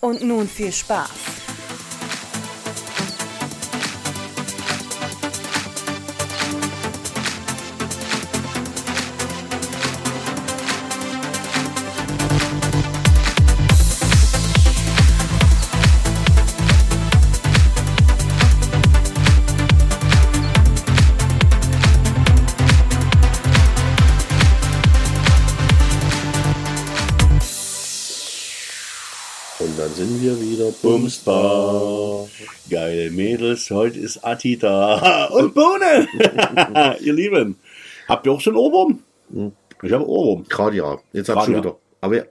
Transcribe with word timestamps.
Und 0.00 0.22
nun 0.22 0.48
viel 0.48 0.72
Spaß. 0.72 1.39
Bumsbar. 31.10 32.28
Geile 32.70 33.10
Mädels, 33.10 33.68
heute 33.70 33.98
ist 33.98 34.24
Atti 34.24 34.56
da. 34.56 35.26
Und 35.32 35.54
Bohne! 35.54 36.06
Ihr 37.00 37.12
Lieben, 37.12 37.56
habt 38.08 38.26
ihr 38.26 38.32
auch 38.32 38.40
schon 38.40 38.54
Ohrwurm? 38.54 39.00
Ich 39.82 39.92
habe 39.92 40.08
Ohrwurm. 40.08 40.44
Gerade 40.48 40.76
ja. 40.76 40.98
Jetzt 41.12 41.28
hab 41.28 41.38
ich 41.38 41.44
schon 41.46 41.54
ja. 41.54 41.60
wieder. 41.60 41.76
Aber 42.00 42.12
wir, 42.12 42.28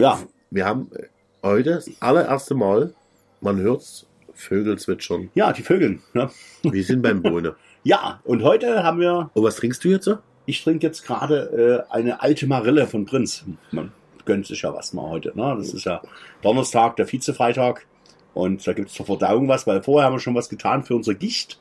Ja, 0.00 0.18
wir 0.50 0.64
haben 0.64 0.90
äh, 0.92 1.04
heute 1.46 1.74
das 1.74 1.88
allererste 2.00 2.56
Mal, 2.56 2.94
man 3.40 3.58
hört's, 3.58 4.06
Vögel 4.34 4.76
zwitschern. 4.78 5.30
ja, 5.34 5.52
die 5.52 5.62
Vögel. 5.62 6.00
Ja. 6.14 6.30
Wir 6.62 6.82
sind 6.82 7.00
beim 7.00 7.22
Bohne. 7.22 7.54
ja, 7.84 8.20
und 8.24 8.42
heute 8.42 8.82
haben 8.82 8.98
wir, 8.98 9.30
Und 9.34 9.44
was 9.44 9.54
trinkst 9.56 9.84
du 9.84 9.88
jetzt? 9.88 10.04
so? 10.04 10.18
ich 10.46 10.64
trinke 10.64 10.86
jetzt 10.86 11.06
gerade 11.06 11.86
äh, 11.90 11.94
eine 11.94 12.22
alte 12.22 12.46
Marille 12.46 12.86
von 12.86 13.04
Prinz. 13.04 13.44
Man 13.70 13.92
gönnt 14.28 14.46
sich 14.46 14.62
ja 14.62 14.72
was 14.72 14.92
mal 14.92 15.08
heute. 15.08 15.32
Ne? 15.34 15.56
Das 15.58 15.72
ist 15.72 15.84
ja 15.84 16.00
Donnerstag, 16.42 16.96
der 16.96 17.10
Vizefreitag. 17.10 17.86
Und 18.34 18.64
da 18.66 18.74
gibt 18.74 18.90
es 18.90 18.94
zur 18.94 19.06
Verdauung 19.06 19.48
was, 19.48 19.66
weil 19.66 19.82
vorher 19.82 20.06
haben 20.06 20.14
wir 20.14 20.20
schon 20.20 20.34
was 20.34 20.48
getan 20.48 20.84
für 20.84 20.94
unsere 20.94 21.16
Gicht. 21.16 21.58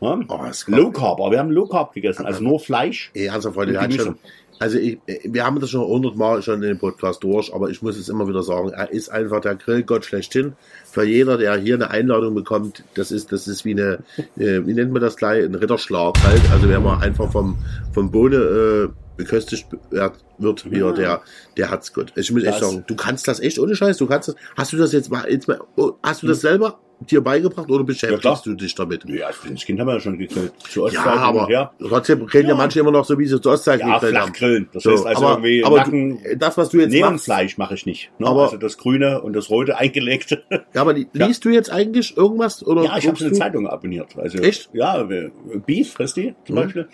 Ne? 0.00 0.24
Oh, 0.28 0.40
Low 0.66 0.90
Carb, 0.90 1.20
aber 1.20 1.30
wir 1.30 1.38
haben 1.38 1.50
Low 1.50 1.66
Carb 1.66 1.92
gegessen, 1.92 2.26
also 2.26 2.42
nur 2.42 2.58
Fleisch. 2.58 3.10
Ey, 3.14 3.26
ernsthaft, 3.26 3.54
Freunde, 3.54 3.74
schon, 3.92 4.18
also 4.58 4.78
ich, 4.78 4.98
wir 5.24 5.44
haben 5.44 5.60
das 5.60 5.70
schon 5.70 5.86
hundertmal 5.86 6.42
schon 6.42 6.62
in 6.62 6.68
dem 6.68 6.78
Podcast 6.78 7.22
durch, 7.22 7.54
aber 7.54 7.68
ich 7.68 7.82
muss 7.82 7.98
es 7.98 8.08
immer 8.08 8.26
wieder 8.26 8.42
sagen, 8.42 8.70
er 8.70 8.90
ist 8.90 9.10
einfach 9.10 9.40
der 9.40 9.56
Grillgott 9.56 10.06
schlechthin. 10.06 10.54
Für 10.90 11.04
jeder, 11.04 11.36
der 11.36 11.56
hier 11.56 11.74
eine 11.74 11.90
Einladung 11.90 12.34
bekommt, 12.34 12.82
das 12.94 13.10
ist, 13.10 13.32
das 13.32 13.46
ist 13.46 13.64
wie 13.66 13.72
eine, 13.72 13.98
äh, 14.36 14.66
wie 14.66 14.72
nennt 14.72 14.92
man 14.92 15.02
das 15.02 15.16
gleich, 15.16 15.44
ein 15.44 15.54
Ritterschlag 15.54 16.16
halt. 16.24 16.42
Also 16.50 16.68
wenn 16.68 16.82
man 16.82 17.02
einfach 17.02 17.30
vom, 17.30 17.58
vom 17.92 18.10
Bohne 18.10 18.36
äh, 18.36 18.88
beköstigt 19.16 19.66
wird, 19.90 20.12
wird 20.38 20.66
hier, 20.68 20.92
der, 20.92 21.22
der 21.56 21.70
hat's 21.70 21.92
gut. 21.92 22.12
Ich 22.16 22.30
muss 22.30 22.42
echt 22.44 22.60
Das- 22.60 22.70
sagen, 22.70 22.84
du 22.86 22.96
kannst 22.96 23.26
das 23.28 23.40
echt 23.40 23.58
ohne 23.58 23.74
Scheiß, 23.74 23.96
du 23.98 24.06
kannst 24.06 24.28
das, 24.28 24.36
hast 24.56 24.72
du 24.72 24.76
das 24.76 24.92
jetzt 24.92 25.10
mal, 25.10 25.30
jetzt 25.30 25.48
mal 25.48 25.60
oh, 25.76 25.92
hast 26.02 26.22
du 26.22 26.26
das 26.26 26.40
selber 26.40 26.78
dir 26.98 27.20
beigebracht 27.20 27.70
oder 27.70 27.84
beschäftigst 27.84 28.22
klar. 28.22 28.40
du 28.42 28.54
dich 28.54 28.74
damit? 28.74 29.04
Ja, 29.06 29.26
als 29.26 29.40
kleines 29.42 29.66
Kind 29.66 29.78
haben 29.78 29.86
wir 29.86 29.94
ja 29.94 30.00
schon 30.00 30.16
gegrillt. 30.18 30.52
Zu 30.70 30.80
Ja, 30.80 30.86
Ostzeiten 30.86 31.18
aber 31.18 31.50
Ja, 31.50 31.70
trotzdem 31.78 32.26
kennen 32.26 32.44
ja. 32.44 32.48
Ja. 32.50 32.54
manche 32.54 32.80
immer 32.80 32.90
noch 32.90 33.04
so, 33.04 33.18
wie 33.18 33.26
sie 33.26 33.38
zur 33.38 33.52
Ostzeit 33.52 33.80
ja 33.80 33.92
gegrillt 33.98 34.16
haben. 34.16 34.24
Flachgrillen. 34.34 34.68
Das 34.72 34.82
So, 34.82 34.92
heißt 34.92 35.04
also 35.06 35.26
aber 35.26 35.46
irgendwie 35.46 35.62
aber 35.64 35.76
Nacken, 35.76 36.22
du, 36.22 36.36
das, 36.38 36.56
was 36.56 36.70
du 36.70 36.78
jetzt 36.78 36.92
machst, 36.92 37.02
Neonfleisch 37.28 37.58
mache 37.58 37.74
ich 37.74 37.84
nicht. 37.84 38.10
Ne? 38.18 38.26
Aber- 38.26 38.44
also 38.44 38.56
das 38.56 38.78
Grüne 38.78 39.20
und 39.20 39.34
das 39.34 39.50
Rote 39.50 39.76
eingelegte. 39.76 40.42
ja, 40.50 40.80
aber 40.80 40.94
li- 40.94 41.06
liest 41.12 41.44
du 41.44 41.50
jetzt 41.50 41.70
eigentlich 41.70 42.16
irgendwas? 42.16 42.66
Oder 42.66 42.84
ja, 42.84 42.96
ich 42.96 43.06
habe 43.06 43.20
eine? 43.22 43.32
Zeitung 43.32 43.66
abonniert. 43.66 44.16
Also, 44.16 44.38
Echt? 44.38 44.70
Ja, 44.72 45.02
äh, 45.02 45.30
Beef 45.66 45.96
die 45.98 46.34
zum 46.46 46.54
Mhm. 46.54 46.54
Beispiel. 46.54 46.88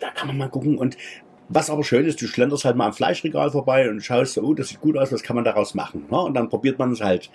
Da 0.00 0.10
kann 0.10 0.28
man 0.28 0.36
mal 0.36 0.48
gucken. 0.50 0.76
Und 0.76 0.98
was 1.52 1.68
aber 1.68 1.82
schön 1.82 2.06
ist, 2.06 2.22
du 2.22 2.28
schlenderst 2.28 2.64
halt 2.64 2.76
mal 2.76 2.86
am 2.86 2.92
Fleischregal 2.92 3.50
vorbei 3.50 3.90
und 3.90 4.00
schaust, 4.02 4.38
oh, 4.38 4.54
das 4.54 4.68
sieht 4.68 4.80
gut 4.80 4.96
aus, 4.96 5.12
was 5.12 5.22
kann 5.22 5.34
man 5.34 5.44
daraus 5.44 5.74
machen? 5.74 6.06
Ne? 6.08 6.18
Und 6.18 6.34
dann 6.34 6.48
probiert 6.48 6.78
man 6.78 6.92
es 6.92 7.00
halt. 7.00 7.30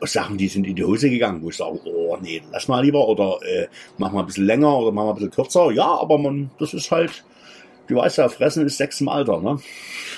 Sachen, 0.00 0.38
die 0.38 0.48
sind 0.48 0.66
in 0.66 0.74
die 0.74 0.84
Hose 0.84 1.10
gegangen, 1.10 1.42
wo 1.42 1.50
ich 1.50 1.56
sage, 1.58 1.78
oh 1.84 2.16
nee, 2.18 2.42
lass 2.50 2.66
mal 2.66 2.82
lieber 2.82 3.06
oder 3.06 3.38
äh, 3.42 3.66
mach 3.98 4.10
mal 4.10 4.20
ein 4.20 4.26
bisschen 4.26 4.46
länger 4.46 4.78
oder 4.78 4.90
mach 4.90 5.04
mal 5.04 5.10
ein 5.10 5.16
bisschen 5.16 5.32
kürzer. 5.32 5.70
Ja, 5.70 6.00
aber 6.00 6.16
man, 6.16 6.50
das 6.58 6.72
ist 6.72 6.90
halt, 6.90 7.24
du 7.88 7.96
weißt 7.96 8.18
ja, 8.18 8.28
Fressen 8.28 8.64
ist 8.66 8.76
Sex 8.78 9.00
im 9.00 9.08
Alter, 9.08 9.40
ne? 9.40 9.58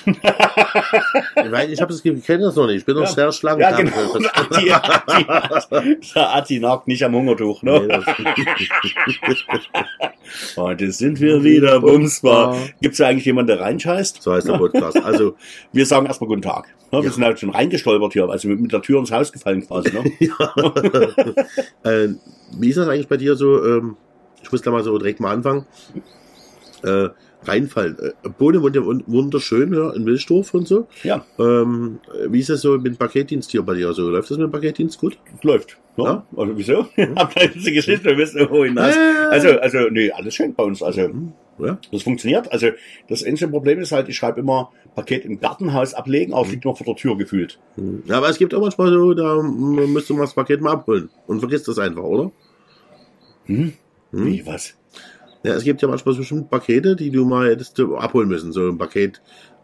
Ich, 0.06 1.52
weiß, 1.52 1.68
ich 1.70 1.80
habe 1.80 1.92
das 1.92 2.02
Gefühl, 2.02 2.18
ich 2.20 2.26
kenne 2.26 2.44
das 2.44 2.54
noch 2.54 2.66
nicht. 2.66 2.76
Ich 2.78 2.84
bin 2.84 2.94
noch 2.94 3.02
Ja. 3.02 3.08
sehr 3.10 3.32
schlank. 3.32 3.60
Ja, 3.60 3.76
genau. 3.76 3.92
Atti, 4.34 4.70
Atti, 4.72 5.96
der 6.14 6.34
Atti 6.36 6.60
nagt 6.60 6.86
nicht 6.86 7.02
am 7.04 7.14
Hungertuch, 7.14 7.62
ne? 7.62 7.80
Nee, 7.80 7.88
das- 7.88 8.04
Heute 10.56 10.90
sind 10.92 11.20
wir 11.20 11.42
wieder 11.44 11.80
bumsbar. 11.80 12.56
Gibt's 12.80 12.98
da 12.98 13.08
eigentlich 13.08 13.24
jemanden, 13.24 13.48
der 13.48 13.60
reinscheißt? 13.60 14.22
so 14.22 14.32
heißt 14.32 14.46
der 14.48 14.58
Podcast. 14.58 14.96
Also, 15.04 15.34
Wir 15.72 15.86
sagen 15.86 16.06
erstmal 16.06 16.28
guten 16.28 16.42
Tag. 16.42 16.66
Ne? 16.92 16.98
Wir 17.00 17.04
Ja. 17.06 17.10
sind 17.12 17.24
halt 17.24 17.38
schon 17.40 17.50
reingestolpert 17.50 18.12
hier, 18.12 18.28
also 18.28 18.48
mit, 18.48 18.60
mit 18.60 18.72
der 18.72 18.82
Tür 18.82 18.98
ins 19.00 19.10
Haus 19.12 19.32
gefallen 19.32 19.66
quasi. 19.66 19.90
Ne? 19.92 20.04
äh, 21.84 22.08
wie 22.58 22.68
ist 22.70 22.76
das 22.76 22.88
eigentlich 22.88 23.08
bei 23.08 23.16
dir 23.16 23.34
so? 23.36 23.64
Ähm, 23.64 23.96
ich 24.42 24.50
muss 24.52 24.62
da 24.62 24.70
mal 24.70 24.84
so 24.84 24.96
direkt 24.98 25.18
mal 25.20 25.32
anfangen. 25.32 25.66
Äh, 26.84 27.08
reinfallen. 27.48 27.96
Äh, 27.98 28.28
Bohne 28.38 28.62
wohnt 28.62 28.76
ja 28.76 28.82
wun- 28.82 29.04
wunderschön 29.06 29.72
ja, 29.74 29.90
in 29.92 30.04
Wilsdorf 30.06 30.54
und 30.54 30.66
so. 30.68 30.86
Ja, 31.02 31.24
Ähm, 31.38 31.98
wie 32.28 32.40
ist 32.40 32.50
das 32.50 32.60
so 32.62 32.76
mit 32.76 32.86
dem 32.86 32.96
Paketdienst 32.96 33.50
hier 33.50 33.62
bei 33.62 33.74
dir? 33.74 33.92
So, 33.92 34.08
läuft 34.10 34.30
das 34.30 34.38
mit 34.38 34.46
dem 34.46 34.52
Paketdienst 34.52 34.98
gut? 34.98 35.18
läuft. 35.42 35.78
Ne? 35.96 36.04
Ja. 36.04 36.26
Also, 36.36 36.56
wieso? 36.58 36.86
Habt 37.16 37.40
ihr 37.40 37.48
diese 37.48 37.72
Geschichte, 37.72 38.04
wir 38.04 38.18
wissen, 38.18 38.46
wo 38.50 38.64
hinaus. 38.64 38.94
Ja. 38.94 39.28
Also, 39.30 39.48
also, 39.60 39.78
nee, 39.90 40.10
alles 40.10 40.34
schön 40.34 40.54
bei 40.54 40.62
uns. 40.64 40.82
Also, 40.82 41.08
Ja. 41.58 41.78
das 41.90 42.02
funktioniert. 42.02 42.52
Also, 42.52 42.68
das 43.08 43.24
einzige 43.24 43.50
Problem 43.50 43.78
ist 43.78 43.92
halt, 43.92 44.08
ich 44.08 44.16
schreibe 44.16 44.40
immer 44.40 44.70
Paket 44.94 45.24
im 45.24 45.40
Gartenhaus 45.40 45.94
ablegen, 45.94 46.32
aber 46.34 46.44
es 46.46 46.50
liegt 46.52 46.64
noch 46.66 46.76
vor 46.76 46.86
der 46.86 46.96
Tür 46.96 47.16
gefühlt. 47.16 47.58
Hm. 47.76 48.02
Ja, 48.06 48.18
aber 48.18 48.28
es 48.28 48.36
gibt 48.38 48.54
auch 48.54 48.60
manchmal 48.60 48.90
so, 48.92 49.14
da 49.14 49.42
müsste 49.42 50.12
man 50.14 50.22
das 50.22 50.34
Paket 50.34 50.60
mal 50.60 50.72
abholen 50.72 51.08
und 51.26 51.40
vergisst 51.40 51.66
das 51.68 51.78
einfach, 51.78 52.02
oder? 52.02 52.30
Hm? 53.46 53.72
Hm? 54.12 54.26
Wie, 54.26 54.44
was? 54.46 54.74
Ja, 55.46 55.54
es 55.54 55.64
gibt 55.64 55.80
ja 55.82 55.88
manchmal 55.88 56.14
so 56.14 56.20
bestimmt 56.20 56.50
Pakete, 56.50 56.96
die 56.96 57.10
du 57.10 57.24
mal 57.24 57.48
hättest 57.50 57.78
abholen 57.80 58.28
müssen, 58.28 58.52
so 58.52 58.68
ein 58.68 58.78
Paket 58.78 59.20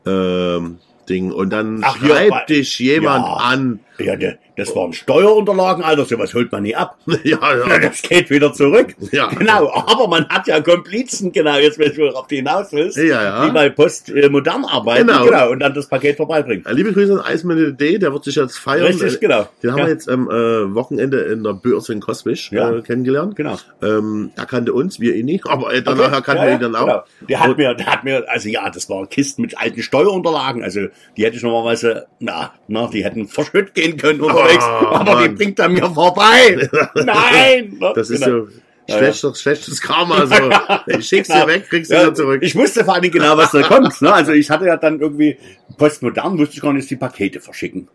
ähm, 0.06 0.78
Ding 1.09 1.32
und 1.32 1.50
dann 1.50 1.81
Ach, 1.82 1.97
schreibt 1.97 2.50
dich 2.50 2.78
jemand 2.78 3.26
Ja. 3.26 3.34
an. 3.34 3.81
Ja, 4.04 4.16
das 4.56 4.74
waren 4.76 4.92
Steuerunterlagen, 4.92 5.82
Alter, 5.84 6.04
sowas 6.04 6.34
holt 6.34 6.50
man 6.52 6.62
nie 6.62 6.74
ab. 6.74 6.96
ja, 7.24 7.38
Ja, 7.42 7.78
das 7.82 8.02
geht 8.02 8.30
wieder 8.30 8.52
zurück. 8.52 8.94
ja. 9.12 9.28
Genau, 9.28 9.70
aber 9.72 10.08
man 10.08 10.28
hat 10.28 10.46
ja 10.46 10.60
Komplizen, 10.60 11.32
genau, 11.32 11.56
jetzt 11.56 11.78
wenn 11.78 11.92
du 11.94 12.08
auf 12.10 12.26
die 12.26 12.36
hinaus 12.36 12.72
willst, 12.72 12.96
Ja, 12.98 13.22
ja. 13.22 13.46
die 13.46 13.52
bei 13.52 13.68
Post 13.70 14.10
äh, 14.10 14.28
modern 14.28 14.64
arbeiten, 14.64 15.06
Genau. 15.06 15.24
genau. 15.24 15.50
und 15.50 15.60
dann 15.60 15.74
das 15.74 15.86
Paket 15.86 16.16
vorbeibringen. 16.16 16.64
Äh, 16.66 16.72
Liebe 16.72 16.92
Grüße 16.92 17.12
an 17.14 17.20
Eismann 17.20 17.76
D, 17.76 17.98
der 17.98 18.12
wird 18.12 18.24
sich 18.24 18.34
jetzt 18.36 18.58
feiern. 18.58 18.86
Richtig, 18.86 19.14
Äh, 19.14 19.18
genau. 19.18 19.48
Den 19.62 19.70
haben 19.72 19.78
ja, 19.78 19.84
wir 19.86 19.92
jetzt 19.92 20.08
am 20.08 20.28
äh, 20.30 20.74
Wochenende 20.74 21.20
in 21.20 21.42
der 21.44 21.52
Börse 21.54 21.92
in 21.92 22.00
Kosmisch 22.00 22.50
Ja. 22.52 22.70
äh, 22.72 22.82
kennengelernt. 22.82 23.36
Genau. 23.36 23.56
Ähm, 23.82 24.30
er 24.36 24.46
kannte 24.46 24.72
uns, 24.72 25.00
wir 25.00 25.14
ihn 25.14 25.26
nicht, 25.26 25.46
aber 25.48 25.72
äh, 25.72 25.82
danach 25.82 26.06
Okay, 26.06 26.14
erkannten 26.16 26.44
ja, 26.46 26.54
ihn 26.54 26.60
dann 26.60 26.76
auch. 26.76 26.86
Genau. 26.86 27.02
Der 27.28 27.40
hat 27.40 27.56
mir, 27.56 27.74
der 27.74 27.86
hat 27.86 28.04
mir, 28.04 28.24
also 28.28 28.48
ja, 28.48 28.69
das 28.70 28.88
waren 28.90 29.08
Kisten 29.08 29.42
mit 29.42 29.58
alten 29.58 29.82
Steuerunterlagen, 29.82 30.62
also 30.62 30.80
die 31.16 31.24
hätte 31.24 31.36
ich 31.36 31.42
normalerweise, 31.42 32.06
na, 32.20 32.52
na, 32.69 32.86
die 32.88 33.04
hätten 33.04 33.26
verschütt 33.28 33.74
gehen 33.74 33.91
können 33.97 34.20
unterwegs, 34.20 34.64
Oh, 34.64 34.87
aber 34.94 35.12
die 35.22 35.28
Mann. 35.28 35.34
bringt 35.37 35.58
er 35.58 35.69
mir 35.69 35.90
vorbei. 35.90 36.69
Nein! 36.94 37.76
ne? 37.81 37.93
Das 37.94 38.11
ist 38.11 38.25
Genau. 38.25 38.46
so 38.46 38.49
Ja, 38.88 38.99
schlechtes, 38.99 39.40
schlechtes 39.43 39.81
Karma. 39.81 40.26
So. 40.26 40.34
Ich 40.99 41.06
schick's 41.08 41.28
Genau. 41.28 41.46
dir 41.46 41.52
weg, 41.52 41.69
kriegst 41.69 41.90
du 41.90 41.94
Ja, 41.94 42.02
wieder 42.02 42.14
zurück. 42.14 42.43
Ich 42.43 42.55
wusste 42.56 42.84
vor 42.84 42.94
allem 42.94 43.11
genau, 43.11 43.37
was 43.37 43.52
da 43.52 43.62
kommt. 43.62 44.00
Ne? 44.02 44.12
Also 44.12 44.32
ich 44.32 44.50
hatte 44.50 44.66
ja 44.66 44.76
dann 44.76 45.00
irgendwie 45.00 45.38
postmodern, 45.78 46.38
wusste 46.38 46.56
ich 46.56 46.62
gar 46.62 46.72
nicht, 46.72 46.90
die 46.90 46.96
Pakete 46.96 47.40
verschicken. 47.40 47.88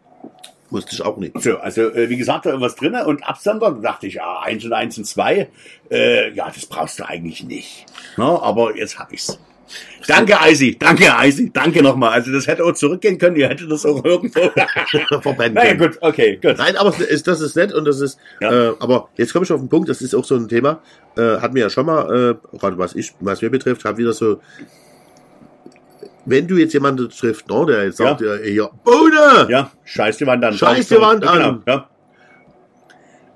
Wusste 0.70 0.96
ich 0.96 1.02
auch 1.02 1.16
nicht. 1.18 1.32
So, 1.42 1.58
also 1.60 1.84
äh, 1.94 2.10
wie 2.10 2.18
gesagt, 2.18 2.46
da 2.46 2.50
irgendwas 2.50 2.76
drinne 2.76 3.06
und 3.06 3.24
Absender, 3.26 3.72
da 3.72 3.80
dachte 3.92 4.08
ich, 4.08 4.16
ja, 4.16 4.40
eins 4.42 4.66
und 4.66 4.74
eins 4.74 4.98
und 4.98 5.06
zwei, 5.06 5.48
äh, 5.90 6.34
ja, 6.34 6.48
das 6.54 6.66
brauchst 6.66 7.00
du 7.00 7.08
eigentlich 7.08 7.44
nicht. 7.46 7.86
Ne? 8.18 8.26
Aber 8.26 8.76
jetzt 8.76 9.00
hab 9.00 9.14
ich's. 9.14 9.40
Danke, 10.08 10.40
Eisi, 10.40 10.78
danke, 10.80 11.14
Eisi, 11.18 11.52
danke 11.52 11.84
nochmal. 11.84 12.12
Also 12.14 12.32
das 12.32 12.48
hätte 12.48 12.64
auch 12.64 12.74
zurückgehen 12.74 13.18
können, 13.18 13.36
ihr 13.36 13.50
hättet 13.50 13.70
das 13.70 13.86
auch 13.86 14.04
irgendwo. 14.06 14.40
Verbrennen 15.22 15.56
naja, 15.56 15.76
können. 15.76 15.92
gut, 15.92 15.98
okay, 16.02 16.40
gut. 16.42 16.58
Nein, 16.58 16.78
aber 16.78 16.98
ist, 17.00 17.28
das 17.28 17.42
ist 17.42 17.56
nett 17.56 17.74
und 17.74 17.86
das 17.86 18.00
ist, 18.00 18.18
Ja. 18.40 18.70
äh, 18.70 18.74
aber 18.80 19.10
jetzt 19.18 19.34
komme 19.34 19.44
ich 19.46 19.52
auf 19.52 19.60
den 19.60 19.68
Punkt, 19.70 19.90
das 19.90 20.02
ist 20.02 20.16
auch 20.16 20.24
so 20.24 20.36
ein 20.36 20.48
Thema, 20.48 20.80
äh, 21.18 21.22
hatten 21.42 21.56
wir 21.56 21.64
ja 21.64 21.70
schon 21.70 21.86
mal, 21.86 22.38
äh, 22.54 22.58
gerade 22.58 22.78
was 22.78 22.96
ich, 22.96 23.14
was 23.20 23.42
mir 23.42 23.50
betrifft, 23.50 23.84
habe 23.84 23.98
wieder 23.98 24.14
so, 24.14 24.40
wenn 26.26 26.48
du 26.48 26.56
jetzt 26.58 26.74
jemanden 26.74 27.10
triffst, 27.10 27.48
ne, 27.50 27.66
der 27.66 27.84
jetzt 27.86 27.98
sagt, 27.98 28.22
ja, 28.22 28.36
ja 28.38 28.70
Bohne! 28.84 29.48
Ja, 29.50 29.72
scheiß 29.86 30.18
die 30.18 30.28
Wand 30.28 30.44
an. 30.44 30.54
Scheiß 30.54 30.88
die 30.90 31.00
Wand 31.00 31.26
an. 31.26 31.40
Genau, 31.40 31.58
ja. 31.68 31.90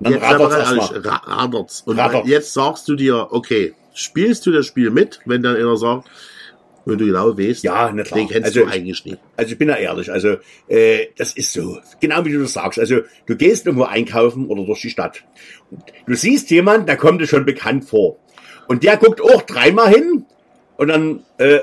Dann 0.00 0.12
Jetzt, 0.14 0.22
rattert's 0.24 0.42
aber 0.54 0.58
erstmal. 0.58 0.90
ehrlich, 0.92 1.06
ra- 1.06 1.22
rattert's. 1.26 1.82
Und 1.86 1.98
Rattert. 1.98 2.26
jetzt 2.26 2.52
sagst 2.52 2.88
du 2.88 2.96
dir, 2.96 3.28
okay, 3.30 3.74
spielst 3.94 4.46
du 4.46 4.52
das 4.52 4.66
Spiel 4.66 4.90
mit, 4.90 5.20
wenn 5.26 5.42
dann 5.42 5.56
einer 5.56 5.76
sagt, 5.76 6.08
wenn 6.84 6.98
du 6.98 7.06
genau 7.06 7.38
weißt, 7.38 7.62
Ja, 7.62 7.92
na 7.94 8.02
klar. 8.02 8.18
den 8.18 8.28
kennst 8.28 8.44
Also 8.46 8.60
du 8.60 8.66
ich- 8.66 8.72
eigentlich 8.72 9.04
nicht. 9.04 9.18
Also 9.36 9.52
ich 9.52 9.58
bin 9.58 9.68
ja 9.68 9.76
ehrlich, 9.76 10.10
also 10.10 10.36
äh, 10.68 11.06
das 11.16 11.32
ist 11.34 11.52
so, 11.52 11.78
genau 12.00 12.24
wie 12.24 12.32
du 12.32 12.40
das 12.40 12.54
sagst. 12.54 12.78
Also 12.78 13.00
du 13.26 13.36
gehst 13.36 13.66
irgendwo 13.66 13.84
einkaufen 13.84 14.46
oder 14.48 14.64
durch 14.64 14.80
die 14.80 14.90
Stadt. 14.90 15.22
Und 15.70 15.82
du 16.06 16.14
siehst 16.16 16.50
jemanden, 16.50 16.86
der 16.86 16.96
kommt 16.96 17.20
dir 17.20 17.26
schon 17.28 17.44
bekannt 17.44 17.84
vor. 17.84 18.18
Und 18.66 18.82
der 18.82 18.96
guckt 18.96 19.20
auch 19.20 19.42
dreimal 19.42 19.90
hin 19.90 20.24
und 20.76 20.88
dann 20.88 21.24
äh, 21.38 21.60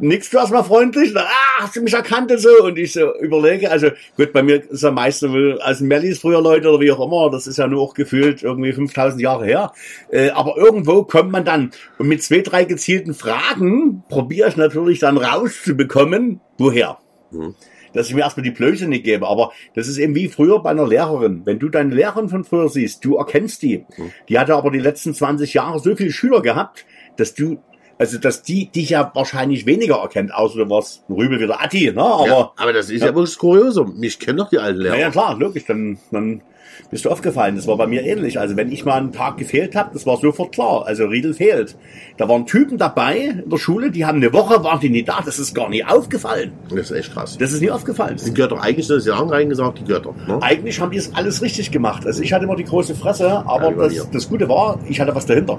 nickst 0.00 0.32
du 0.32 0.38
erstmal 0.38 0.64
freundlich. 0.64 1.16
Ah, 1.16 1.26
hast 1.60 1.76
du 1.76 1.82
mich 1.82 1.94
erkannt 1.94 2.30
und 2.30 2.38
so? 2.38 2.64
Und 2.64 2.78
ich 2.78 2.92
so 2.92 3.14
überlege, 3.20 3.70
also 3.70 3.88
gut, 4.16 4.32
bei 4.32 4.42
mir 4.42 4.62
ist 4.70 4.82
ja 4.82 4.90
meistens 4.90 5.32
wohl 5.32 5.60
als 5.60 5.80
Mellis 5.80 6.18
früher 6.20 6.40
Leute 6.40 6.68
oder 6.68 6.80
wie 6.80 6.92
auch 6.92 7.04
immer, 7.04 7.30
das 7.30 7.46
ist 7.46 7.58
ja 7.58 7.66
nur 7.66 7.82
auch 7.82 7.94
gefühlt 7.94 8.42
irgendwie 8.42 8.72
5000 8.72 9.20
Jahre 9.20 9.44
her. 9.44 9.72
Äh, 10.10 10.30
aber 10.30 10.56
irgendwo 10.56 11.04
kommt 11.04 11.30
man 11.30 11.44
dann 11.44 11.70
und 11.98 12.08
mit 12.08 12.22
zwei, 12.22 12.40
drei 12.40 12.64
gezielten 12.64 13.14
Fragen 13.14 14.04
probiere 14.08 14.48
ich 14.48 14.56
natürlich 14.56 14.98
dann 14.98 15.16
rauszubekommen, 15.16 16.40
woher. 16.58 16.98
Mhm. 17.30 17.54
Dass 17.92 18.08
ich 18.08 18.14
mir 18.14 18.22
erstmal 18.22 18.44
die 18.44 18.50
Blöße 18.50 18.88
nicht 18.88 19.04
gebe. 19.04 19.28
Aber 19.28 19.52
das 19.74 19.86
ist 19.86 19.98
eben 19.98 20.14
wie 20.14 20.28
früher 20.28 20.62
bei 20.62 20.70
einer 20.70 20.86
Lehrerin. 20.86 21.42
Wenn 21.44 21.58
du 21.58 21.68
deine 21.68 21.94
Lehrerin 21.94 22.30
von 22.30 22.44
früher 22.44 22.70
siehst, 22.70 23.04
du 23.04 23.16
erkennst 23.16 23.62
die. 23.62 23.84
Die 24.28 24.38
hatte 24.38 24.54
aber 24.54 24.70
die 24.70 24.78
letzten 24.78 25.12
20 25.12 25.52
Jahre 25.52 25.78
so 25.78 25.94
viele 25.94 26.10
Schüler 26.10 26.40
gehabt, 26.40 26.86
dass 27.16 27.34
du, 27.34 27.58
also 28.02 28.18
dass 28.18 28.42
die 28.42 28.66
dich 28.66 28.90
ja 28.90 29.10
wahrscheinlich 29.14 29.64
weniger 29.64 29.96
erkennt, 29.96 30.34
außer 30.34 30.58
du 30.58 30.68
warst 30.70 31.04
Rübel 31.08 31.38
wie 31.38 31.46
der 31.46 31.62
Atti, 31.62 31.92
ne? 31.92 32.02
Aber 32.02 32.26
ja, 32.26 32.50
aber 32.56 32.72
das 32.72 32.90
ist 32.90 33.00
ja, 33.02 33.08
Ja. 33.10 33.14
wirklich 33.14 33.38
kurios. 33.38 33.80
Mich 33.96 34.18
kennen 34.18 34.38
doch 34.38 34.50
die 34.50 34.58
alten 34.58 34.80
Lehrer. 34.80 34.94
na 34.96 35.00
ja, 35.00 35.10
klar, 35.10 35.36
logisch, 35.38 35.64
dann, 35.68 35.98
dann 36.10 36.40
bist 36.90 37.04
du 37.04 37.10
aufgefallen. 37.10 37.54
Das 37.56 37.66
war 37.68 37.76
bei 37.76 37.86
mir 37.86 38.02
ähnlich. 38.02 38.40
Also 38.40 38.56
wenn 38.56 38.72
ich 38.72 38.84
mal 38.84 38.94
einen 38.98 39.12
Tag 39.12 39.36
gefehlt 39.36 39.76
habe, 39.76 39.90
das 39.92 40.04
war 40.04 40.16
sofort 40.18 40.52
klar. 40.52 40.84
Also 40.84 41.04
Riedel 41.06 41.32
fehlt. 41.32 41.76
Da 42.16 42.28
waren 42.28 42.44
Typen 42.44 42.76
dabei 42.76 43.18
in 43.42 43.48
der 43.48 43.56
Schule, 43.58 43.90
die 43.92 44.04
haben 44.04 44.16
eine 44.16 44.32
Woche, 44.32 44.62
waren 44.64 44.80
die 44.80 44.90
nicht 44.90 45.08
da. 45.08 45.20
Das 45.24 45.38
ist 45.38 45.54
gar 45.54 45.68
nicht 45.70 45.86
aufgefallen. 45.86 46.52
Das 46.70 46.90
ist 46.90 46.96
echt 46.96 47.12
krass. 47.14 47.38
Das 47.38 47.52
ist 47.52 47.60
nie 47.60 47.70
aufgefallen. 47.70 48.16
Die 48.26 48.34
Götter, 48.34 48.60
eigentlich 48.60 48.86
sind 48.88 48.96
das 48.96 49.06
Jahren 49.06 49.28
reingesagt, 49.30 49.78
die 49.78 49.84
Götter. 49.84 50.12
Ne? 50.26 50.38
Eigentlich 50.42 50.80
haben 50.80 50.90
die 50.90 50.98
es 50.98 51.14
alles 51.14 51.40
richtig 51.40 51.70
gemacht. 51.70 52.04
Also 52.04 52.20
ich 52.22 52.32
hatte 52.32 52.44
immer 52.44 52.56
die 52.56 52.64
große 52.64 52.94
Fresse, 52.94 53.24
Ja, 53.26 53.44
aber 53.46 53.70
mir. 53.70 53.84
das, 53.88 54.10
das 54.10 54.28
Gute 54.28 54.48
war, 54.48 54.78
ich 54.88 55.00
hatte 55.00 55.14
was 55.14 55.24
dahinter. 55.26 55.58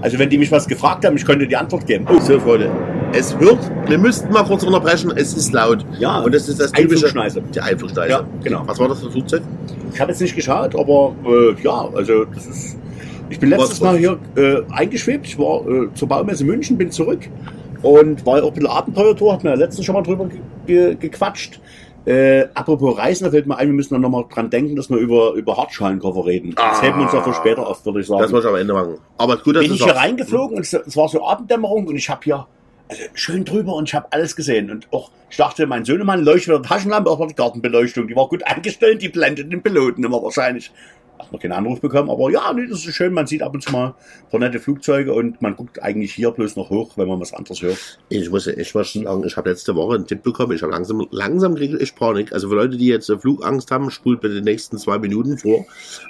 Also 0.00 0.18
wenn 0.18 0.28
die 0.28 0.38
mich 0.38 0.50
was 0.52 0.66
gefragt 0.66 1.04
haben, 1.04 1.16
ich 1.16 1.24
konnte 1.24 1.46
die 1.46 1.56
Antwort 1.56 1.86
geben. 1.86 2.06
Oh, 2.10 2.18
So, 2.20 2.38
Freunde, 2.40 2.70
es 3.12 3.38
wird, 3.38 3.58
wir 3.86 3.98
müssten 3.98 4.32
mal 4.32 4.44
kurz 4.44 4.62
unterbrechen, 4.62 5.12
es 5.16 5.34
ist 5.34 5.52
laut. 5.52 5.84
Ja, 5.98 6.20
und 6.20 6.34
das 6.34 6.48
ist 6.48 6.60
das 6.60 6.72
typische. 6.72 7.06
Einflugschneise. 7.06 7.42
Die 7.54 7.60
Einflugschneise. 7.60 8.10
Ja, 8.10 8.24
genau. 8.42 8.62
Was 8.66 8.78
war 8.78 8.88
das 8.88 9.00
für 9.00 9.06
ein 9.06 9.12
Flugzeug? 9.12 9.42
Ich 9.92 10.00
habe 10.00 10.10
jetzt 10.10 10.20
nicht 10.20 10.34
geschaut, 10.34 10.74
aber 10.78 11.14
äh, 11.26 11.62
ja, 11.62 11.88
also 11.94 12.24
das 12.24 12.46
ist. 12.46 12.76
Ich 13.30 13.40
bin 13.40 13.48
letztes 13.50 13.80
Mal 13.80 13.96
hier 13.96 14.18
äh, 14.36 14.62
eingeschwebt. 14.70 15.26
Ich 15.26 15.38
war 15.38 15.66
äh, 15.66 15.88
zur 15.94 16.08
Baumesse 16.08 16.44
München, 16.44 16.76
bin 16.76 16.90
zurück 16.90 17.28
und 17.82 18.24
war 18.26 18.38
ja 18.38 18.42
auch 18.42 18.48
ein 18.48 18.54
bisschen 18.54 18.70
Abenteuertour, 18.70 19.32
hat 19.32 19.44
mir 19.44 19.50
ja 19.50 19.56
letztens 19.56 19.86
schon 19.86 19.94
mal 19.94 20.02
drüber 20.02 20.26
ge 20.26 20.38
ge 20.66 20.94
gequatscht. 20.94 21.60
Äh, 22.06 22.48
apropos 22.54 22.98
Reisen, 22.98 23.24
da 23.24 23.30
fällt 23.30 23.46
mir 23.46 23.56
ein, 23.56 23.68
wir 23.68 23.74
müssen 23.74 23.94
dann 23.94 24.02
nochmal 24.02 24.24
dran 24.30 24.50
denken, 24.50 24.76
dass 24.76 24.90
wir 24.90 24.98
über, 24.98 25.32
über 25.32 25.56
Hartschalenkoffer 25.56 26.26
reden. 26.26 26.54
Das 26.54 26.78
Ah. 26.78 26.82
heben 26.82 26.98
wir 26.98 27.04
uns 27.04 27.14
auch 27.14 27.24
für 27.24 27.32
später 27.32 27.66
auf, 27.66 27.84
würde 27.86 28.00
ich 28.00 28.06
sagen. 28.06 28.20
Das 28.22 28.32
wollte 28.32 28.48
ich 28.48 28.52
am 28.54 28.60
Ende 28.60 28.74
machen. 28.74 28.98
Aber 29.16 29.36
gut, 29.38 29.56
dass 29.56 29.62
bin 29.64 29.74
ich 29.74 29.82
hier 29.82 29.96
reingeflogen 29.96 30.56
und 30.58 30.62
es, 30.62 30.96
war 30.96 31.08
so 31.08 31.24
Abenddämmerung 31.26 31.86
und 31.86 31.96
ich 31.96 32.10
habe 32.10 32.20
hier 32.24 32.46
also 32.88 33.02
schön 33.14 33.46
drüber 33.46 33.74
und 33.74 33.88
ich 33.88 33.94
habe 33.94 34.06
alles 34.10 34.36
gesehen. 34.36 34.70
Und 34.70 34.86
auch, 34.92 35.10
ich 35.30 35.38
dachte, 35.38 35.66
mein 35.66 35.86
Sohnemann 35.86 36.22
leuchtet 36.22 36.52
mit 36.54 36.64
der 36.64 36.68
Taschenlampe, 36.68 37.10
auch 37.10 37.18
mit 37.18 37.30
der 37.30 37.36
Gartenbeleuchtung. 37.36 38.06
Die 38.06 38.14
war 38.16 38.28
gut 38.28 38.46
eingestellt, 38.46 39.00
die 39.00 39.08
blendet 39.08 39.50
den 39.50 39.62
Piloten 39.62 40.04
immer 40.04 40.22
wahrscheinlich. 40.22 40.70
Hat 41.24 41.32
noch 41.32 41.40
keinen 41.40 41.52
Anruf 41.52 41.80
bekommen, 41.80 42.10
aber 42.10 42.30
ja, 42.30 42.52
nee, 42.52 42.66
das 42.68 42.84
ist 42.84 42.94
schön. 42.94 43.12
Man 43.12 43.26
sieht 43.26 43.42
ab 43.42 43.54
und 43.54 43.62
zu 43.62 43.72
mal 43.72 43.88
ein 43.88 44.30
paar 44.30 44.40
nette 44.40 44.60
Flugzeuge 44.60 45.12
und 45.12 45.40
man 45.40 45.56
guckt 45.56 45.82
eigentlich 45.82 46.12
hier 46.12 46.30
bloß 46.30 46.56
noch 46.56 46.70
hoch, 46.70 46.92
wenn 46.96 47.08
man 47.08 47.20
was 47.20 47.32
anderes 47.32 47.62
hört. 47.62 47.98
Ich 48.08 48.30
muss, 48.30 48.46
ich 48.46 48.74
muss 48.74 48.92
sagen, 48.92 49.24
ich 49.24 49.36
habe 49.36 49.50
letzte 49.50 49.74
Woche 49.74 49.96
einen 49.96 50.06
Tipp 50.06 50.22
bekommen. 50.22 50.52
Ich 50.52 50.62
habe 50.62 50.72
langsam, 50.72 51.06
langsam 51.10 51.54
kriege 51.54 51.78
ich 51.78 51.94
Panik. 51.94 52.32
Also 52.32 52.48
für 52.48 52.56
Leute, 52.56 52.76
die 52.76 52.86
jetzt 52.86 53.08
äh, 53.08 53.18
Flugangst 53.18 53.70
haben, 53.70 53.90
spult 53.90 54.20
bitte 54.20 54.34
die 54.34 54.42
nächsten 54.42 54.78
zwei 54.78 54.98
Minuten 54.98 55.38
vor. 55.38 55.64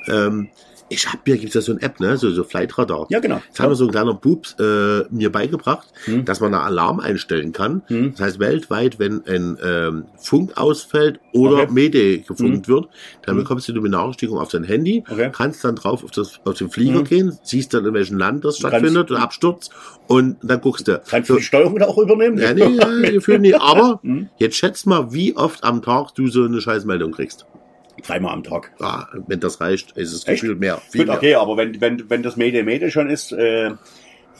Ähm, 0.08 0.48
ich 0.90 1.06
habe 1.08 1.18
hier 1.24 1.38
gibt's 1.38 1.54
ja 1.54 1.60
so 1.60 1.72
eine 1.72 1.80
App, 1.82 1.98
ne, 1.98 2.16
so 2.16 2.30
so 2.30 2.44
Flightradar. 2.44 3.06
Ja, 3.08 3.18
genau. 3.20 3.40
Jetzt 3.46 3.58
hat 3.58 3.68
mir 3.68 3.74
so 3.74 3.84
ein 3.86 3.90
kleiner 3.90 4.14
Bub 4.14 4.46
äh, 4.60 5.02
mir 5.10 5.32
beigebracht, 5.32 5.88
Hm. 6.04 6.24
dass 6.24 6.40
man 6.40 6.54
einen 6.54 6.62
Alarm 6.62 7.00
einstellen 7.00 7.52
kann. 7.52 7.82
Hm. 7.86 8.12
Das 8.12 8.20
heißt, 8.20 8.38
weltweit, 8.38 8.98
wenn 8.98 9.26
ein 9.26 9.56
ähm, 9.64 10.06
Funk 10.16 10.56
ausfällt 10.56 11.20
oder 11.32 11.62
Okay. 11.62 11.72
Mayday 11.72 12.18
gefunkt 12.26 12.68
wird, 12.68 12.86
dann 13.22 13.36
Hm. 13.36 13.42
bekommst 13.42 13.66
du 13.68 13.72
eine 13.72 13.80
Benachrichtigung 13.80 14.38
auf 14.38 14.50
dein 14.50 14.64
Handy, 14.64 15.04
Okay. 15.08 15.30
kannst 15.32 15.64
dann 15.64 15.76
drauf 15.76 16.04
auf, 16.04 16.10
das, 16.10 16.38
auf 16.44 16.58
den 16.58 16.68
Flieger 16.70 16.98
Hm. 16.98 17.04
gehen, 17.04 17.38
siehst 17.42 17.72
dann, 17.74 17.86
in 17.86 17.94
welchem 17.94 18.18
Land 18.18 18.44
das 18.44 18.58
stattfindet, 18.58 19.10
und 19.10 19.16
Absturz, 19.16 19.70
und 20.06 20.36
dann 20.42 20.60
guckst 20.60 20.86
du. 20.86 21.00
Kannst 21.08 21.30
du 21.30 21.36
die 21.36 21.42
Steuerung 21.42 21.78
da 21.78 21.86
auch 21.86 21.98
übernehmen? 21.98 22.38
Ja, 22.38 22.52
nee, 22.52 22.66
ja, 22.76 23.10
Gefühl 23.10 23.38
nicht. 23.38 23.60
Aber 23.60 24.00
Hm. 24.02 24.28
jetzt 24.36 24.56
schätz 24.56 24.84
mal, 24.86 25.12
wie 25.12 25.34
oft 25.36 25.64
am 25.64 25.80
Tag 25.82 26.14
du 26.14 26.28
so 26.28 26.44
eine 26.44 26.60
Scheißmeldung 26.60 27.12
kriegst. 27.12 27.46
Dreimal 28.02 28.32
am 28.34 28.42
Tag. 28.42 28.72
Ah, 28.80 29.06
wenn 29.26 29.40
das 29.40 29.60
reicht, 29.60 29.92
ist 29.96 30.12
es 30.12 30.26
Echt? 30.26 30.42
gefühlt 30.42 30.60
mehr. 30.60 30.78
Viel 30.90 31.02
Gut, 31.02 31.08
mehr. 31.08 31.16
okay, 31.16 31.34
aber 31.36 31.56
wenn, 31.56 31.80
wenn, 31.80 32.10
wenn 32.10 32.22
das 32.22 32.36
Mayday 32.36 32.62
Mayday 32.62 32.90
schon 32.90 33.08
ist, 33.08 33.32
äh, 33.32 33.70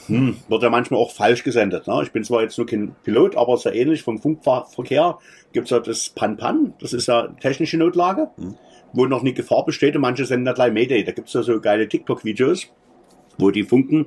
hm, 0.07 0.35
wird 0.49 0.61
ja 0.63 0.69
manchmal 0.69 0.99
auch 0.99 1.11
falsch 1.11 1.43
gesendet. 1.43 1.87
Ne? 1.87 1.99
Ich 2.03 2.11
bin 2.11 2.23
zwar 2.23 2.41
jetzt 2.41 2.57
nur 2.57 2.67
kein 2.67 2.95
Pilot, 3.03 3.35
aber 3.37 3.57
sehr 3.57 3.73
ähnlich 3.73 4.03
vom 4.03 4.19
Funkverkehr 4.19 5.17
gibt's 5.53 5.71
ja 5.71 5.79
das 5.79 6.09
Pan-Pan, 6.09 6.73
das 6.79 6.93
ist 6.93 7.07
ja 7.07 7.27
technische 7.39 7.77
Notlage, 7.77 8.29
Hm. 8.37 8.55
wo 8.93 9.05
noch 9.05 9.23
nie 9.23 9.33
Gefahr 9.33 9.65
besteht 9.65 9.95
und 9.95 10.01
manche 10.01 10.25
senden 10.25 10.45
ja 10.47 10.53
gleich 10.53 10.73
Mayday. 10.73 11.03
Da 11.03 11.11
gibt's 11.13 11.33
ja 11.33 11.41
so 11.41 11.59
geile 11.61 11.87
TikTok-Videos, 11.87 12.67
wo 13.37 13.51
die 13.51 13.63
funken, 13.63 14.05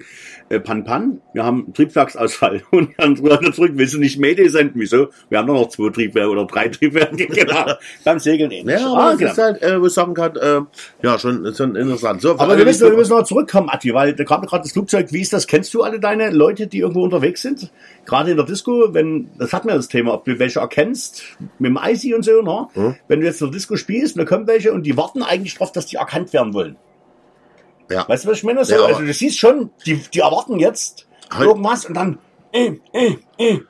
äh, 0.49 0.61
Pan-Pan, 0.61 1.21
wir 1.33 1.45
haben 1.45 1.65
einen 1.65 1.75
Triebwerksausfall 1.75 2.63
und 2.71 2.91
dann 2.99 3.17
zurück, 3.17 3.73
willst 3.75 3.95
du 3.95 3.99
nicht 3.99 4.19
Mayday 4.19 4.49
senden? 4.49 4.81
Wieso? 4.81 5.09
Wir 5.29 5.39
haben 5.39 5.47
doch 5.47 5.55
noch 5.55 5.69
zwei 5.69 5.91
Triebwerke 5.91 6.31
oder 6.31 6.45
drei 6.47 6.69
Triebwerke, 6.69 7.27
genau. 7.27 7.73
Beim 8.05 8.19
Segeln 8.19 8.51
ähnlich. 8.51 8.81
Ja, 8.81 8.87
aber 8.87 8.99
Ah, 8.99 9.11
das 9.11 9.19
genau. 9.19 9.31
ist 9.33 9.39
halt, 9.39 9.63
äh, 9.63 9.81
wo 9.81 9.87
ich 9.87 9.93
sagen 9.93 10.15
kann, 10.15 10.37
äh, 10.37 10.61
ja, 11.03 11.19
schon, 11.19 11.55
schon 11.55 11.77
interessant. 11.77 12.21
So, 12.21 12.39
Aber 12.39 12.55
äh, 12.55 12.59
wir 12.59 12.65
müssen, 12.65 12.91
wir 12.91 12.97
müssen 12.97 13.13
noch 13.13 13.25
zurückkommen, 13.25 13.69
Atti, 13.69 13.95
weil 13.95 14.15
da 14.15 14.25
kam 14.25 14.43
gerade 14.43 14.63
das 14.63 14.73
Flugzeug. 14.73 15.13
Wie 15.13 15.21
ist 15.21 15.33
das? 15.33 15.47
Kennst 15.47 15.73
du 15.75 15.83
alle 15.83 16.01
deine 16.01 16.31
Leute, 16.31 16.67
die 16.67 16.79
irgendwo 16.79 17.03
unterwegs 17.03 17.43
sind? 17.43 17.71
Gerade 18.05 18.31
in 18.31 18.37
der 18.37 18.47
Disco, 18.47 18.93
wenn, 18.95 19.29
das 19.39 19.53
hatten 19.53 19.69
wir 19.69 19.75
das 19.75 19.89
Thema, 19.89 20.15
ob 20.15 20.25
du 20.25 20.39
welche 20.39 20.61
erkennst, 20.61 21.23
mit 21.59 21.71
dem 21.71 21.79
Icy 21.83 22.15
und 22.15 22.25
so, 22.25 22.43
ne? 22.43 22.69
Hm. 22.75 22.95
Wenn 23.09 23.21
du 23.21 23.27
jetzt 23.27 23.41
in 23.41 23.49
der 23.49 23.53
Disco 23.55 23.77
spielst, 23.77 24.19
da 24.19 24.25
kommen 24.25 24.47
welche 24.47 24.73
und 24.73 24.85
die 24.85 24.97
warten 24.97 25.23
eigentlich 25.23 25.55
drauf, 25.57 25.73
dass 25.73 25.87
die 25.87 25.97
erkannt 25.97 26.33
werden 26.33 26.55
wollen. 26.55 26.77
Ja. 27.91 28.09
Weißt 28.09 28.25
du, 28.25 28.29
was 28.31 28.39
ich 28.39 28.45
meine? 28.45 28.65
So, 28.65 28.75
Ja, 28.75 28.83
also 28.85 29.01
du 29.03 29.13
siehst 29.13 29.39
schon, 29.39 29.71
die, 29.87 29.97
die 30.13 30.21
erwarten 30.21 30.59
jetzt 30.59 31.07
Halt. 31.31 31.47
irgendwas 31.49 31.85
und 31.87 31.95
dann, 31.95 32.19
äh, 32.53 32.73
äh, 32.93 33.17
äh. 33.39 33.61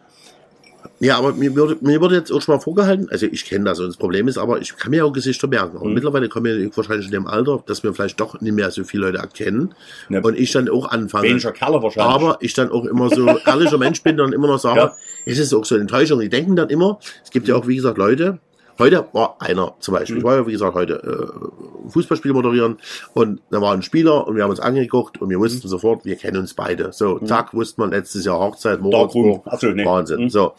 Ja, 1.00 1.16
aber 1.16 1.32
mir 1.32 1.54
würde, 1.54 1.76
mir 1.80 2.00
würde 2.00 2.16
jetzt 2.16 2.32
auch 2.32 2.42
schon 2.42 2.56
mal 2.56 2.60
vorgehalten, 2.60 3.08
also 3.10 3.26
ich 3.26 3.44
kenne 3.44 3.66
das 3.66 3.78
und 3.78 3.86
das 3.86 3.96
Problem 3.96 4.26
ist 4.26 4.36
aber, 4.36 4.60
ich 4.60 4.76
kann 4.76 4.90
mir 4.90 5.04
auch 5.06 5.12
Gesichter 5.12 5.46
merken. 5.46 5.76
Und 5.76 5.88
Mhm. 5.90 5.94
mittlerweile 5.94 6.28
kommen 6.28 6.46
wir 6.46 6.76
wahrscheinlich 6.76 7.06
in 7.06 7.12
dem 7.12 7.26
Alter, 7.28 7.62
dass 7.66 7.84
wir 7.84 7.94
vielleicht 7.94 8.18
doch 8.18 8.40
nicht 8.40 8.52
mehr 8.52 8.68
so 8.72 8.82
viele 8.82 9.06
Leute 9.06 9.18
erkennen. 9.18 9.74
Ja. 10.08 10.20
Und 10.22 10.36
ich 10.36 10.50
dann 10.50 10.68
auch 10.68 10.88
anfange. 10.90 11.28
Weniger 11.28 11.52
Kerle 11.52 11.80
wahrscheinlich. 11.80 12.12
Aber 12.14 12.38
ich 12.40 12.52
dann 12.54 12.72
auch 12.72 12.84
immer 12.84 13.10
so 13.10 13.28
ehrlicher 13.46 13.78
Mensch 13.78 14.02
bin 14.02 14.18
und 14.20 14.32
immer 14.32 14.48
noch 14.48 14.58
sage, 14.58 14.80
Ja. 14.80 14.96
es 15.24 15.38
ist 15.38 15.54
auch 15.54 15.64
so 15.64 15.76
eine 15.76 15.82
Enttäuschung. 15.82 16.18
Die 16.18 16.28
denken 16.28 16.56
dann 16.56 16.68
immer, 16.68 16.98
es 17.22 17.30
gibt 17.30 17.46
ja 17.46 17.54
auch, 17.54 17.68
wie 17.68 17.76
gesagt, 17.76 17.96
Leute, 17.96 18.40
heute 18.78 19.06
war 19.12 19.36
einer 19.40 19.74
zum 19.80 19.94
Beispiel, 19.94 20.16
Mhm. 20.16 20.18
ich 20.20 20.24
war 20.24 20.36
ja, 20.36 20.46
wie 20.46 20.52
gesagt, 20.52 20.74
heute 20.74 20.94
äh, 20.94 21.90
Fußballspiel 21.90 22.32
moderieren 22.32 22.78
und 23.14 23.40
da 23.50 23.60
war 23.60 23.72
ein 23.72 23.82
Spieler 23.82 24.26
und 24.26 24.36
wir 24.36 24.42
haben 24.44 24.50
uns 24.50 24.60
angeguckt 24.60 25.20
und 25.20 25.30
wir 25.30 25.38
wussten 25.38 25.66
Mhm. 25.66 25.70
sofort, 25.70 26.04
wir 26.04 26.16
kennen 26.16 26.38
uns 26.38 26.54
beide. 26.54 26.92
So, 26.92 27.18
zack, 27.20 27.54
wusste 27.54 27.80
man 27.80 27.90
letztes 27.90 28.24
Jahr 28.24 28.38
Hochzeit, 28.38 28.80
Darkroom. 28.82 29.26
Moritz, 29.28 29.42
Ach 29.46 29.58
so, 29.60 29.66
nee. 29.68 29.84
Wahnsinn. 29.84 30.24
Mhm. 30.24 30.30
So. 30.30 30.52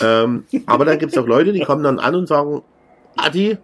Ähm, 0.00 0.44
aber 0.66 0.84
da 0.84 0.96
gibt's 0.96 1.16
auch 1.16 1.26
Leute, 1.26 1.52
die 1.52 1.60
kommen 1.60 1.82
dann 1.82 1.98
an 1.98 2.14
und 2.14 2.28
sagen, 2.28 2.62
Adi, 3.16 3.56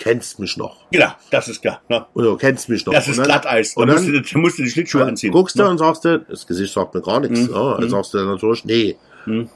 kennst 0.00 0.38
mich 0.40 0.56
noch. 0.56 0.78
Genau, 0.90 1.10
das 1.30 1.46
ist 1.48 1.60
klar. 1.60 1.80
Ne? 1.88 2.06
Oder 2.14 2.36
kennst 2.38 2.68
mich 2.68 2.84
noch. 2.86 2.92
Das 2.94 3.06
ist 3.06 3.18
dann- 3.18 3.26
Glatteis. 3.26 3.74
Da 3.74 3.82
und 3.82 3.88
musst, 3.90 4.06
dann- 4.06 4.12
du, 4.14 4.22
da 4.22 4.38
musst 4.38 4.58
du 4.58 4.62
die 4.62 4.70
Schlittschuhe 4.70 5.00
dann 5.00 5.10
anziehen. 5.10 5.30
guckst 5.32 5.58
du 5.58 5.62
Ne? 5.62 5.68
und 5.68 5.78
sagst 5.78 6.04
du, 6.04 6.18
das 6.20 6.46
Gesicht 6.46 6.72
sagt 6.72 6.94
mir 6.94 7.02
gar 7.02 7.20
nichts. 7.20 7.40
Mhm. 7.48 7.54
Ja, 7.54 7.74
dann 7.74 7.84
Mhm. 7.84 7.90
sagst 7.90 8.14
du 8.14 8.18
natürlich, 8.18 8.64
nee, 8.64 8.96
Mhm. 9.26 9.48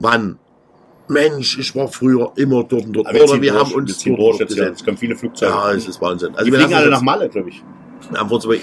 Wann? 0.00 0.38
Mensch, 1.10 1.58
ich 1.58 1.74
war 1.74 1.88
früher 1.88 2.32
immer 2.36 2.64
dort 2.64 2.86
und 2.86 2.92
dort. 2.92 3.06
Aber 3.08 3.16
wir 3.16 3.24
Oder 3.24 3.42
wir 3.42 3.52
durch, 3.52 3.64
haben 3.64 3.74
uns 3.74 4.04
dort 4.04 4.18
durch 4.18 4.38
jetzt, 4.38 4.56
ja. 4.56 4.68
Es 4.68 4.84
kommen 4.84 4.96
viele 4.96 5.16
Flugzeuge. 5.16 5.52
Ja, 5.52 5.72
es 5.72 5.86
ist 5.86 6.00
Wahnsinn. 6.00 6.34
Also 6.34 6.44
die 6.44 6.52
wir 6.52 6.60
fliegen 6.60 6.74
alle 6.74 6.90
nach 6.90 7.02
Malle, 7.02 7.28
glaube 7.28 7.50
ich. 7.50 7.62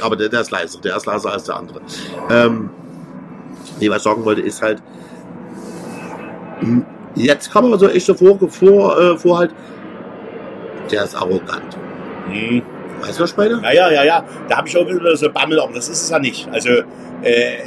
aber 0.01 0.15
der, 0.15 0.29
der 0.29 0.41
ist 0.41 0.51
leiser, 0.51 0.79
der 0.81 0.97
ist 0.97 1.05
leiser 1.05 1.31
als 1.31 1.43
der 1.43 1.55
andere. 1.57 1.81
Ähm, 2.29 2.69
nee, 3.79 3.89
was 3.89 3.97
ich 3.97 4.03
sagen 4.03 4.25
wollte, 4.25 4.41
ist 4.41 4.61
halt, 4.61 4.81
jetzt 7.15 7.51
kann 7.51 7.69
man 7.69 7.77
so 7.77 7.87
echt 7.89 8.05
so 8.05 8.13
vor, 8.13 8.39
vor, 8.49 8.99
äh, 8.99 9.17
vor 9.17 9.37
halt, 9.37 9.53
der 10.91 11.03
ist 11.03 11.15
arrogant. 11.15 11.77
Hm. 12.29 12.61
Weißt 13.01 13.19
du, 13.19 13.23
was 13.23 13.31
ich 13.31 13.37
meine? 13.37 13.61
Ja, 13.61 13.71
ja, 13.71 13.91
ja, 13.91 14.03
ja. 14.03 14.25
Da 14.49 14.57
habe 14.57 14.67
ich 14.67 14.75
auch 14.75 14.87
ein 14.87 14.87
bisschen 14.87 15.17
so 15.17 15.29
Bammel, 15.29 15.59
aber 15.59 15.73
das 15.73 15.87
ist 15.89 16.01
es 16.01 16.09
ja 16.09 16.17
nicht. 16.17 16.47
Also, 16.51 16.69
äh, 17.21 17.57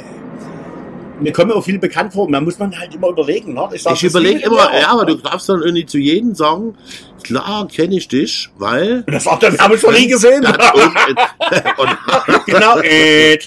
mir 1.21 1.31
kommen 1.31 1.51
auch 1.51 1.63
viele 1.63 1.79
bekannt 1.79 2.13
vor. 2.13 2.29
Man 2.29 2.43
muss 2.43 2.59
man 2.59 2.77
halt 2.77 2.93
immer 2.93 3.09
überlegen. 3.09 3.53
Ne? 3.53 3.67
sag, 3.75 3.93
Ich 3.93 4.01
das 4.01 4.03
überlege 4.03 4.39
immer, 4.41 4.69
auch, 4.69 4.73
ja, 4.73 4.89
aber 4.89 5.05
du 5.05 5.15
darfst 5.15 5.47
dann 5.49 5.61
irgendwie 5.61 5.85
zu 5.85 5.97
jedem 5.97 6.35
sagen, 6.35 6.75
klar 7.23 7.67
kenne 7.67 7.95
ich 7.95 8.07
dich, 8.07 8.49
weil 8.57 9.03
Das 9.07 9.25
er, 9.25 9.41
wir 9.41 9.57
haben 9.59 9.71
uns 9.71 9.81
schon 9.81 9.93
nie 9.93 10.07
gesehen. 10.07 10.41
das 10.43 10.55
genau, 12.45 12.75
ne? 12.77 13.37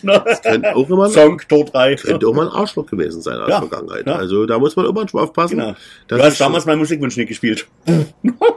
könnte 0.43 0.75
auch 0.77 0.89
immer, 0.89 1.09
Song, 1.11 1.41
Tor 1.49 1.65
3. 1.67 1.97
könnte 1.97 2.27
auch 2.27 2.35
mal 2.35 2.47
ein 2.49 2.53
Arschloch 2.53 2.87
gewesen 2.87 3.21
sein 3.23 3.35
in 3.35 3.41
der 3.41 3.49
Ja, 3.51 3.59
Vergangenheit. 3.61 4.07
ja. 4.07 4.15
Also 4.17 4.47
da 4.47 4.59
muss 4.59 4.77
man 4.77 4.87
immer 4.87 5.09
schon 5.09 5.21
aufpassen. 5.21 5.59
Genau. 5.59 5.75
Das 6.09 6.19
Du 6.19 6.25
hast 6.25 6.41
damals 6.41 6.67
meinen 6.67 6.79
Musikwunsch 6.79 7.17
nicht 7.17 7.29
gespielt. 7.29 7.67
Oh, 7.87 7.93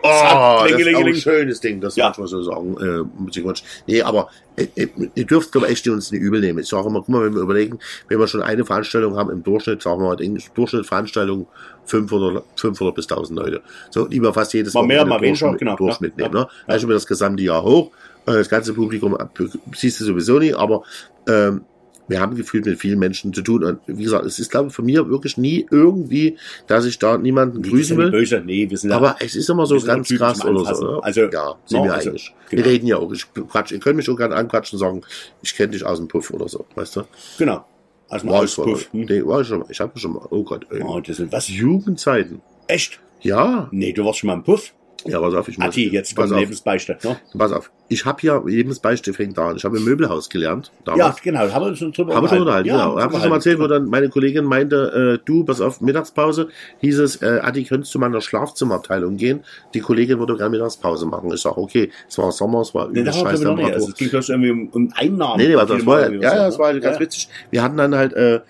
das 0.04 0.72
ist 0.72 0.96
auch 0.96 1.06
ein 1.06 1.16
schönes 1.16 1.60
Ding, 1.60 1.82
das 1.82 1.96
Ja. 1.96 2.10
muss 2.10 2.18
man 2.18 2.28
so 2.28 2.42
sagen. 2.44 2.78
Äh, 2.80 3.22
Musikwunsch. 3.22 3.64
Nee, 3.86 4.02
aber 4.02 4.30
äh, 4.56 4.68
äh, 4.76 4.88
ihr 5.16 5.26
dürft, 5.26 5.52
glaube 5.52 5.68
ich, 5.68 5.74
echt 5.74 5.88
uns 5.88 6.12
nicht 6.12 6.22
übel 6.22 6.40
nehmen. 6.42 6.60
Ich 6.60 6.68
sage 6.68 6.88
immer, 6.88 7.00
guck 7.00 7.10
mal, 7.10 7.26
wenn 7.26 7.36
wir 7.36 7.42
überlegen, 7.42 7.80
wenn 8.08 8.20
wir 8.20 8.28
schon 8.28 8.42
eine 8.42 8.66
Veranstaltung 8.66 9.16
haben 9.18 9.30
im 9.30 9.44
Durchschnitt, 9.44 9.82
sagen 9.82 10.02
wir 10.02 10.08
mal, 10.16 10.22
im 10.22 10.38
Durchschnitt 10.56 10.86
Veranstaltung 10.86 11.48
500, 11.88 12.44
500 12.56 12.94
bis 12.96 13.06
1000 13.10 13.40
Leute. 13.40 13.62
So, 13.90 14.06
lieber 14.08 14.34
fast 14.34 14.54
jedes 14.54 14.74
Mal 14.74 14.86
mehr, 14.86 15.06
mal 15.06 15.20
weniger, 15.22 15.56
genau. 15.56 15.76
Durchschnitt 15.76 16.14
Ja, 16.18 16.26
nehmen. 16.28 16.36
ja. 16.38 16.42
Ne? 16.44 16.50
Also 16.68 16.86
über 16.86 16.94
das 16.94 17.08
gesamte 17.08 17.42
Jahr 17.44 17.64
hoch. 17.64 17.92
Äh, 18.26 18.34
Das 18.34 18.50
ganze 18.50 18.74
Publikum 18.74 19.16
äh, 19.16 19.26
siehst 19.74 20.00
du 20.02 20.06
sowieso 20.06 20.38
nicht, 20.40 20.56
aber 20.56 20.84
ähm, 21.28 21.62
wir 22.10 22.22
haben 22.22 22.36
gefühlt 22.38 22.66
mit 22.66 22.80
vielen 22.80 23.00
Menschen 23.00 23.34
zu 23.34 23.42
tun. 23.42 23.66
Und 23.66 23.80
wie 23.86 24.04
gesagt, 24.04 24.26
es 24.26 24.40
ist, 24.40 24.50
glaube 24.50 24.70
ich, 24.70 24.74
von 24.74 24.86
mir 24.86 25.10
wirklich 25.10 25.36
nie 25.38 25.66
irgendwie, 25.70 26.38
dass 26.66 26.86
ich 26.86 27.00
da 27.00 27.18
niemanden 27.18 27.62
Wir 27.66 27.72
grüßen 27.72 27.98
sind 27.98 27.98
will. 27.98 28.12
böse. 28.12 28.42
Nee, 28.46 28.70
wir 28.70 28.78
sind 28.78 28.94
Aber 28.94 29.18
es 29.20 29.36
ist 29.36 29.50
immer 29.50 29.66
so 29.66 29.78
sind 29.78 29.88
ganz 29.88 30.08
krass 30.10 30.40
oder 30.46 30.60
Anfassen. 30.60 30.82
so. 30.82 30.88
Oder? 30.90 31.04
Also, 31.06 31.22
ja, 31.24 31.56
sind 31.66 31.80
no, 31.80 31.84
wir 31.86 31.94
also, 31.94 32.10
eigentlich. 32.10 32.34
genau. 32.50 32.64
Wir 32.64 32.72
reden 32.72 32.88
ja 32.88 32.98
auch. 32.98 33.12
Ich 33.12 33.26
quatsch, 33.34 33.74
ihr 33.74 33.80
könnt 33.80 33.98
mich 33.98 34.06
schon 34.06 34.16
gerne 34.16 34.36
anquatschen 34.36 34.78
und 34.78 34.80
sagen, 34.80 35.02
ich 35.42 35.54
kenne 35.54 35.72
dich 35.74 35.86
aus 35.86 35.98
dem 35.98 36.08
Puff 36.08 36.32
oder 36.32 36.48
so, 36.48 36.66
weißt 36.76 36.96
du? 36.96 37.04
Genau. 37.40 37.66
Also 38.10 38.26
mal 38.26 38.34
War 38.34 38.48
schon, 38.48 38.72
Auspuff. 38.74 38.90
Nee, 38.94 39.26
war 39.26 39.42
ich 39.42 39.48
schon 39.48 39.60
mal. 39.60 39.68
Ich 39.70 39.80
habe 39.80 39.98
schon 40.00 40.14
mal. 40.14 40.26
Oh 40.30 40.44
Gott, 40.44 40.66
ey. 40.72 40.82
Oh, 40.82 41.00
das 41.00 41.18
sind 41.18 41.32
was? 41.32 41.48
Jugendzeiten. 41.50 42.42
Echt? 42.68 43.00
Ja. 43.22 43.68
Nee, 43.72 43.94
du 43.94 44.06
warst 44.06 44.20
schon 44.20 44.28
mal 44.28 44.34
im 44.36 44.44
Puff. 44.44 44.74
Ja, 45.06 45.20
pass 45.20 45.34
auf, 45.36 45.48
ich 45.48 45.58
muss. 45.58 45.68
Atti, 45.68 45.90
jetzt 45.90 46.16
pass 46.16 46.24
kommt 46.26 46.34
auf, 46.34 46.40
Lebensbeichte. 46.40 46.98
Ne? 47.04 47.18
pass 47.38 47.52
auf. 47.52 47.72
Ich 47.90 48.04
habe 48.06 48.20
ja, 48.24 48.42
Lebensbeispiel 48.44 49.14
fängt 49.14 49.38
da 49.38 49.50
an. 49.50 49.56
Ich 49.56 49.64
habe 49.64 49.78
im 49.78 49.86
Möbelhaus 49.86 50.30
gelernt. 50.30 50.72
Ja, 50.86 50.96
Damals. 50.96 51.22
genau. 51.22 51.40
Haben 51.40 51.64
wir 51.64 51.68
uns 51.70 51.80
schon 51.80 51.92
drüber 51.94 52.16
Haben 52.16 52.24
wir 52.26 52.30
schon 52.30 52.40
unterhalten, 52.40 52.68
Ja, 52.68 52.90
genau. 52.90 53.00
Hab 53.00 53.14
ich 53.14 53.20
schon 53.20 53.30
mal 53.30 53.36
erzählt, 53.36 53.60
wo 53.60 53.68
dann 53.68 53.86
meine 53.86 54.10
Kollegin 54.10 54.44
meinte, 54.44 55.20
äh, 55.22 55.26
du, 55.26 55.46
pass 55.46 55.62
auf, 55.62 55.80
Mittagspause, 55.80 56.50
hieß 56.82 57.00
es, 57.00 57.22
äh, 57.22 57.40
Adi, 57.42 57.64
könntest 57.64 57.94
du 57.96 58.00
mal 58.00 58.08
in 58.08 58.14
der 58.14 58.22
Schlafzimmerabteilung 58.22 59.16
gehen? 59.16 59.42
Die 59.74 59.80
Kollegin 59.80 60.20
würde 60.20 60.36
gerne 60.36 60.50
Mittagspause 60.50 61.06
machen. 61.06 61.32
Ich 61.34 61.42
sag, 61.42 61.56
okay, 61.58 61.92
es 62.10 62.18
war 62.18 62.32
Sommer, 62.32 62.62
es 62.62 62.74
war 62.74 62.88
Nee, 62.88 63.02
übel 63.02 63.06
da 63.06 63.12
haben 63.14 63.24
wir 63.24 63.30
scheiß 63.32 63.42
noch 63.42 63.56
nicht. 63.56 63.74
Also, 63.74 63.90
es 63.90 63.96
ging 63.96 64.10
bloß 64.10 64.30
irgendwie 64.30 64.52
um, 64.52 64.68
um 64.70 64.94
Einnahmen. 64.96 65.38
Nee, 65.42 65.48
nee, 65.50 65.56
was 65.56 65.68
das 65.68 65.86
war, 65.86 66.02
ja, 66.12 66.20
ja, 66.20 66.30
so, 66.32 66.36
das 66.38 66.60
war 66.60 66.74
ne? 66.74 66.80
ganz 66.82 66.96
Ja. 66.96 67.02
witzig. 67.02 67.30
Wir 67.52 67.64
hatten 67.64 67.78
dann 67.78 67.96
halt, 67.96 68.14
äh, 68.14 68.42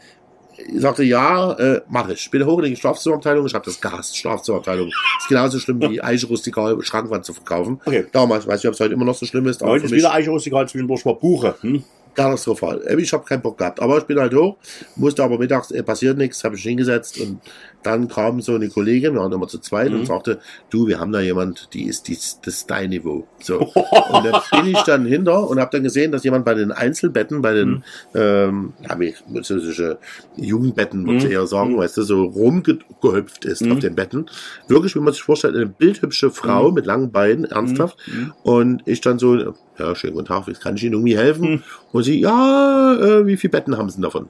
ich 0.58 0.82
sagte, 0.82 1.04
ja, 1.04 1.54
äh, 1.54 1.82
mach 1.90 2.10
ich. 2.10 2.22
Ich 2.22 2.32
bin 2.32 2.46
hoch 2.46 2.60
in 2.60 2.66
die 2.66 2.76
Schlafzimmerabteilung, 2.76 3.46
ich 3.46 3.54
habe 3.54 3.66
das 3.66 3.80
gehasst, 3.80 4.18
Schlafzimmerabteilung. 4.18 4.88
Ist 4.88 5.28
genauso 5.28 5.60
schlimm 5.60 5.82
wie 5.82 6.02
Eiche 6.04 6.28
rustikal 6.28 6.82
Schrankwand 6.82 7.26
zu 7.26 7.34
verkaufen. 7.34 7.80
Okay. 7.86 8.06
Damals, 8.12 8.48
weiß 8.48 8.62
ich, 8.62 8.68
ob 8.68 8.74
es 8.74 8.80
heute 8.80 8.94
immer 8.94 9.06
noch 9.06 9.16
so 9.16 9.26
schlimm 9.26 9.48
ist, 9.48 9.62
Heute 9.62 9.86
ist 9.86 9.92
wieder 9.92 10.14
Eicherustikal 10.14 10.68
zwischendurch 10.68 11.06
war 11.06 11.16
Buche. 11.16 11.56
Hm? 11.62 11.84
katastrophal. 12.18 12.82
Ich 13.00 13.14
habe 13.14 13.24
keinen 13.24 13.42
Bock 13.42 13.58
gehabt, 13.58 13.80
aber 13.80 14.00
ich 14.00 14.06
bin 14.06 14.20
halt 14.20 14.34
hoch, 14.34 14.58
musste 14.96 15.24
aber 15.24 15.38
mittags, 15.38 15.72
äh, 15.72 15.84
passiert 15.84 16.18
nichts, 16.18 16.44
habe 16.44 16.56
ich 16.56 16.64
hingesetzt 16.64 17.20
und 17.20 17.40
dann 17.88 18.08
kam 18.08 18.42
so 18.42 18.54
eine 18.54 18.70
Kollegin, 18.70 19.14
wir 19.14 19.22
waren 19.22 19.32
immer 19.32 19.48
zu 19.48 19.60
zweit 19.60 19.92
Mhm. 19.92 20.00
und 20.00 20.06
sagte, 20.06 20.40
du, 20.70 20.86
wir 20.88 21.00
haben 21.00 21.12
da 21.12 21.22
jemand, 21.22 21.74
die 21.74 21.86
ist, 21.86 22.08
die 22.08 22.14
ist 22.14 22.46
das 22.46 22.56
ist 22.56 22.70
dein 22.70 22.90
Niveau. 22.92 23.26
So. 23.42 23.60
und 23.76 24.26
da 24.26 24.44
bin 24.52 24.68
ich 24.68 24.82
dann 24.84 25.06
hinter 25.06 25.50
und 25.50 25.60
habe 25.60 25.72
dann 25.72 25.84
gesehen, 25.84 26.12
dass 26.12 26.24
jemand 26.24 26.46
bei 26.46 26.54
den 26.54 26.72
Einzelbetten, 26.72 27.42
bei 27.42 27.54
den, 27.54 27.70
Mhm. 27.70 27.84
ähm, 28.14 28.74
ja, 28.88 29.00
wie 29.00 29.14
französische 29.14 29.98
Jugendbetten, 30.36 31.04
muss 31.04 31.24
ich 31.24 31.30
Mhm. 31.30 31.32
eher 31.32 31.48
sagen, 31.48 31.74
Mhm. 31.74 31.78
weißt 31.78 31.98
du, 31.98 32.04
so 32.04 32.24
rumgehüpft 32.26 33.46
ist 33.46 33.62
Mhm. 33.66 33.72
auf 33.72 33.80
den 33.80 33.96
Betten. 33.96 34.26
Wirklich, 34.68 34.96
wie 34.96 35.00
man 35.00 35.14
sich 35.14 35.24
vorstellt, 35.24 35.56
eine 35.56 35.66
bildhübsche 35.68 36.30
Frau 36.32 36.70
Mhm. 36.70 36.74
mit 36.76 36.86
langen 36.86 37.12
Beinen, 37.12 37.46
ernsthaft. 37.46 37.98
Mhm. 38.08 38.34
Und 38.44 38.82
ich 38.86 39.02
dann 39.02 39.18
so, 39.20 39.36
ja, 39.80 39.96
schönen 39.96 40.14
guten 40.14 40.26
Tag, 40.28 40.46
kann 40.62 40.76
ich 40.76 40.84
Ihnen 40.84 40.94
irgendwie 40.94 41.18
helfen? 41.18 41.64
Und 41.92 42.04
sie, 42.04 42.20
ja, 42.20 42.96
äh, 43.00 43.26
wie 43.26 43.38
viele 43.38 43.52
Betten 43.52 43.78
haben 43.78 43.90
Sie 43.90 43.96
denn 43.96 44.04
davon? 44.04 44.30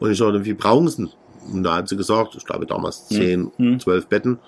Und 0.00 0.10
ich 0.10 0.18
sagte, 0.18 0.44
wie 0.44 0.54
brauchen 0.54 0.88
Sie 0.88 0.96
denn? 1.04 1.10
Und 1.52 1.62
da 1.64 1.76
hat 1.76 1.88
sie 1.88 1.96
gesagt, 1.96 2.34
ich 2.36 2.44
glaube 2.44 2.66
damals 2.66 3.06
Hm. 3.10 3.16
10, 3.16 3.52
Hm. 3.56 3.80
12 3.80 4.06
Betten. 4.06 4.38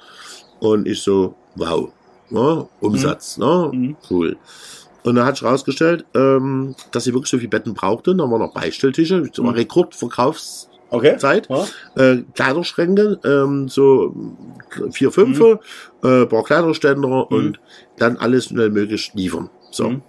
Und 0.61 0.87
ich 0.87 1.02
so, 1.02 1.35
wow, 1.57 1.88
ne, 2.30 2.69
Umsatz, 2.80 3.38
ne, 3.38 3.71
Hm. 3.73 3.97
cool. 4.11 4.37
Und 5.02 5.14
dann 5.14 5.25
hat 5.25 5.37
sich 5.38 5.47
rausgestellt, 5.47 6.04
ähm, 6.14 6.75
dass 6.90 7.04
sie 7.04 7.14
wirklich 7.14 7.30
so 7.30 7.38
viele 7.38 7.49
Betten 7.49 7.73
brauchte. 7.73 8.14
Dann 8.14 8.30
waren 8.30 8.40
noch 8.40 8.52
Beistelltische, 8.52 9.25
so 9.33 9.42
Hm. 9.45 9.50
Rekordverkaufszeit, 9.50 10.69
Okay. 10.92 11.66
Ja. 11.97 12.02
äh, 12.02 12.23
Kleiderschränke, 12.35 13.19
ähm, 13.25 13.69
so 13.69 14.14
vier, 14.90 15.11
fünf, 15.12 15.38
Hm. 15.38 15.59
äh, 16.02 16.26
paar 16.26 16.42
Kleiderständer 16.45 17.30
und 17.30 17.61
dann 17.99 18.16
alles 18.19 18.47
schnell 18.47 18.71
möglich 18.71 19.12
liefern. 19.14 19.49
So. 19.71 19.87
Hm. 19.88 20.02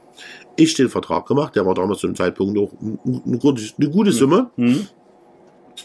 Ich 0.57 0.73
den 0.73 0.89
Vertrag 0.89 1.25
gemacht, 1.27 1.55
der 1.55 1.65
war 1.65 1.73
damals 1.75 1.99
zu 1.99 2.07
dem 2.07 2.15
Zeitpunkt 2.15 2.55
noch 2.55 2.71
eine 2.81 3.37
gute, 3.37 3.61
eine 3.79 3.89
gute 3.89 4.11
Summe. 4.11 4.49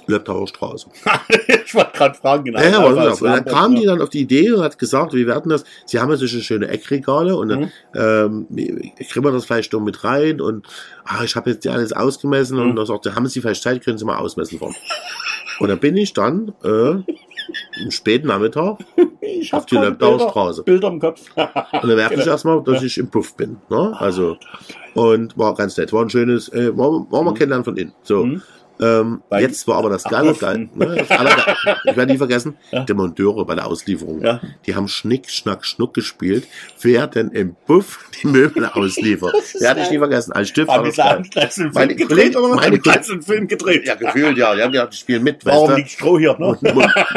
Hm. 0.06 0.14
Löbtauer 0.14 0.46
Straße. 0.48 0.88
ich 1.64 1.74
wollte 1.74 1.90
gerade 1.94 2.14
fragen, 2.14 2.44
genau. 2.44 2.60
Ja, 2.60 2.68
ja, 2.68 2.78
Also 2.80 2.96
pass 2.96 3.06
als 3.06 3.12
auf. 3.14 3.22
Und 3.22 3.28
dann 3.30 3.44
kam 3.44 3.72
ja. 3.74 3.80
die 3.80 3.86
dann 3.86 4.02
auf 4.02 4.08
die 4.10 4.20
Idee 4.20 4.52
und 4.52 4.62
hat 4.62 4.78
gesagt, 4.78 5.12
wir 5.14 5.26
werden 5.26 5.48
das, 5.48 5.64
sie 5.84 5.98
haben 6.00 6.10
ja 6.10 6.16
solche 6.16 6.40
schöne 6.40 6.68
Eckregale 6.68 7.36
und 7.36 7.48
dann 7.48 7.60
Mhm. 7.60 7.70
ähm, 7.94 8.46
kriegen 9.08 9.24
wir 9.24 9.32
das 9.32 9.44
vielleicht 9.46 9.72
noch 9.72 9.80
mit 9.80 10.04
rein 10.04 10.40
und 10.40 10.66
ah, 11.04 11.24
ich 11.24 11.36
habe 11.36 11.50
jetzt 11.50 11.66
alles 11.66 11.92
ausgemessen 11.92 12.58
und 12.58 12.70
Mhm. 12.70 12.76
dann 12.76 12.86
sagte, 12.86 13.14
haben 13.14 13.26
Sie 13.26 13.40
vielleicht 13.40 13.62
Zeit, 13.62 13.84
können 13.84 13.98
Sie 13.98 14.04
mal 14.04 14.16
ausmessen 14.18 14.58
fahren. 14.58 14.74
und 15.60 15.68
dann 15.68 15.78
bin 15.78 15.96
ich 15.96 16.12
dann 16.12 16.52
äh, 16.64 16.68
am 17.82 17.90
späten 17.90 18.26
Nachmittag 18.28 18.78
Ich 19.20 19.52
auf 19.52 19.66
die 19.66 19.76
Bilder- 19.76 20.18
Straße. 20.20 20.62
Bilder 20.62 20.88
im 20.88 21.00
Kopf. 21.00 21.20
Und 21.36 21.44
dann 21.88 21.96
merkte 21.96 22.14
ich 22.14 22.20
Genau. 22.24 22.32
erstmal, 22.32 22.62
dass 22.62 22.82
ich 22.82 22.96
im 22.98 23.08
Puff 23.10 23.34
bin. 23.36 23.56
Ne? 23.68 23.94
Also, 23.98 24.36
und 24.94 25.36
war 25.36 25.54
ganz 25.54 25.76
nett. 25.76 25.92
War 25.92 26.02
ein 26.02 26.10
schönes, 26.10 26.48
äh, 26.52 26.76
war, 26.76 27.10
war 27.10 27.22
mal 27.22 27.32
Mhm. 27.32 27.34
kennenlernen 27.34 27.64
von 27.64 27.76
innen. 27.76 27.92
So. 28.02 28.24
Mhm. 28.24 28.42
Ähm, 28.78 29.22
jetzt 29.38 29.66
war 29.68 29.78
aber 29.78 29.88
das 29.90 30.04
Ach, 30.06 30.10
geile 30.10 30.28
Puff. 30.30 30.40
geil. 30.40 30.68
Ne, 30.74 30.96
das 30.96 31.10
Allergeil- 31.10 31.76
ich 31.84 31.96
werde 31.96 32.12
nie 32.12 32.18
vergessen, 32.18 32.56
Ja. 32.70 32.84
die 32.84 32.92
Monteure 32.94 33.44
bei 33.46 33.54
der 33.54 33.66
Auslieferung. 33.66 34.22
Ja. 34.22 34.40
Die 34.66 34.74
haben 34.74 34.86
Schnick, 34.88 35.30
Schnack, 35.30 35.64
Schnuck 35.64 35.94
gespielt, 35.94 36.46
wer 36.82 37.06
denn 37.06 37.30
im 37.30 37.56
Buff 37.66 38.04
die 38.22 38.26
Möbel 38.26 38.66
ausliefert. 38.72 39.32
Werde 39.60 39.80
ich 39.80 39.90
nie 39.90 39.98
vergessen. 39.98 40.32
Als 40.32 40.48
Stift 40.50 40.70
Haben 40.70 40.84
das 40.84 40.96
geil. 40.96 41.22
einen 41.34 41.72
Meine 41.72 41.96
Film 41.96 42.08
Kollegen- 42.08 42.54
meine 42.54 42.80
einen 43.12 43.22
Film 43.22 43.48
gedreht. 43.48 43.86
Ja, 43.86 43.94
gefühlt, 43.94 44.36
ja. 44.36 44.54
Die 44.54 44.62
haben 44.62 44.72
gedacht, 44.72 44.92
die 44.92 44.96
spielen 44.98 45.22
mit, 45.22 45.44
Warum 45.46 45.68
weißt 45.68 45.78
liegt 45.78 45.90
Stroh 45.90 46.18
hier? 46.18 46.36
Ne? 46.38 46.58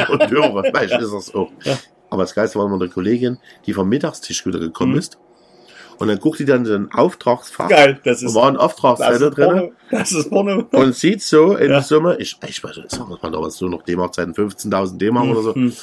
Monteure, 0.08 0.64
weißt 0.74 0.94
du, 0.94 0.98
ist 1.00 1.14
das 1.14 1.26
so. 1.28 1.52
Ja. 1.64 1.78
Aber 2.10 2.24
das 2.24 2.34
Geilste 2.34 2.58
war 2.58 2.66
immer 2.66 2.76
eine 2.76 2.90
Kollegin, 2.90 3.38
die 3.66 3.74
vom 3.74 3.88
Mittagstisch 3.90 4.46
wieder 4.46 4.60
gekommen 4.60 4.94
Mhm. 4.94 4.98
ist. 5.00 5.18
Und 6.00 6.08
dann 6.08 6.20
guckt 6.20 6.40
die 6.40 6.46
dann 6.46 6.64
den 6.64 6.92
Auftragsfach. 6.94 7.68
Geil, 7.68 8.00
das 8.04 8.22
Und 8.22 8.30
ist, 8.30 8.36
war 8.36 8.48
ein 8.48 8.54
das 8.56 8.64
Auftragszettel 8.64 9.30
drin. 9.32 9.72
Das 9.92 10.12
ist 10.12 10.30
Porno. 10.30 10.66
Und 10.72 10.96
sieht 10.96 11.22
so 11.22 11.56
in 11.58 11.72
Ja. 11.72 11.82
Summe, 11.82 12.16
ich, 12.20 12.38
ich 12.48 12.64
weiß 12.64 12.78
nicht, 12.78 12.98
was 13.00 13.22
man 13.22 13.32
damals 13.32 13.60
nur 13.60 13.70
noch 13.70 13.84
D-Mark-Zeiten, 13.84 14.32
15.000 14.34 14.98
D-Mark 14.98 15.28
oder 15.28 15.42
so. 15.42 15.54
Mhm. 15.56 15.74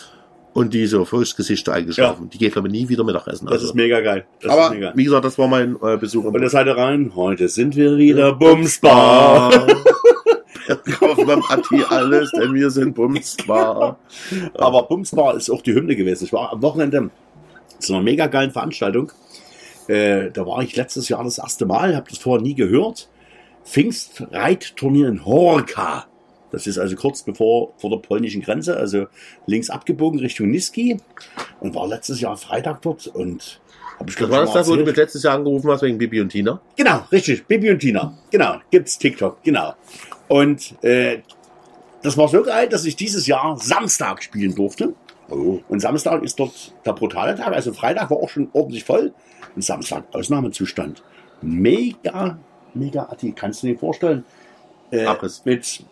Und 0.54 0.72
die 0.72 0.86
so 0.86 1.04
vors 1.04 1.36
Gesicht 1.36 1.68
eingeschlafen. 1.68 2.30
Die 2.30 2.38
geht, 2.38 2.54
glaube 2.54 2.68
ich, 2.68 2.72
nie 2.72 2.88
wieder 2.88 3.04
Mittagessen. 3.04 3.44
Das 3.44 3.56
Also. 3.56 3.66
ist 3.66 3.74
mega 3.74 4.00
geil. 4.00 4.24
Das 4.40 4.50
Aber, 4.52 4.70
mega. 4.70 4.92
wie 4.94 5.04
gesagt, 5.04 5.26
das 5.26 5.36
war 5.36 5.48
mein 5.48 5.76
äh, 5.82 5.98
Besuch 5.98 6.24
Und 6.24 6.40
ihr 6.40 6.48
seid 6.48 6.66
rein. 6.68 7.12
Heute 7.14 7.46
sind 7.50 7.76
wir 7.76 7.98
wieder 7.98 8.32
Bumsbar. 8.32 9.66
Kauf 10.98 11.16
beim 11.26 11.42
Atti 11.48 11.82
alles, 11.90 12.30
denn 12.32 12.54
wir 12.54 12.70
sind 12.70 12.94
Bumsbar. 12.94 13.98
Aber 14.54 14.82
Bumsbar 14.84 15.36
ist 15.36 15.50
auch 15.50 15.60
die 15.60 15.74
Hymne 15.74 15.94
gewesen. 15.94 16.24
Ich 16.24 16.32
war 16.32 16.52
am 16.52 16.62
Wochenende 16.62 17.10
zu 17.78 17.92
einer 17.92 18.02
mega 18.02 18.26
geilen 18.26 18.50
Veranstaltung. 18.50 19.12
Äh, 19.88 20.30
da 20.30 20.46
war 20.46 20.62
ich 20.62 20.76
letztes 20.76 21.08
Jahr 21.08 21.22
das 21.24 21.38
erste 21.38 21.66
Mal, 21.66 21.94
habe 21.94 22.08
das 22.08 22.18
vorher 22.18 22.42
nie 22.42 22.54
gehört. 22.54 23.08
Pfingstreitturnier 23.64 25.08
in 25.08 25.24
Horka. 25.24 26.06
Das 26.52 26.66
ist 26.66 26.78
also 26.78 26.96
kurz 26.96 27.22
bevor 27.22 27.72
vor 27.76 27.90
der 27.90 27.98
polnischen 27.98 28.40
Grenze, 28.40 28.76
also 28.76 29.06
links 29.46 29.68
abgebogen 29.68 30.20
Richtung 30.20 30.50
Niski. 30.50 30.98
Und 31.60 31.74
war 31.74 31.86
letztes 31.88 32.20
Jahr 32.20 32.36
Freitag 32.36 32.82
dort 32.82 33.08
und 33.08 33.60
habe 33.98 34.10
ich 34.10 34.16
glaub 34.16 34.30
War 34.30 34.42
das 34.42 34.52
das, 34.52 34.68
wo 34.68 34.76
du 34.76 34.84
mich 34.84 34.96
letztes 34.96 35.22
Jahr 35.22 35.34
angerufen 35.34 35.70
hast 35.70 35.82
wegen 35.82 35.98
Bibi 35.98 36.20
und 36.20 36.28
Tina? 36.28 36.60
Genau, 36.76 37.04
richtig. 37.10 37.46
Bibi 37.46 37.70
und 37.70 37.78
Tina. 37.78 38.16
Genau, 38.30 38.56
gibt's 38.70 38.98
TikTok. 38.98 39.42
Genau. 39.42 39.74
Und 40.28 40.82
äh, 40.84 41.18
das 42.02 42.16
war 42.16 42.28
so 42.28 42.42
geil, 42.42 42.68
dass 42.68 42.84
ich 42.84 42.96
dieses 42.96 43.26
Jahr 43.26 43.56
Samstag 43.58 44.22
spielen 44.22 44.54
durfte. 44.54 44.94
Oh. 45.30 45.60
Und 45.68 45.80
Samstag 45.80 46.22
ist 46.22 46.38
dort 46.38 46.72
der 46.84 46.92
brutale 46.92 47.34
Tag. 47.34 47.52
Also 47.52 47.72
Freitag 47.72 48.10
war 48.10 48.18
auch 48.18 48.28
schon 48.28 48.48
ordentlich 48.52 48.84
voll. 48.84 49.12
Samstag 49.62 50.04
Ausnahmezustand. 50.12 51.02
Mega, 51.42 52.38
mega 52.74 53.02
Atti. 53.04 53.32
Kannst 53.32 53.62
du 53.62 53.68
dir 53.68 53.78
vorstellen? 53.78 54.24
Äh, 54.90 55.04
Abriss. 55.04 55.42
mit 55.44 55.84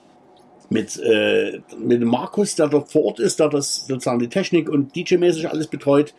mit, 0.70 0.98
äh, 0.98 1.60
mit 1.78 2.02
Markus, 2.02 2.56
der 2.56 2.68
dort 2.68 2.90
vor 2.90 3.04
Ort 3.04 3.20
ist, 3.20 3.38
der 3.38 3.48
das 3.48 3.86
sozusagen 3.86 4.18
die 4.18 4.28
Technik 4.28 4.68
und 4.68 4.94
DJ-mäßig 4.94 5.48
alles 5.48 5.66
betreut. 5.66 6.14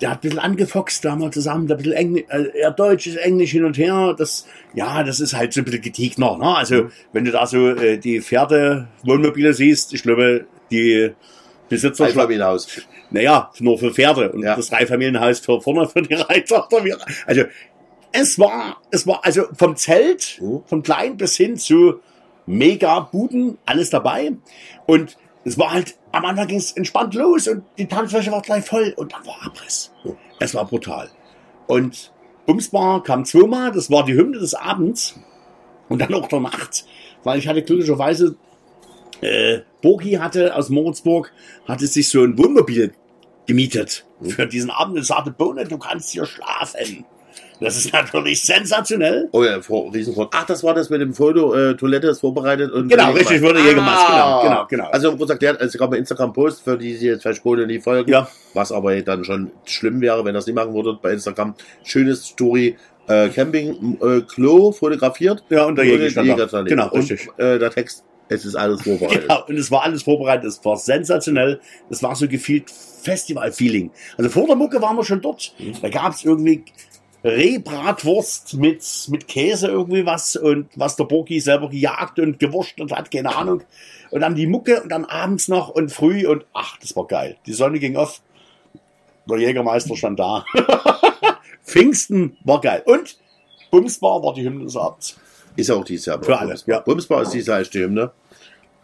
der 0.00 0.10
hat 0.10 0.18
ein 0.18 0.20
bisschen 0.20 0.38
angefoxt, 0.38 1.04
da 1.04 1.10
haben 1.12 1.20
wir 1.20 1.30
zusammen 1.30 1.66
da 1.66 1.74
ein 1.74 1.78
bisschen 1.78 1.92
Engl 1.92 2.24
äh, 2.28 2.58
er 2.58 2.70
Deutsch, 2.70 3.06
Englisch 3.16 3.50
hin 3.50 3.64
und 3.64 3.76
her. 3.76 4.14
Das, 4.16 4.46
ja, 4.74 5.02
das 5.02 5.20
ist 5.20 5.34
halt 5.34 5.52
so 5.52 5.60
ein 5.60 5.64
bisschen 5.64 5.82
getigner. 5.82 6.38
Ne? 6.38 6.56
Also, 6.56 6.88
wenn 7.12 7.24
du 7.24 7.30
da 7.30 7.46
so 7.46 7.68
äh, 7.68 7.98
die 7.98 8.20
Pferde, 8.20 8.88
Wohnmobile 9.04 9.52
siehst, 9.52 9.92
ich 9.92 10.02
glaube, 10.02 10.46
die 10.70 11.10
Besitzer, 11.70 12.04
Einfamilienhaus. 12.04 12.68
naja, 13.10 13.50
nur 13.60 13.78
für 13.78 13.90
Pferde 13.92 14.32
und 14.32 14.42
Ja. 14.42 14.56
das 14.56 14.68
Dreifamilienhaus 14.68 15.40
für 15.40 15.60
vorne 15.62 15.88
für 15.88 16.02
die 16.02 16.14
Reiter. 16.14 16.68
Also, 17.26 17.44
es 18.12 18.38
war, 18.38 18.82
es 18.90 19.06
war, 19.06 19.24
also 19.24 19.44
vom 19.56 19.76
Zelt, 19.76 20.38
Mhm. 20.42 20.62
von 20.66 20.82
klein 20.82 21.16
bis 21.16 21.36
hin 21.36 21.56
zu 21.56 22.00
mega 22.46 23.00
Buden, 23.00 23.56
alles 23.64 23.88
dabei. 23.90 24.32
Und 24.86 25.16
es 25.44 25.56
war 25.58 25.72
halt, 25.72 25.94
am 26.12 26.24
Anfang 26.24 26.48
ging 26.48 26.58
es 26.58 26.72
entspannt 26.72 27.14
los 27.14 27.46
und 27.48 27.62
die 27.78 27.86
Tanzfläche 27.86 28.32
war 28.32 28.42
gleich 28.42 28.64
voll 28.64 28.92
und 28.96 29.12
dann 29.12 29.24
war 29.26 29.36
Abriss. 29.46 29.92
Es 30.40 30.54
war 30.54 30.66
brutal. 30.66 31.08
Und 31.68 32.12
Bumsbar 32.46 33.02
kam 33.04 33.24
zweimal, 33.24 33.70
das 33.70 33.90
war 33.92 34.04
die 34.04 34.14
Hymne 34.14 34.38
des 34.40 34.54
Abends 34.54 35.14
und 35.88 36.00
dann 36.00 36.12
auch 36.14 36.26
der 36.26 36.40
Nacht, 36.40 36.84
weil 37.22 37.38
ich 37.38 37.46
hatte 37.46 37.62
glücklicherweise, 37.62 38.34
äh, 39.20 39.60
Bogi 39.82 40.12
hatte 40.12 40.54
aus 40.54 40.68
Moritzburg, 40.68 41.32
hatte 41.66 41.86
sich 41.86 42.08
so 42.08 42.22
ein 42.22 42.36
Wohnmobil 42.38 42.92
gemietet 43.46 44.06
für 44.22 44.46
diesen 44.46 44.70
Abend 44.70 44.96
und 44.98 45.04
sagte, 45.04 45.30
Bohne, 45.30 45.64
du 45.64 45.78
kannst 45.78 46.10
hier 46.10 46.26
schlafen. 46.26 47.04
Das 47.60 47.76
ist 47.76 47.92
natürlich 47.92 48.42
sensationell. 48.42 49.28
Oh 49.32 49.44
ja, 49.44 49.56
Riesenfront. 49.58 50.30
Ach, 50.32 50.46
das 50.46 50.64
war 50.64 50.72
das 50.72 50.88
mit 50.88 51.00
dem 51.00 51.12
Foto, 51.12 51.54
äh, 51.54 51.76
Toilette 51.76 52.08
ist 52.08 52.20
vorbereitet 52.20 52.72
und. 52.72 52.88
Genau, 52.88 53.12
richtig, 53.12 53.42
wurde 53.42 53.62
hier 53.62 53.74
gemacht. 53.74 54.06
Genau, 54.08 54.42
genau, 54.42 54.66
genau. 54.66 54.84
Also, 54.90 55.18
wo 55.18 55.26
sagt 55.26 55.42
der, 55.42 55.60
also 55.60 55.76
gerade 55.76 55.90
bei 55.90 55.98
Instagram 55.98 56.32
Post, 56.32 56.62
für 56.62 56.78
die, 56.78 56.98
die 56.98 57.06
jetzt 57.06 57.22
vielleicht 57.22 57.44
nie 57.44 57.78
folgen, 57.78 58.10
Ja. 58.10 58.28
was 58.54 58.72
aber 58.72 59.00
dann 59.02 59.24
schon 59.24 59.50
schlimm 59.66 60.00
wäre, 60.00 60.24
wenn 60.24 60.34
das 60.34 60.46
nicht 60.46 60.54
machen 60.54 60.72
würde, 60.74 60.98
bei 61.00 61.12
Instagram, 61.12 61.54
schönes 61.84 62.24
Story, 62.24 62.76
äh, 63.08 63.28
Camping, 63.28 63.98
äh, 64.00 64.20
Klo 64.22 64.72
fotografiert. 64.72 65.44
Ja, 65.50 65.66
und 65.66 65.76
der 65.76 65.84
Jäger. 65.84 66.64
Genau, 66.64 66.90
und, 66.90 66.98
richtig. 66.98 67.28
Äh, 67.36 67.58
der 67.58 67.70
Text, 67.70 68.04
es 68.30 68.44
ist 68.44 68.54
alles 68.54 68.82
vorbereitet. 68.82 69.22
Genau, 69.22 69.44
und 69.46 69.58
es 69.58 69.70
war 69.70 69.82
alles 69.82 70.04
vorbereitet, 70.04 70.44
es 70.46 70.64
war 70.64 70.76
sensationell. 70.76 71.60
Es 71.90 72.02
war 72.02 72.14
so 72.14 72.28
gefühlt 72.28 72.70
Festival-Feeling. 72.70 73.90
Also 74.16 74.30
vor 74.30 74.46
der 74.46 74.54
Mucke 74.54 74.80
waren 74.80 74.96
wir 74.96 75.04
schon 75.04 75.20
dort. 75.20 75.52
Da 75.82 75.88
gab's 75.88 76.24
irgendwie 76.24 76.64
Rehbratwurst 77.24 78.54
mit, 78.54 78.84
mit 79.08 79.26
Käse 79.26 79.66
irgendwie 79.66 80.06
was 80.06 80.36
und 80.36 80.68
was 80.76 80.94
der 80.94 81.04
Burgi 81.04 81.40
selber 81.40 81.68
gejagt 81.68 82.20
und 82.20 82.38
gewurschtelt 82.38 82.92
hat, 82.92 83.10
keine 83.10 83.34
Ahnung. 83.34 83.62
Und 84.12 84.20
dann 84.20 84.36
die 84.36 84.46
Mucke 84.46 84.80
und 84.80 84.90
dann 84.90 85.04
abends 85.04 85.48
noch 85.48 85.68
und 85.68 85.90
früh 85.90 86.26
und 86.26 86.46
ach, 86.54 86.76
das 86.78 86.94
war 86.94 87.06
geil. 87.08 87.36
Die 87.46 87.52
Sonne 87.52 87.80
ging 87.80 87.96
auf, 87.96 88.22
der 89.28 89.38
Jägermeister 89.38 89.96
stand 89.96 90.20
da. 90.20 90.44
Pfingsten 91.64 92.36
war 92.44 92.60
geil. 92.60 92.82
Und 92.86 93.18
Bumsbar 93.72 94.22
war 94.22 94.34
die 94.34 94.44
Hymne 94.44 94.64
des 94.64 94.76
Abends. 94.76 95.18
Ist 95.56 95.68
ja 95.68 95.74
auch 95.74 95.84
dieses 95.84 96.06
Jahr. 96.06 96.22
Für 96.22 96.38
alle, 96.38 96.54
ja. 96.66 96.80
Bumsbar 96.80 97.22
ist 97.22 97.32
dieses 97.32 97.48
Jahr 97.48 97.62
die 97.62 97.80
Hymne. 97.80 98.10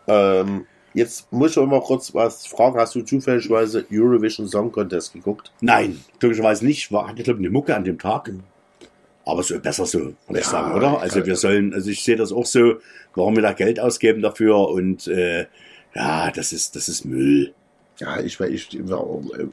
Ähm, 0.08 0.66
jetzt 0.94 1.30
muss 1.32 1.52
ich 1.52 1.58
auch 1.58 1.66
mal 1.66 1.80
kurz 1.80 2.12
was 2.14 2.46
fragen. 2.46 2.78
Hast 2.78 2.94
du 2.94 3.02
zufälligerweise 3.02 3.84
Eurovision 3.92 4.48
Song 4.48 4.70
Contest 4.72 5.12
geguckt? 5.12 5.52
Nein, 5.60 6.00
glücklicherweise 6.18 6.64
nicht. 6.66 6.90
War, 6.92 7.08
hatte, 7.08 7.22
glaube 7.22 7.40
ich, 7.40 7.46
eine 7.46 7.50
Mucke 7.52 7.74
an 7.74 7.84
dem 7.84 7.98
Tag. 7.98 8.30
Aber 9.24 9.42
so 9.42 9.58
besser 9.58 9.86
so, 9.86 9.98
würde 10.00 10.14
ich 10.30 10.36
Ja, 10.44 10.50
sagen, 10.50 10.74
oder? 10.74 11.00
Also 11.00 11.18
kann- 11.18 11.26
wir 11.26 11.36
sollen, 11.36 11.74
also 11.74 11.90
ich 11.90 12.04
sehe 12.04 12.14
das 12.16 12.30
auch 12.32 12.46
so, 12.46 12.74
warum 13.16 13.34
wir 13.34 13.42
da 13.42 13.52
Geld 13.54 13.80
ausgeben 13.80 14.22
dafür 14.22 14.68
und 14.68 15.08
äh, 15.08 15.46
ja, 15.94 16.30
das 16.30 16.52
ist, 16.52 16.76
das 16.76 16.88
ist 16.88 17.04
Müll. 17.04 17.52
Ja, 17.98 18.20
ich, 18.20 18.38
ich, 18.40 18.74
ich 18.78 18.84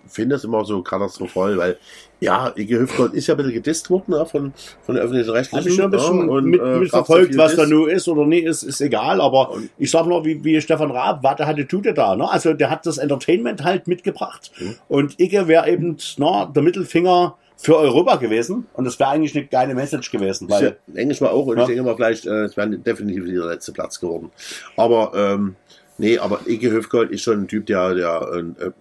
finde 0.08 0.36
das 0.36 0.44
immer 0.44 0.66
so 0.66 0.82
katastrophal, 0.82 1.58
weil 1.58 1.78
ja, 2.20 2.52
Ige 2.56 2.80
Hüfgold 2.80 3.14
ist 3.14 3.28
ja 3.28 3.36
ein 3.36 3.38
bisschen 3.38 3.54
gedisst 3.54 3.90
worden 3.90 4.12
ne, 4.12 4.26
von, 4.26 4.54
von 4.82 4.96
der 4.96 5.04
öffentlichen 5.06 5.30
Rechtlichen. 5.30 5.60
Habe 5.60 5.70
ich 5.70 5.82
ein 5.82 5.92
bisschen 5.92 6.28
ja, 6.28 6.34
und, 6.34 6.46
mit, 6.46 6.60
äh, 6.62 6.64
mit 6.80 6.92
gab's 6.92 7.08
verfolgt, 7.08 7.30
viel 7.30 7.38
was 7.38 7.56
da 7.56 7.66
nun 7.66 7.90
ist 7.90 8.08
oder 8.08 8.26
nicht 8.26 8.46
ist, 8.46 8.64
ist 8.64 8.82
egal. 8.82 9.22
Aber 9.22 9.52
Und- 9.52 9.70
ich 9.78 9.90
sag 9.92 10.06
nur, 10.08 10.26
wie, 10.26 10.44
wie 10.44 10.60
Stefan 10.62 10.92
Raab, 10.92 11.24
warte 11.24 11.46
hatte 11.46 11.68
Tute 11.68 11.94
da. 11.94 12.16
Ne? 12.16 12.30
Also 12.30 12.54
der 12.54 12.70
hat 12.70 12.86
das 12.86 12.98
Entertainment 12.98 13.64
halt 13.64 13.88
mitgebracht. 13.88 14.52
Mhm. 14.60 14.76
Und 14.90 15.20
Icke 15.20 15.48
wäre 15.48 15.70
eben 15.70 15.98
na, 16.18 16.46
der 16.46 16.64
Mittelfinger 16.64 17.38
für 17.56 17.78
Europa 17.78 18.18
gewesen. 18.18 18.68
Und 18.74 18.84
das 18.86 19.00
wäre 19.00 19.12
eigentlich 19.12 19.36
eine 19.36 19.46
geile 19.46 19.74
Message 19.74 20.12
gewesen. 20.12 20.50
Ist 20.50 20.60
ja, 20.60 20.68
Weil, 20.68 20.78
denke 20.88 21.14
ich 21.14 21.22
mal 21.22 21.30
auch, 21.30 21.46
und 21.46 21.56
Ja. 21.58 21.64
ich 21.64 21.68
denke 21.68 21.84
mal 21.84 21.96
vielleicht, 21.96 22.26
äh, 22.26 22.44
es 22.44 22.58
wäre 22.58 22.70
definitiv 22.70 23.26
der 23.26 23.46
letzte 23.46 23.72
Platz 23.72 24.00
geworden. 24.00 24.32
Aber, 24.76 25.12
ähm, 25.16 25.56
nee, 25.98 26.18
aber 26.18 26.42
Ige 26.48 26.72
Hüfgold 26.72 27.12
ist 27.12 27.22
schon 27.22 27.42
ein 27.42 27.48
Typ, 27.48 27.66
der, 27.66 27.94
der, 27.96 28.44
äh, 28.60 28.72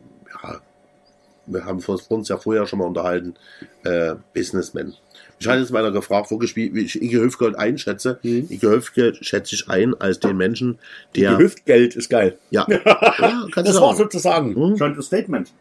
ja, 0.42 0.60
wir 1.46 1.64
haben 1.64 1.80
uns 2.08 2.28
ja 2.28 2.36
vorher 2.36 2.66
schon 2.66 2.78
mal 2.78 2.86
unterhalten, 2.86 3.34
äh, 3.84 4.14
Businessman. 4.34 4.94
Ich 5.38 5.48
hatte 5.48 5.58
jetzt 5.58 5.72
mal 5.72 5.90
gefragt, 5.90 6.30
wie 6.30 6.80
ich 6.80 7.02
Ige 7.02 7.20
Hüfgold 7.20 7.56
einschätze. 7.56 8.20
Mhm. 8.22 8.46
Ige 8.48 8.70
Hüfgold 8.70 9.24
schätze 9.24 9.56
ich 9.56 9.68
ein 9.68 9.92
als 10.00 10.20
den 10.20 10.36
Menschen, 10.36 10.78
die 11.16 11.22
der, 11.22 11.36
Hüftgeld 11.36 11.96
ist 11.96 12.08
geil. 12.08 12.38
ja, 12.50 12.64
ja 12.70 13.46
Das 13.56 13.74
war 13.74 13.94
sagen. 13.94 13.96
sozusagen 13.96 14.54
Mhm. 14.54 14.76
schon 14.76 14.94
das 14.94 15.06
Statement. 15.06 15.52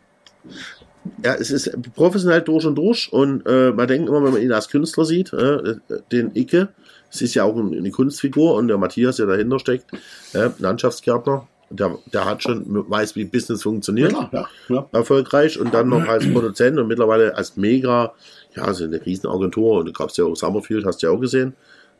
Ja, 1.23 1.33
es 1.33 1.49
ist 1.49 1.71
professionell 1.95 2.41
durch 2.41 2.63
und 2.65 2.75
durch 2.75 3.11
und 3.11 3.43
äh, 3.47 3.71
man 3.71 3.87
denkt 3.87 4.07
immer, 4.07 4.23
wenn 4.23 4.33
man 4.33 4.41
ihn 4.41 4.51
als 4.51 4.69
Künstler 4.69 5.03
sieht, 5.05 5.33
äh, 5.33 5.77
den 6.11 6.35
Icke, 6.35 6.69
es 7.11 7.21
ist 7.21 7.33
ja 7.35 7.43
auch 7.43 7.55
ein- 7.57 7.73
eine 7.77 7.91
Kunstfigur 7.91 8.55
und 8.55 8.67
der 8.67 8.77
Matthias, 8.77 9.17
der 9.17 9.25
dahinter 9.27 9.59
steckt, 9.59 9.91
äh, 10.33 10.49
Landschaftsgärtner, 10.59 11.47
der, 11.69 11.97
der 12.11 12.25
hat 12.25 12.43
schon, 12.43 12.63
weiß, 12.89 13.15
wie 13.15 13.25
Business 13.25 13.63
funktioniert, 13.63 14.11
ja, 14.31 14.47
ja. 14.69 14.87
erfolgreich 14.91 15.59
und 15.59 15.73
dann 15.73 15.89
noch 15.89 16.05
als 16.07 16.25
Produzent 16.31 16.77
und 16.79 16.87
mittlerweile 16.87 17.35
als 17.35 17.55
mega, 17.55 18.13
ja, 18.55 18.63
also 18.63 18.83
eine 18.83 19.05
Riesenagentur 19.05 19.79
und 19.79 19.85
du 19.85 19.93
gab's 19.93 20.17
ja 20.17 20.25
auch 20.25 20.35
Summerfield, 20.35 20.85
hast 20.85 21.01
du 21.01 21.07
ja 21.07 21.13
auch 21.13 21.19
gesehen. 21.19 21.53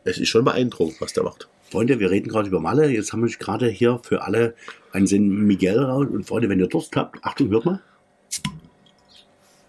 Es 0.04 0.18
ist 0.18 0.28
schon 0.28 0.44
beeindruckend, 0.44 1.00
was 1.00 1.12
der 1.12 1.22
macht. 1.22 1.48
Freunde, 1.70 1.98
wir 2.00 2.10
reden 2.10 2.28
gerade 2.28 2.48
über 2.48 2.60
Malle. 2.60 2.88
Jetzt 2.90 3.12
haben 3.12 3.22
wir 3.22 3.30
gerade 3.34 3.68
hier 3.68 4.00
für 4.02 4.22
alle 4.22 4.54
einen 4.90 5.06
San 5.06 5.26
Miguel 5.28 5.78
raus. 5.78 6.08
Und 6.12 6.26
Freunde, 6.26 6.48
wenn 6.48 6.58
ihr 6.58 6.66
Durst 6.66 6.94
habt, 6.96 7.24
Achtung, 7.24 7.48
hört 7.50 7.64
mal. 7.64 7.80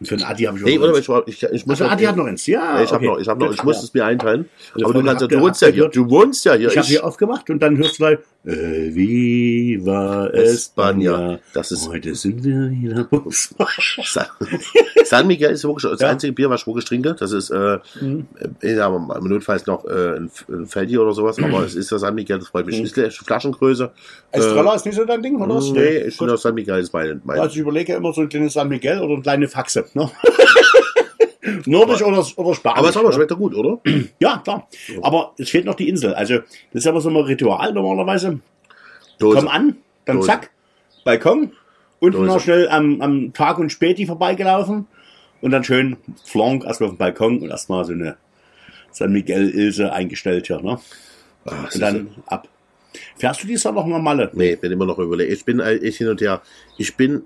Und 0.04 0.08
für 0.10 0.18
den 0.18 0.26
Adi 0.26 0.44
habe 0.44 0.58
ich 0.58 0.64
auch 0.64 0.68
Nee, 0.68 0.78
noch 0.78 0.88
eins. 0.90 1.28
ich, 1.28 1.44
ich, 1.44 1.50
ich 1.52 1.66
muss 1.66 1.82
Also, 1.82 1.94
Adi 1.94 2.04
hat 2.04 2.18
noch 2.18 2.26
eins. 2.26 2.46
Ja, 2.46 2.82
ich 2.84 2.92
habe 2.92 3.06
okay. 3.06 3.06
noch, 3.16 3.20
ich 3.22 3.28
habe 3.30 3.40
noch, 3.40 3.54
ich 3.54 3.64
muss 3.64 3.82
es 3.82 3.94
mir 3.94 4.04
einteilen. 4.06 4.50
Also, 4.74 4.86
Aber 4.86 4.94
du 5.00 5.06
kannst 5.06 5.22
ja, 5.22 5.28
du 5.28 5.40
wohnst 5.40 5.62
ja 5.62 5.68
hier, 5.70 5.88
du 5.88 6.10
wohnst 6.10 6.44
ja 6.46 6.54
hier. 6.56 6.68
Ich 6.70 6.78
habe 6.78 6.88
hier 6.88 7.06
aufgemacht 7.06 7.50
und 7.50 7.60
dann 7.62 7.78
hörst 7.78 7.94
du 7.94 7.98
gleich, 8.04 8.20
äh, 8.46 8.94
Viva 8.94 10.28
España. 10.34 11.40
Das 11.54 11.72
ist 11.72 11.88
Heute 11.88 12.14
sind 12.16 12.44
wir 12.44 12.70
wieder. 12.72 13.08
San, 14.06 14.26
San 15.06 15.28
Miguel 15.28 15.52
ist 15.52 15.64
wirklich 15.64 15.90
das 15.90 16.02
Ja. 16.02 16.10
einzige 16.10 16.34
Bier, 16.34 16.50
was 16.50 16.62
ich 16.62 16.68
wirklich 16.68 16.86
trinke. 16.86 17.16
Das 17.18 17.32
ist, 17.32 17.50
äh, 17.52 17.80
Mhm. 18.02 18.26
äh, 18.62 18.76
ja, 18.76 18.88
im 18.88 19.28
Notfalls 19.30 19.66
noch 19.66 19.86
äh, 19.86 20.18
ein, 20.18 20.32
ein 20.50 20.66
Feldi 20.68 20.98
oder 20.98 21.14
sowas, 21.14 21.38
aber 21.40 21.64
es 21.64 21.76
ist 21.76 21.92
das 21.92 22.02
San 22.02 22.16
Miguel, 22.16 22.40
das 22.40 22.48
freut 22.50 22.66
mich. 22.66 22.82
Ist 22.82 22.98
eine 22.98 23.12
Flaschengröße. 23.12 23.92
Estrella 24.32 24.76
ist 24.76 24.86
nicht 24.86 24.96
so 24.96 25.06
dein 25.06 25.22
Ding, 25.22 25.40
oder? 25.42 25.56
Äh, 25.56 25.72
nee, 25.72 25.98
ich 26.08 26.16
finde 26.18 26.34
das 26.34 26.42
San 26.42 26.56
Miguel 26.56 26.80
ist 26.80 26.92
mein, 26.94 27.22
mein 27.24 27.40
Also 27.40 27.54
ich 27.54 27.60
überlege 27.62 27.94
immer 27.94 28.12
so 28.14 28.22
ein 28.22 28.30
kleines 28.30 28.54
San 28.54 28.68
Miguel 28.68 29.00
oder 29.00 29.14
eine 29.14 29.22
kleine 29.22 29.48
Faxe. 29.48 29.86
Ne? 29.96 30.12
Nordisch 31.66 32.02
oder, 32.02 32.26
oder 32.38 32.56
Spanisch. 32.56 32.80
Aber 32.80 32.90
es 32.90 32.98
aber 32.98 33.10
ne? 33.10 33.14
schmeckt 33.16 33.36
gut, 33.36 33.54
oder? 33.54 33.80
Ja, 34.20 34.38
klar. 34.44 34.68
Aber 35.02 35.34
es 35.38 35.50
fehlt 35.50 35.66
noch 35.66 35.76
die 35.76 35.90
Insel. 35.90 36.14
Also, 36.14 36.36
das 36.38 36.84
ist 36.84 36.88
aber 36.88 37.02
so 37.02 37.10
ein 37.10 37.16
Ritual 37.18 37.74
normalerweise. 37.74 38.40
Dose. 39.20 39.40
Komm 39.40 39.48
an, 39.48 39.78
dann 40.06 40.18
Dose. 40.18 40.28
zack, 40.28 40.52
Balkon. 41.04 41.52
Unten 42.00 42.18
Dose. 42.18 42.28
noch 42.28 42.40
schnell 42.40 42.70
am, 42.70 43.02
am 43.02 43.34
Tag 43.34 43.60
und 43.60 43.72
Späti 43.72 44.06
vorbeigelaufen. 44.06 44.88
Und 45.42 45.52
dann 45.52 45.64
schön 45.64 45.98
Flank 46.24 46.64
erstmal 46.64 46.90
auf 46.90 46.96
dem 46.96 47.00
Balkon 47.00 47.42
und 47.42 47.50
erstmal 47.50 47.84
so 47.84 47.92
eine 47.92 48.16
San 48.92 49.12
Miguel 49.12 49.50
Ilse 49.50 49.92
eingestellt 49.92 50.48
hier. 50.48 50.62
Ne? 50.62 50.80
Ah, 51.46 51.66
Und 51.74 51.82
dann 51.82 52.10
ab. 52.28 52.48
Fährst 53.18 53.44
du 53.44 53.48
dieses 53.48 53.64
Jahr 53.64 53.74
noch 53.74 53.86
mal 53.86 54.00
Malle? 54.00 54.30
Nee, 54.34 54.56
bin 54.56 54.72
immer 54.72 54.86
noch 54.86 55.00
überlegt. 55.00 55.34
Ich 55.34 55.44
bin 55.44 55.60
äh, 55.60 55.74
ich 55.76 55.98
hin 55.98 56.08
und 56.08 56.22
her. 56.22 56.42
Ich 56.78 56.96
bin, 56.96 57.24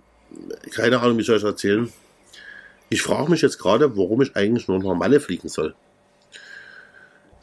keine 0.74 1.00
Ahnung, 1.00 1.18
wie 1.18 1.24
soll 1.24 1.38
ich 1.38 1.44
erzählen. 1.44 1.92
Ich 2.90 3.02
frage 3.02 3.30
mich 3.32 3.42
jetzt 3.42 3.60
gerade, 3.60 3.98
warum 3.98 4.22
ich 4.22 4.36
eigentlich 4.36 4.68
nur 4.68 4.80
nach 4.80 4.96
Malle 4.96 5.20
fliegen 5.20 5.50
soll. 5.50 5.76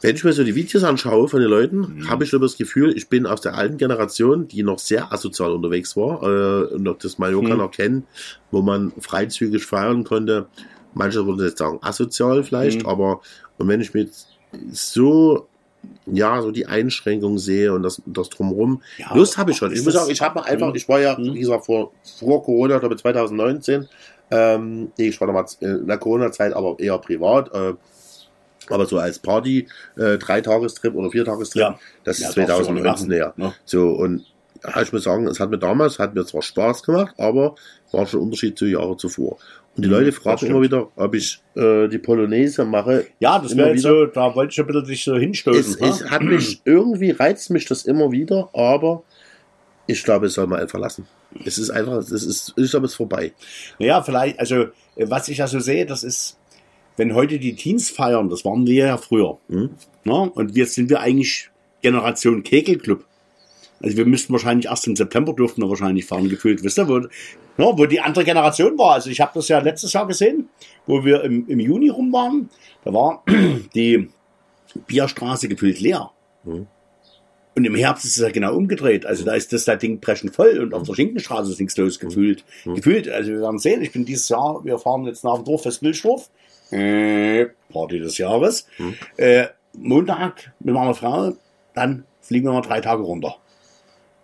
Wenn 0.01 0.15
ich 0.15 0.23
mir 0.23 0.33
so 0.33 0.43
die 0.43 0.55
Videos 0.55 0.83
anschaue 0.83 1.27
von 1.27 1.39
den 1.39 1.49
Leuten, 1.49 2.07
habe 2.09 2.25
ich 2.25 2.29
so 2.29 2.37
das 2.37 2.57
Gefühl, 2.57 2.95
ich 2.95 3.07
bin 3.09 3.25
aus 3.25 3.41
der 3.41 3.55
alten 3.55 3.77
Generation, 3.77 4.47
die 4.47 4.61
noch 4.61 4.77
sehr 4.77 5.11
asozial 5.11 5.51
unterwegs 5.51 5.95
war 5.95 6.21
äh, 6.21 6.73
und 6.75 6.83
noch 6.83 6.97
das 6.97 7.17
Mallorca 7.17 7.53
Mhm. 7.53 7.57
noch 7.59 7.71
kennen, 7.71 8.07
wo 8.51 8.61
man 8.61 8.91
freizügig 8.99 9.65
feiern 9.65 10.03
konnte. 10.03 10.47
Manche 10.93 11.25
würden 11.25 11.43
jetzt 11.43 11.57
sagen 11.57 11.79
asozial 11.81 12.43
vielleicht, 12.43 12.83
Mhm. 12.83 12.89
aber 12.89 13.21
und 13.57 13.67
wenn 13.67 13.81
ich 13.81 13.93
mir 13.93 14.07
so 14.71 15.47
ja, 16.07 16.41
so 16.41 16.49
die 16.49 16.65
Einschränkungen 16.65 17.37
sehe 17.37 17.71
und 17.71 17.83
das, 17.83 18.01
das 18.07 18.29
drumherum. 18.29 18.81
Ja, 18.97 19.15
Lust 19.15 19.37
habe 19.37 19.51
ich 19.51 19.57
schon. 19.57 19.71
Ich 19.71 19.83
muss 19.83 19.93
sagen, 19.93 20.09
ich 20.09 20.19
habe 20.19 20.43
einfach, 20.43 20.69
Mhm. 20.69 20.75
ich 20.75 20.89
war 20.89 20.99
ja, 20.99 21.15
Mhm. 21.17 21.35
wie 21.35 21.39
gesagt, 21.41 21.65
vor, 21.67 21.91
vor 22.19 22.43
Corona, 22.43 22.79
glaube 22.79 22.95
ich 22.95 23.01
2019, 23.01 23.87
ähm, 24.31 24.91
nee, 24.97 25.07
ich 25.09 25.19
war 25.19 25.27
damals 25.27 25.55
in 25.55 25.87
der 25.87 25.97
Corona-Zeit, 25.97 26.53
aber 26.53 26.75
eher 26.79 26.97
privat, 26.97 27.53
äh, 27.53 27.73
aber 28.69 28.85
so 28.85 28.97
als 28.97 29.19
Party, 29.19 29.67
äh, 29.97 30.17
Dreitagestrip 30.17 30.95
oder 30.95 31.11
Viertagestrip, 31.11 31.61
Ja. 31.61 31.79
das 32.03 32.19
Ja, 32.19 32.29
ist 32.29 32.31
auch 32.31 32.45
2019 32.45 33.07
nicht 33.09 33.17
her. 33.17 33.33
ne? 33.37 33.53
So, 33.65 33.89
und 33.89 34.25
ja, 34.63 34.81
ich 34.81 34.91
muss 34.91 35.03
sagen, 35.03 35.27
es 35.27 35.39
hat 35.39 35.51
mir 35.51 35.59
damals, 35.59 35.99
hat 35.99 36.15
mir 36.15 36.25
zwar 36.25 36.41
Spaß 36.41 36.81
gemacht, 36.81 37.13
aber 37.19 37.55
war 37.91 38.07
schon 38.07 38.21
ein 38.21 38.23
Unterschied 38.23 38.57
zu 38.57 38.65
Jahren 38.65 38.97
zuvor. 38.97 39.37
Und 39.75 39.83
die 39.83 39.89
Leute 39.89 40.05
das 40.05 40.15
fragen 40.15 40.45
immer 40.47 40.61
wieder, 40.61 40.87
ob 40.95 41.13
ich 41.13 41.41
äh, 41.55 41.87
die 41.89 41.97
Polonaise 41.97 42.63
mache. 42.63 43.07
Ja, 43.19 43.37
das 43.37 43.55
wäre 43.57 43.77
so, 43.77 44.05
da 44.05 44.33
wollte 44.33 44.53
ich 44.53 44.59
ein 44.59 44.65
bisschen 44.67 44.85
dich 44.85 45.03
so 45.03 45.17
hinstoßen. 45.17 45.59
Es, 45.73 45.79
ne? 45.79 45.87
es 45.87 46.09
hat 46.09 46.21
mich, 46.23 46.61
irgendwie 46.65 47.11
reizt 47.11 47.49
mich 47.51 47.65
das 47.65 47.83
immer 47.85 48.11
wieder, 48.11 48.49
aber 48.53 49.03
ich 49.85 50.03
glaube, 50.03 50.27
es 50.27 50.33
soll 50.35 50.47
man 50.47 50.61
einfach 50.61 50.79
lassen. 50.79 51.05
Es 51.43 51.57
ist 51.57 51.69
einfach, 51.69 51.97
es 51.97 52.11
ist, 52.11 52.53
ich 52.55 52.69
glaube, 52.69 52.85
es 52.85 52.95
vorbei. 52.95 53.33
Ja, 53.79 54.01
vielleicht, 54.01 54.39
also 54.39 54.55
äh, 54.95 55.09
was 55.09 55.27
ich 55.27 55.39
ja 55.39 55.47
so 55.47 55.59
sehe, 55.59 55.85
das 55.85 56.03
ist, 56.03 56.37
wenn 56.97 57.13
heute 57.13 57.39
die 57.39 57.55
Teens 57.55 57.89
feiern, 57.89 58.29
das 58.29 58.45
waren 58.45 58.65
wir 58.65 58.85
ja 58.85 58.97
früher. 58.97 59.37
Mhm. 59.47 59.71
Ne? 60.03 60.31
Und 60.31 60.55
jetzt 60.55 60.75
sind 60.75 60.89
wir 60.89 61.01
eigentlich 61.01 61.49
Generation 61.81 62.43
Kegelclub. 62.43 63.05
Also 63.81 63.97
wir 63.97 64.05
müssten 64.05 64.31
wahrscheinlich 64.33 64.67
erst 64.67 64.87
im 64.87 64.95
September 64.95 65.33
dürften 65.33 65.61
wir 65.61 65.69
wahrscheinlich 65.69 66.05
fahren, 66.05 66.29
gefühlt, 66.29 66.63
wisst 66.63 66.79
ihr, 66.79 66.87
wo, 66.87 66.99
ne, 66.99 67.09
wo 67.57 67.85
die 67.85 67.99
andere 67.99 68.23
Generation 68.23 68.77
war. 68.77 68.93
Also 68.93 69.09
ich 69.09 69.19
habe 69.19 69.31
das 69.35 69.47
ja 69.49 69.59
letztes 69.59 69.93
Jahr 69.93 70.07
gesehen, 70.07 70.49
wo 70.87 71.03
wir 71.03 71.23
im, 71.23 71.47
im 71.47 71.59
Juni 71.59 71.89
rum 71.89 72.11
waren. 72.13 72.49
Da 72.83 72.93
war 72.93 73.23
die 73.75 74.09
Bierstraße 74.87 75.47
gefühlt 75.49 75.79
leer. 75.79 76.11
Mhm. 76.43 76.67
Und 77.55 77.63
im 77.63 77.75
Herbst 77.75 78.03
ist 78.03 78.17
es 78.17 78.23
ja 78.23 78.29
genau 78.29 78.53
umgedreht. 78.53 79.05
Also 79.05 79.23
da 79.23 79.33
ist 79.33 79.53
das 79.53 79.63
da 79.63 79.75
Ding 79.77 80.01
preschen 80.01 80.31
voll 80.31 80.59
und 80.59 80.73
auf 80.73 80.83
der 80.83 80.93
Schinkenstraße 80.93 81.51
ist 81.51 81.59
nichts 81.59 81.77
los 81.77 81.99
gefühlt. 81.99 82.43
Gefühlt, 82.75 83.07
also 83.07 83.31
wir 83.31 83.41
werden 83.41 83.59
sehen, 83.59 83.81
ich 83.81 83.93
bin 83.93 84.03
dieses 84.03 84.27
Jahr, 84.27 84.63
wir 84.63 84.77
fahren 84.77 85.05
jetzt 85.05 85.23
nach 85.23 85.35
dem 85.35 85.45
Dorffest 85.45 85.81
Wilsdorf. 85.81 86.29
Äh, 86.71 87.47
Party 87.71 87.99
des 87.99 88.17
Jahres. 88.17 88.67
Äh, 89.17 89.47
Montag 89.73 90.51
mit 90.59 90.73
meiner 90.73 90.93
Frau, 90.95 91.35
dann 91.73 92.05
fliegen 92.21 92.45
wir 92.45 92.53
mal 92.53 92.61
drei 92.61 92.81
Tage 92.81 93.03
runter. 93.03 93.37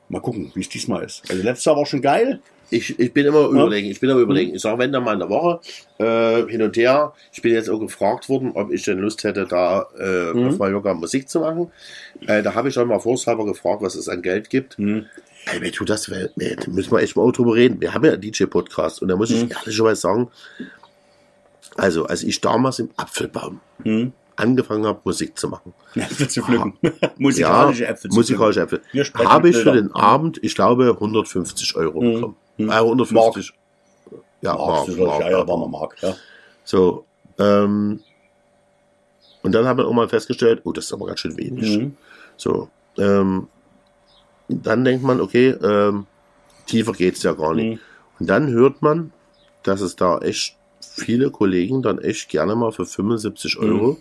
Mal 0.09 0.21
gucken, 0.21 0.51
wie 0.55 0.61
es 0.61 0.69
diesmal 0.69 1.03
ist. 1.03 1.29
Also 1.29 1.41
letztes 1.41 1.65
Jahr 1.65 1.77
war 1.77 1.85
schon 1.85 2.01
geil. 2.01 2.41
Ich, 2.71 2.97
ich 2.99 3.13
bin 3.13 3.25
immer 3.25 3.47
überlegen, 3.49 3.89
ich 3.89 3.99
bin 3.99 4.09
immer 4.09 4.21
überlegen. 4.21 4.55
Ich 4.55 4.61
sage, 4.61 4.79
wenn 4.79 4.91
dann 4.91 5.03
mal 5.03 5.13
in 5.13 5.19
der 5.19 5.29
Woche 5.29 5.59
äh, 5.99 6.49
hin 6.49 6.61
und 6.61 6.75
her. 6.77 7.13
Ich 7.33 7.41
bin 7.41 7.51
jetzt 7.53 7.69
auch 7.69 7.79
gefragt 7.79 8.29
worden, 8.29 8.51
ob 8.55 8.71
ich 8.71 8.83
denn 8.83 8.97
Lust 8.99 9.23
hätte, 9.23 9.45
da 9.45 9.85
äh, 9.99 10.31
Mhm. 10.33 10.47
auf 10.47 10.57
Mallorca 10.57 10.93
Musik 10.93 11.27
zu 11.29 11.41
machen. 11.41 11.71
Äh, 12.27 12.41
da 12.41 12.55
habe 12.55 12.69
ich 12.69 12.73
schon 12.73 12.87
mal 12.87 12.99
vorshalber 12.99 13.45
gefragt, 13.45 13.81
was 13.81 13.95
es 13.95 14.07
an 14.07 14.21
Geld 14.21 14.49
gibt. 14.49 14.79
Mhm. 14.79 15.05
Ey, 15.51 15.59
mir 15.59 15.71
tut 15.71 15.89
das, 15.89 16.09
weh. 16.09 16.27
da 16.37 16.71
müssen 16.71 16.91
wir 16.91 16.99
echt 16.99 17.15
mal 17.15 17.29
drüber 17.31 17.55
reden. 17.55 17.81
Wir 17.81 17.93
haben 17.93 18.05
ja 18.05 18.11
einen 18.13 18.21
DJ-Podcast 18.21 19.01
und 19.01 19.07
da 19.09 19.15
muss 19.15 19.31
ich 19.31 19.43
Mhm. 19.43 19.51
ehrlicherweise 19.51 19.99
sagen, 20.01 20.29
also 21.77 22.05
als 22.05 22.23
ich 22.23 22.41
damals 22.41 22.79
im 22.79 22.89
Apfelbaum 22.97 23.59
Mhm. 23.83 24.13
angefangen 24.35 24.85
habe, 24.85 24.99
Musik 25.03 25.37
zu 25.37 25.47
machen, 25.49 25.73
Äpfel 25.95 26.27
zu 26.29 26.41
pflücken. 26.43 26.73
Musikalische 27.17 27.87
Äpfel 27.87 28.11
zu 28.11 28.17
musikalische 28.17 28.61
Äpfel, 28.61 28.81
habe 29.25 29.49
ich 29.49 29.57
für 29.57 29.71
den 29.71 29.91
Abend, 29.93 30.39
ich 30.43 30.55
glaube, 30.55 30.95
150 30.99 31.75
Euro 31.75 32.01
Mhm. 32.01 32.13
bekommen. 32.13 32.35
Mhm. 32.63 32.69
Äh, 32.69 32.73
150. 32.75 33.53
Ja, 34.41 34.55
Mark, 34.55 34.87
Mark, 34.87 34.97
Mark, 34.97 35.21
ja, 35.21 35.29
ja, 35.29 35.37
Mark. 35.37 35.47
war 35.47 35.57
mal 35.57 35.67
Mark, 35.69 35.95
ja. 36.01 36.15
So, 36.63 37.05
ähm, 37.37 37.99
und 39.43 39.51
dann 39.53 39.65
haben 39.65 39.77
wir 39.77 39.87
auch 39.87 39.93
mal 39.93 40.09
festgestellt, 40.09 40.61
oh, 40.63 40.71
das 40.71 40.85
ist 40.85 40.93
aber 40.93 41.07
ganz 41.07 41.19
schön 41.19 41.37
wenig. 41.37 41.77
Mhm. 41.77 41.97
So, 42.37 42.69
ähm, 42.97 43.47
dann 44.47 44.83
denkt 44.83 45.03
man, 45.03 45.21
okay, 45.21 45.49
ähm, 45.63 46.05
tiefer 46.65 46.91
geht's 46.93 47.23
ja 47.23 47.33
gar 47.33 47.53
nicht. 47.53 47.75
Mhm. 47.77 47.79
Und 48.19 48.27
dann 48.29 48.49
hört 48.49 48.81
man, 48.81 49.11
dass 49.63 49.81
es 49.81 49.95
da 49.95 50.19
echt 50.19 50.55
viele 50.81 51.29
Kollegen 51.31 51.81
dann 51.81 51.99
echt 51.99 52.29
gerne 52.29 52.55
mal 52.55 52.71
für 52.71 52.85
75 52.85 53.57
Euro, 53.59 53.97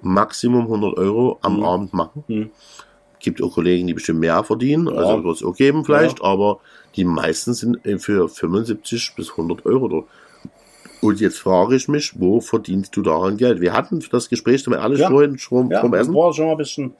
Maximum 0.00 0.62
100 0.62 0.96
Euro 0.96 1.38
am 1.42 1.58
Mhm. 1.58 1.64
Abend 1.64 1.92
machen. 1.94 2.50
Mhm. 3.18 3.22
Gibt 3.24 3.42
auch 3.42 3.54
Kollegen, 3.54 3.86
die 3.86 3.94
bestimmt 3.94 4.20
mehr 4.20 4.42
verdienen, 4.44 4.86
Ja. 4.86 4.92
also 4.94 5.24
wird 5.24 5.36
es 5.36 5.42
auch 5.44 5.54
geben 5.56 5.84
vielleicht, 5.84 6.22
aber 6.22 6.60
die 6.96 7.04
meisten 7.04 7.54
sind 7.54 7.78
für 7.98 8.28
75 8.28 9.14
bis 9.16 9.30
100 9.36 9.66
Euro 9.66 9.88
dort. 9.88 10.06
Und 11.00 11.20
jetzt 11.20 11.38
frage 11.38 11.76
ich 11.76 11.86
mich, 11.86 12.18
wo 12.18 12.40
verdienst 12.40 12.96
du 12.96 13.02
daran 13.02 13.36
Geld? 13.36 13.60
Wir 13.60 13.72
hatten 13.72 14.02
das 14.10 14.28
Gespräch, 14.28 14.66
wir 14.66 14.78
ehrlich 14.78 14.98
Ja. 15.00 15.08
vorhin 15.10 15.38
schon 15.38 15.70
Ja, 15.70 15.80
vom 15.80 15.94
Essen. 15.94 16.12
war 16.14 16.32
schon 16.32 16.46
mal 16.46 16.52
ein 16.52 16.58
bisschen. 16.58 16.92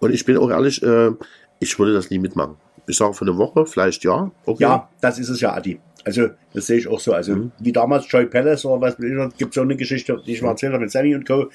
Und 0.00 0.12
ich 0.12 0.24
bin 0.24 0.36
auch 0.38 0.50
ehrlich, 0.50 0.82
äh, 0.82 1.12
ich 1.60 1.78
würde 1.78 1.92
das 1.94 2.10
nie 2.10 2.18
mitmachen. 2.18 2.56
Ich 2.88 2.96
sage 2.96 3.14
für 3.14 3.24
eine 3.24 3.36
Woche, 3.36 3.64
vielleicht 3.66 4.02
ja. 4.02 4.30
Okay. 4.46 4.62
Ja, 4.62 4.88
das 5.00 5.18
ist 5.20 5.28
es 5.28 5.40
ja, 5.40 5.52
Adi. 5.54 5.78
Also, 6.04 6.28
das 6.54 6.66
sehe 6.66 6.78
ich 6.78 6.88
auch 6.88 6.98
so. 7.00 7.12
Also, 7.12 7.34
Mhm. 7.36 7.52
wie 7.60 7.70
damals 7.72 8.10
Joy 8.10 8.26
Palace 8.26 8.64
oder 8.64 8.80
was 8.80 8.96
gibt 8.96 9.50
es 9.50 9.54
so 9.54 9.60
eine 9.60 9.76
Geschichte, 9.76 10.20
die 10.26 10.32
ich 10.32 10.42
mal 10.42 10.50
erzählt 10.50 10.72
habe 10.72 10.82
mit 10.82 10.90
Sammy 10.90 11.14
und 11.14 11.26
Co. 11.26 11.48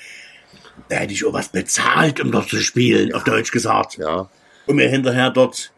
Da 0.90 0.98
hätte 0.98 1.14
ich 1.14 1.26
auch 1.26 1.34
was 1.34 1.50
bezahlt, 1.50 2.20
um 2.20 2.32
dort 2.32 2.50
zu 2.50 2.58
spielen, 2.58 3.14
auf 3.14 3.24
Deutsch 3.24 3.52
gesagt. 3.52 3.98
Ja. 3.98 4.30
Und 4.66 4.76
mir 4.76 4.90
hinterher 4.90 5.30
dort. 5.30 5.72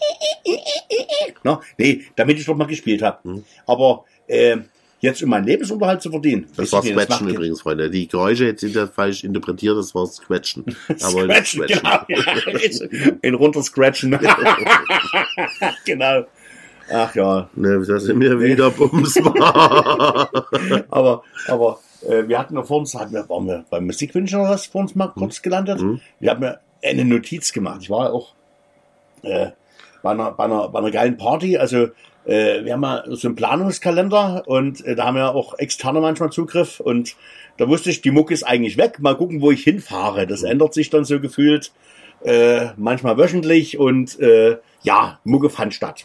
Na, 1.44 1.60
nee, 1.78 2.02
damit 2.16 2.38
ich 2.38 2.44
dort 2.46 2.58
mal 2.58 2.66
gespielt 2.66 3.02
habe. 3.02 3.28
Mhm. 3.28 3.44
Aber 3.66 4.04
äh, 4.26 4.56
jetzt 5.00 5.22
um 5.22 5.30
meinen 5.30 5.46
Lebensunterhalt 5.46 6.00
zu 6.02 6.10
verdienen. 6.10 6.46
Das 6.56 6.72
war 6.72 6.84
macht- 6.84 7.20
übrigens, 7.20 7.60
Freunde. 7.62 7.90
Die 7.90 8.06
Geräusche 8.08 8.46
jetzt 8.46 8.60
sind 8.60 8.74
ja 8.74 8.86
falsch 8.86 9.24
interpretiert, 9.24 9.76
das 9.76 9.94
war 9.94 10.06
Squetchen. 10.06 10.64
Aber 11.02 11.24
Scratchen, 11.44 11.66
genau. 11.66 13.18
In 13.22 13.34
runter 13.34 13.62
scratchen. 13.62 14.12
genau. 15.84 16.24
Ach 16.90 17.14
ja. 17.14 17.48
Ne, 17.54 17.84
da 17.86 17.98
sind 17.98 18.20
wir 18.20 18.38
wieder 18.40 18.70
Bums. 18.70 19.16
Aber, 20.90 21.22
aber 21.46 21.80
äh, 22.08 22.28
wir 22.28 22.38
hatten 22.38 22.54
noch 22.54 22.66
vor 22.66 22.78
uns, 22.78 22.94
hatten 22.94 23.12
wir, 23.12 23.28
waren 23.28 23.46
wir 23.46 23.64
beim 23.70 23.86
Musikwünschen 23.86 24.40
oder 24.40 24.50
was 24.50 24.66
vor 24.66 24.82
uns 24.82 24.94
mal 24.94 25.08
kurz 25.08 25.42
gelandet. 25.42 25.80
Mhm. 25.80 26.00
Wir 26.20 26.30
haben 26.30 26.42
ja 26.42 26.56
eine 26.82 27.04
Notiz 27.04 27.52
gemacht. 27.52 27.80
Ich 27.82 27.90
war 27.90 28.12
auch 28.12 28.34
äh, 29.22 29.48
bei, 30.02 30.10
einer, 30.10 30.32
bei, 30.32 30.44
einer, 30.44 30.68
bei 30.68 30.78
einer 30.78 30.90
geilen 30.90 31.16
Party. 31.16 31.58
Also 31.58 31.88
äh, 32.24 32.64
wir 32.64 32.72
haben 32.72 32.82
ja 32.82 33.04
so 33.08 33.28
einen 33.28 33.36
Planungskalender 33.36 34.44
und 34.46 34.84
äh, 34.84 34.94
da 34.94 35.06
haben 35.06 35.16
wir 35.16 35.34
auch 35.34 35.58
externe 35.58 36.00
manchmal 36.00 36.30
Zugriff 36.30 36.80
und 36.80 37.16
da 37.58 37.68
wusste 37.68 37.90
ich, 37.90 38.00
die 38.00 38.10
Mucke 38.10 38.34
ist 38.34 38.44
eigentlich 38.44 38.76
weg. 38.76 38.98
Mal 39.00 39.16
gucken, 39.16 39.40
wo 39.40 39.50
ich 39.50 39.62
hinfahre. 39.62 40.26
Das 40.26 40.42
ändert 40.42 40.74
sich 40.74 40.90
dann 40.90 41.04
so 41.04 41.20
gefühlt 41.20 41.72
äh, 42.24 42.68
manchmal 42.76 43.16
wöchentlich 43.18 43.78
und 43.78 44.18
äh, 44.20 44.58
ja, 44.82 45.20
Mucke 45.24 45.50
fand 45.50 45.74
statt. 45.74 46.04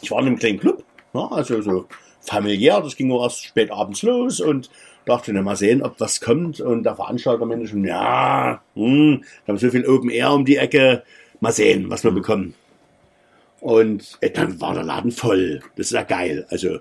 Ich 0.00 0.10
war 0.10 0.20
in 0.20 0.26
einem 0.26 0.38
kleinen 0.38 0.58
Club, 0.58 0.84
ja, 1.14 1.28
also 1.30 1.60
so 1.62 1.86
familiär, 2.20 2.80
das 2.80 2.96
ging 2.96 3.08
nur 3.08 3.22
erst 3.22 3.44
spät 3.44 3.70
abends 3.70 4.02
los 4.02 4.40
und 4.40 4.70
dachte, 5.04 5.32
na, 5.32 5.42
mal 5.42 5.56
sehen, 5.56 5.82
ob 5.82 5.98
was 6.00 6.20
kommt. 6.20 6.60
Und 6.60 6.84
der 6.84 6.96
Veranstalter 6.96 7.46
meinte 7.46 7.68
schon, 7.68 7.84
ja, 7.84 8.62
hm, 8.74 9.22
wir 9.44 9.52
haben 9.52 9.58
so 9.58 9.70
viel 9.70 9.86
Open 9.86 10.10
Air 10.10 10.32
um 10.32 10.44
die 10.44 10.56
Ecke, 10.56 11.02
mal 11.40 11.52
sehen, 11.52 11.90
was 11.90 12.04
wir 12.04 12.12
bekommen. 12.12 12.54
Und 13.60 14.18
äh, 14.20 14.30
dann 14.30 14.60
war 14.60 14.74
der 14.74 14.82
Laden 14.82 15.12
voll. 15.12 15.60
Das 15.76 15.86
ist 15.86 15.92
ja 15.92 16.02
geil. 16.02 16.46
Also 16.50 16.78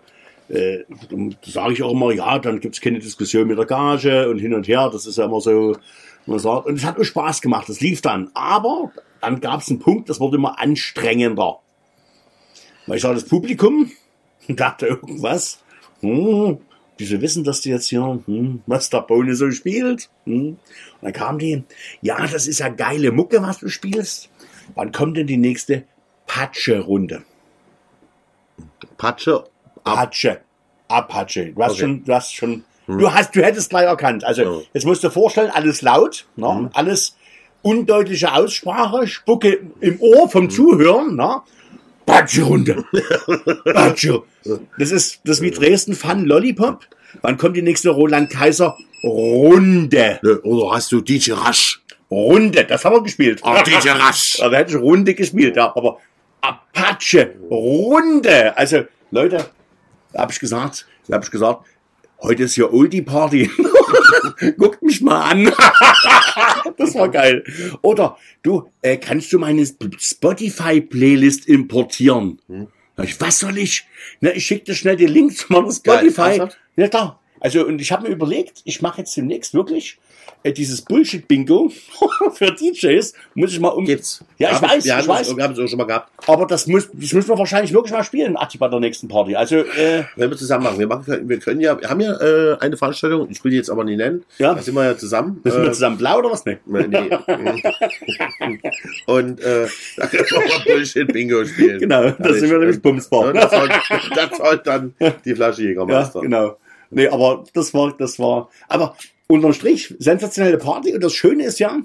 äh, 0.49 0.83
da 1.09 1.51
sage 1.51 1.73
ich 1.73 1.83
auch 1.83 1.91
immer, 1.91 2.11
ja, 2.11 2.39
dann 2.39 2.59
gibt's 2.59 2.81
keine 2.81 2.99
Diskussion 2.99 3.47
mit 3.47 3.57
der 3.57 3.65
Gage 3.65 4.29
und 4.29 4.39
hin 4.39 4.53
und 4.53 4.67
her. 4.67 4.89
Das 4.91 5.05
ist 5.05 5.17
ja 5.17 5.25
immer 5.25 5.41
so, 5.41 5.77
man 6.25 6.39
sagt. 6.39 6.65
Und 6.65 6.75
es 6.75 6.85
hat 6.85 6.99
auch 6.99 7.03
Spaß 7.03 7.41
gemacht, 7.41 7.69
das 7.69 7.81
lief 7.81 8.01
dann. 8.01 8.31
Aber 8.33 8.91
dann 9.21 9.39
gab's 9.39 9.69
einen 9.69 9.79
Punkt, 9.79 10.09
das 10.09 10.19
wurde 10.19 10.37
immer 10.37 10.59
anstrengender. 10.59 11.59
Weil 12.87 12.97
ich 12.97 13.03
sah 13.03 13.13
das 13.13 13.25
Publikum 13.25 13.91
und 14.47 14.59
dachte 14.59 14.87
irgendwas, 14.87 15.63
hm, 16.01 16.57
wieso 17.01 17.19
wissen 17.21 17.43
das 17.43 17.59
die 17.61 17.69
jetzt 17.69 17.87
hier, 17.89 18.19
hm, 18.25 18.61
was 18.67 18.89
der 18.89 19.01
Bohne 19.01 19.35
so 19.35 19.51
spielt? 19.51 20.09
Hm. 20.25 20.49
Und 20.51 20.57
dann 21.01 21.13
kam 21.13 21.39
die, 21.39 21.63
ja, 22.01 22.25
das 22.27 22.47
ist 22.47 22.59
ja 22.59 22.69
geile 22.69 23.11
Mucke, 23.11 23.41
was 23.41 23.59
du 23.59 23.67
spielst. 23.67 24.29
Wann 24.75 24.91
kommt 24.93 25.17
denn 25.17 25.27
die 25.27 25.37
nächste 25.37 25.83
Patsche-Runde? 26.27 27.23
Patsche. 28.97 29.43
Ab. 29.83 29.97
Apache. 29.97 30.41
Apache. 30.87 31.51
Du 31.53 31.63
hast 31.63 31.71
Okay. 31.71 31.81
schon, 31.81 32.03
du 32.05 32.13
hast 32.13 32.33
schon, 32.35 32.63
du 32.87 33.11
hast, 33.13 33.35
du 33.35 33.43
hättest 33.43 33.69
gleich 33.69 33.85
erkannt. 33.85 34.23
Also, 34.23 34.41
Ja. 34.43 34.61
jetzt 34.73 34.85
musst 34.85 35.03
du 35.03 35.09
vorstellen, 35.09 35.49
alles 35.51 35.81
laut, 35.81 36.25
ne? 36.35 36.69
alles 36.73 37.17
undeutliche 37.63 38.33
Aussprache, 38.33 39.07
Spucke 39.07 39.59
im 39.79 39.99
Ohr 40.01 40.29
vom 40.29 40.49
Zuhören, 40.49 41.15
ne? 41.15 41.41
Apache-Runde. 42.05 42.83
Apache. 43.65 44.23
Das 44.79 44.89
ist, 44.89 45.19
das 45.23 45.37
ist 45.37 45.43
wie 45.43 45.51
Dresden 45.51 45.93
Fun 45.93 46.25
Lollipop. 46.25 46.87
Wann 47.21 47.37
kommt 47.37 47.55
die 47.55 47.61
nächste 47.61 47.91
Roland 47.91 48.31
Kaiser 48.31 48.75
Runde? 49.03 50.19
Oder 50.43 50.75
hast 50.75 50.91
du 50.91 51.01
DJ 51.01 51.33
Rasch? 51.33 51.81
Runde, 52.09 52.65
das 52.65 52.83
haben 52.83 52.95
wir 52.95 53.03
gespielt. 53.03 53.39
Ah, 53.43 53.61
DJ 53.61 53.89
Rasch. 53.89 54.37
Da 54.39 54.51
hätte 54.51 54.71
ich 54.71 54.81
Runde 54.81 55.13
gespielt, 55.13 55.55
ja. 55.55 55.71
Aber 55.75 55.99
Apache, 56.41 57.35
Runde. 57.49 58.57
Also, 58.57 58.85
Leute, 59.11 59.45
da 60.11 60.21
habe 60.21 60.31
ich 60.31 60.39
gesagt, 60.39 60.87
habe 61.11 61.23
ich 61.23 61.31
gesagt, 61.31 61.65
heute 62.21 62.43
ist 62.43 62.55
hier 62.55 62.73
Oldie 62.73 63.03
Party. 63.03 63.49
Guckt 64.57 64.81
mich 64.81 65.01
mal 65.01 65.21
an. 65.21 65.45
das 66.77 66.95
war 66.95 67.09
geil. 67.09 67.43
Oder 67.81 68.17
du, 68.43 68.69
äh, 68.81 68.97
kannst 68.97 69.31
du 69.33 69.39
meine 69.39 69.65
Spotify-Playlist 69.65 71.47
importieren? 71.47 72.39
Hm. 72.47 72.67
Ich, 73.03 73.19
was 73.19 73.39
soll 73.39 73.57
ich? 73.57 73.85
Na, 74.19 74.31
ich 74.33 74.45
schick 74.45 74.65
dir 74.65 74.75
schnell 74.75 74.95
den 74.95 75.09
Link 75.09 75.35
zu 75.35 75.51
meiner 75.51 75.71
Spotify. 75.71 76.43
Ja, 76.75 76.87
klar. 76.87 77.19
Also, 77.39 77.65
und 77.65 77.81
ich 77.81 77.91
habe 77.91 78.07
mir 78.07 78.13
überlegt, 78.13 78.61
ich 78.65 78.81
mache 78.81 78.99
jetzt 78.99 79.17
demnächst 79.17 79.53
wirklich 79.53 79.97
äh, 80.43 80.51
dieses 80.53 80.81
Bullshit-Bingo 80.81 81.71
für 82.33 82.51
DJs. 82.51 83.13
Muss 83.35 83.51
ich 83.53 83.59
mal 83.59 83.69
um. 83.69 83.85
Gibt's. 83.85 84.23
Ja, 84.37 84.51
ich 84.51 84.61
weiß, 84.61 84.83
wir 84.85 84.91
ich 84.91 84.91
haben 84.97 85.07
weiß. 85.07 85.27
Es, 85.29 85.35
wir 85.37 85.43
haben 85.43 85.53
es 85.53 85.59
auch 85.59 85.67
schon 85.67 85.77
mal 85.77 85.85
gehabt. 85.85 86.09
Aber 86.27 86.45
das 86.45 86.67
muss, 86.67 86.89
das 86.91 87.13
müssen 87.13 87.29
wir 87.29 87.37
wahrscheinlich 87.37 87.73
wirklich 87.73 87.93
mal 87.93 88.03
spielen, 88.03 88.35
Atti, 88.37 88.57
bei 88.57 88.67
der 88.67 88.79
nächsten 88.79 89.07
Party. 89.07 89.35
Also, 89.35 89.57
äh, 89.57 90.03
Wenn 90.15 90.29
wir 90.29 90.37
zusammen 90.37 90.63
machen. 90.63 90.79
Wir, 90.79 90.87
machen, 90.87 91.29
wir 91.29 91.39
können 91.39 91.61
ja, 91.61 91.79
wir 91.79 91.89
haben 91.89 92.01
ja 92.01 92.13
äh, 92.19 92.57
eine 92.59 92.77
Veranstaltung, 92.77 93.27
ich 93.29 93.43
will 93.43 93.51
die 93.51 93.57
jetzt 93.57 93.69
aber 93.69 93.83
nicht 93.83 93.97
nennen. 93.97 94.23
Ja. 94.39 94.53
Da 94.55 94.61
sind 94.61 94.73
wir 94.75 94.83
ja 94.85 94.97
zusammen. 94.97 95.39
müssen 95.43 95.61
wir 95.61 95.69
Äh, 95.69 95.73
zusammen 95.73 95.97
blau 95.97 96.19
oder 96.19 96.31
was? 96.31 96.45
Nee. 96.45 96.57
Nee. 96.65 98.59
Und 99.05 99.39
äh, 99.41 99.67
da 99.97 100.07
können 100.07 100.25
wir 100.29 100.39
mal 100.39 100.63
Bullshit-Bingo 100.65 101.45
spielen. 101.45 101.79
Genau, 101.79 102.09
da 102.11 102.33
sind 102.33 102.49
wir 102.49 102.57
nämlich 102.59 102.81
Bumsbar. 102.81 103.33
Das 103.33 103.51
soll, 103.51 103.69
das 104.15 104.37
soll 104.37 104.57
dann 104.63 104.93
die 105.25 105.35
Flasche 105.35 105.61
Ja, 105.63 105.69
Jägermeister. 105.69 106.21
genau. 106.21 106.57
Nee, 106.89 107.07
aber 107.07 107.45
das 107.53 107.73
war, 107.73 107.95
das 107.97 108.19
war, 108.19 108.49
aber 108.67 108.95
unterm 109.31 109.53
Strich, 109.53 109.93
sensationelle 109.99 110.57
Party. 110.57 110.93
Und 110.93 111.03
das 111.03 111.13
Schöne 111.13 111.45
ist 111.45 111.59
ja, 111.59 111.79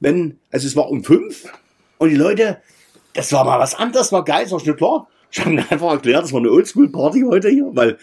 wenn, 0.00 0.38
also 0.50 0.66
es 0.66 0.76
war 0.76 0.88
um 0.88 1.04
fünf 1.04 1.44
und 1.98 2.10
die 2.10 2.16
Leute, 2.16 2.58
das 3.14 3.32
war 3.32 3.44
mal 3.44 3.58
was 3.58 3.74
anderes, 3.74 4.12
war 4.12 4.24
geil, 4.24 4.44
das 4.44 4.52
war 4.52 4.60
schon 4.60 4.76
klar. 4.76 5.08
Ich 5.30 5.40
habe 5.40 5.50
mir 5.50 5.70
einfach 5.70 5.92
erklärt, 5.92 6.24
das 6.24 6.32
war 6.32 6.40
eine 6.40 6.50
Oldschool-Party 6.50 7.24
heute 7.26 7.48
hier, 7.48 7.70
weil, 7.74 7.98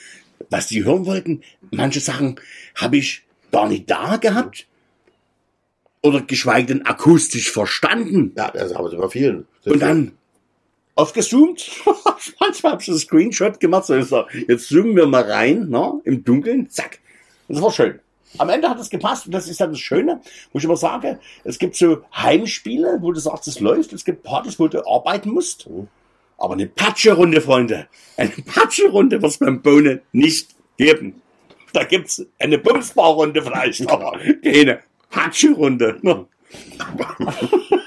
was 0.49 0.67
die 0.67 0.83
hören 0.83 1.05
wollten, 1.05 1.41
manche 1.71 1.99
Sachen 1.99 2.39
habe 2.75 2.97
ich 2.97 3.23
gar 3.51 3.67
nicht 3.67 3.89
da 3.89 4.17
gehabt. 4.17 4.67
Oder 6.01 6.21
geschweige 6.21 6.67
denn 6.67 6.85
akustisch 6.85 7.51
verstanden. 7.51 8.31
Ja, 8.37 8.51
das 8.51 8.73
haben 8.73 8.85
wir 8.85 8.93
über 8.93 9.09
vielen. 9.09 9.45
Das 9.63 9.73
Und 9.73 9.81
dann 9.81 10.13
aufgezoomt. 10.95 11.69
Manchmal 12.39 12.71
habe 12.71 12.81
ich 12.81 12.87
einen 12.87 12.99
Screenshot 12.99 13.59
gemacht. 13.59 13.85
So, 13.85 13.95
jetzt 14.47 14.69
zoomen 14.69 14.95
wir 14.95 15.07
mal 15.07 15.23
rein, 15.23 15.69
ne, 15.69 15.99
im 16.05 16.23
Dunkeln. 16.23 16.69
Zack. 16.69 16.99
Und 17.47 17.55
das 17.55 17.63
war 17.63 17.71
schön. 17.71 17.99
Am 18.37 18.49
Ende 18.49 18.69
hat 18.69 18.79
es 18.79 18.89
gepasst 18.89 19.25
und 19.25 19.33
das 19.33 19.47
ist 19.47 19.59
dann 19.59 19.71
das 19.71 19.79
Schöne, 19.79 20.21
wo 20.51 20.59
ich 20.59 20.65
immer 20.65 20.77
sage, 20.77 21.19
es 21.43 21.57
gibt 21.57 21.75
so 21.75 22.03
Heimspiele, 22.15 22.99
wo 23.01 23.11
du 23.11 23.19
sagst, 23.19 23.47
es 23.47 23.59
läuft. 23.59 23.91
Es 23.93 24.05
gibt 24.05 24.23
Partys, 24.23 24.59
wo 24.59 24.67
du 24.67 24.85
arbeiten 24.87 25.31
musst. 25.31 25.67
Aber 26.37 26.53
eine 26.53 26.67
Patsche-Runde, 26.67 27.41
Freunde. 27.41 27.87
Eine 28.17 28.29
Patsche-Runde 28.29 29.21
wird 29.21 29.31
es 29.31 29.39
beim 29.39 29.61
Bohnen 29.61 30.01
nicht 30.11 30.49
geben. 30.77 31.21
Da 31.73 31.83
gibt's 31.83 32.25
eine 32.39 32.57
Bumsbar-Runde 32.57 33.41
vielleicht, 33.41 33.89
aber 33.89 34.19
keine 34.43 34.79
Patsche-Runde. 35.09 35.97
ne? 36.01 36.25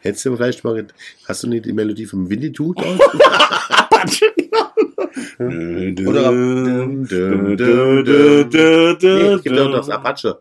Hättest 0.00 0.24
du 0.24 0.36
vielleicht 0.36 0.64
mal, 0.64 0.86
hast 1.26 1.42
du 1.42 1.48
nicht 1.48 1.66
die 1.66 1.72
Melodie 1.72 2.06
vom 2.06 2.28
Winnetou 2.28 2.74
da? 2.74 2.84
Patsche, 3.90 4.32
Oder 5.38 6.32
gibt 9.42 9.56
ja 9.56 9.64
auch 9.66 9.72
das 9.72 9.90
Apache. 9.90 10.40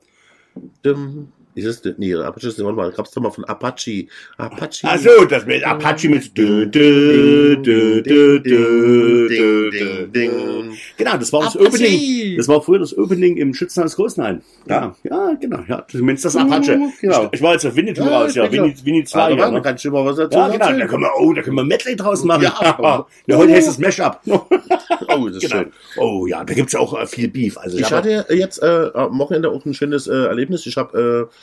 Dum. 0.84 1.32
Ist 1.56 1.86
das, 1.86 1.94
nee, 1.98 2.16
Apache 2.16 2.48
ist, 2.48 2.64
warte 2.64 2.76
mal, 2.76 2.92
gab's 2.92 3.12
doch 3.12 3.22
mal 3.22 3.30
von 3.32 3.46
Apache. 3.46 4.08
Apache. 4.38 4.82
Ach 4.88 4.98
so, 4.98 5.26
das 5.26 5.46
mit 5.46 5.64
Apache 5.64 6.10
mit 6.10 6.36
dü, 6.38 6.66
dü, 6.66 7.62
dü, 7.64 8.02
dü, 8.04 8.42
dü, 8.42 9.30
dü, 9.30 9.30
dü, 9.30 10.10
dü. 10.14 10.72
Genau, 10.98 11.18
das 11.18 11.32
war 11.32 11.44
das. 11.44 11.56
Opening. 11.56 12.38
Das 12.38 12.48
war 12.48 12.62
früher 12.62 12.80
das 12.80 12.98
Opening 12.98 13.38
im 13.38 13.54
Schützenhaus 13.54 13.96
Großenhain. 13.96 14.42
Ja, 14.68 14.96
ja, 15.04 15.34
genau. 15.40 15.60
Ja, 15.68 15.86
du 15.92 16.04
meinst 16.04 16.26
das 16.26 16.36
Apache. 16.36 16.80
genau. 17.02 17.26
Ich, 17.32 17.34
ich 17.34 17.42
war 17.42 17.54
jetzt 17.54 17.66
auf 17.66 17.76
Winnetou 17.76 18.04
Ja, 18.06 18.22
raus, 18.22 18.36
ja. 18.36 18.52
Winnie, 18.52 18.74
Winnie 18.84 19.04
2. 19.04 19.22
Also, 19.22 19.38
Ja, 19.38 19.46
da 19.46 19.52
ne? 19.52 19.62
kannst 19.62 19.86
du 19.86 19.92
mal 19.92 20.06
was 20.06 20.16
dazu 20.18 20.38
ja, 20.38 20.48
genau. 20.48 20.80
Da 20.80 20.88
können 20.88 21.04
wir, 21.04 21.12
oh, 21.20 21.34
da 21.34 21.42
können 21.42 21.56
wir 21.56 21.64
Medley 21.64 21.96
draus 21.96 22.24
machen. 22.24 22.44
Ja. 22.44 23.06
ja 23.28 23.38
heute 23.38 23.54
heißt 23.54 23.70
es 23.70 23.78
Mashup. 23.80 24.20
Oh, 24.26 25.28
das 25.28 25.38
ist 25.38 25.42
Genau. 25.52 25.64
schön. 25.64 25.72
Oh 25.98 26.26
ja, 26.28 26.44
da 26.44 26.54
gibt's 26.54 26.74
ja 26.74 26.80
auch 26.80 27.00
äh, 27.00 27.06
viel 27.06 27.28
Beef. 27.28 27.58
Also 27.58 27.78
Ich 27.78 27.92
hatte 27.92 28.26
jetzt 28.30 28.62
äh, 28.64 28.90
am 28.94 29.18
Wochenende 29.20 29.50
auch 29.50 29.64
ein 29.66 29.74
schönes 29.74 30.08
äh, 30.08 30.14
Erlebnis. 30.14 30.66
Ich 30.66 30.78
habe, 30.78 31.30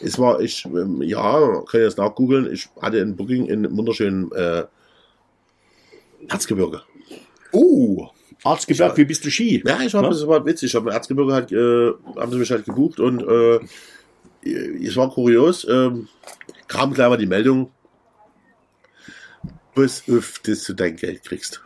es 0.00 0.18
war, 0.18 0.40
ich, 0.40 0.64
ähm, 0.66 1.02
ja, 1.02 1.62
kann 1.66 1.80
ich 1.80 1.86
jetzt 1.86 1.98
nachgoogeln. 1.98 2.52
Ich 2.52 2.68
hatte 2.80 3.00
ein 3.00 3.16
Booking 3.16 3.46
in 3.46 3.76
wunderschönen 3.76 4.30
äh, 4.32 4.64
Erzgebirge. 6.28 6.82
Oh, 7.52 8.08
Arztgewerk, 8.44 8.96
wie 8.96 9.04
bist 9.04 9.24
du 9.24 9.30
Ski? 9.30 9.62
Ja, 9.66 9.80
ich 9.80 9.92
war, 9.94 10.02
Ja? 10.02 10.10
das 10.10 10.26
war 10.26 10.44
witzig. 10.46 10.70
Ich 10.70 10.74
habe 10.76 10.92
Erzgebirge 10.92 11.32
halt, 11.32 11.50
äh, 11.52 11.92
haben 12.16 12.30
sie 12.30 12.38
mich 12.38 12.50
halt 12.50 12.64
gebucht 12.64 13.00
und 13.00 13.22
äh, 13.22 13.60
es 14.84 14.96
war 14.96 15.10
kurios. 15.10 15.66
Ähm, 15.68 16.08
kam 16.68 16.94
gleich 16.94 17.08
mal 17.08 17.16
die 17.16 17.26
Meldung, 17.26 17.70
bis 19.74 20.06
öf, 20.08 20.38
dass 20.40 20.64
du 20.64 20.74
dein 20.74 20.96
Geld 20.96 21.24
kriegst. 21.24 21.60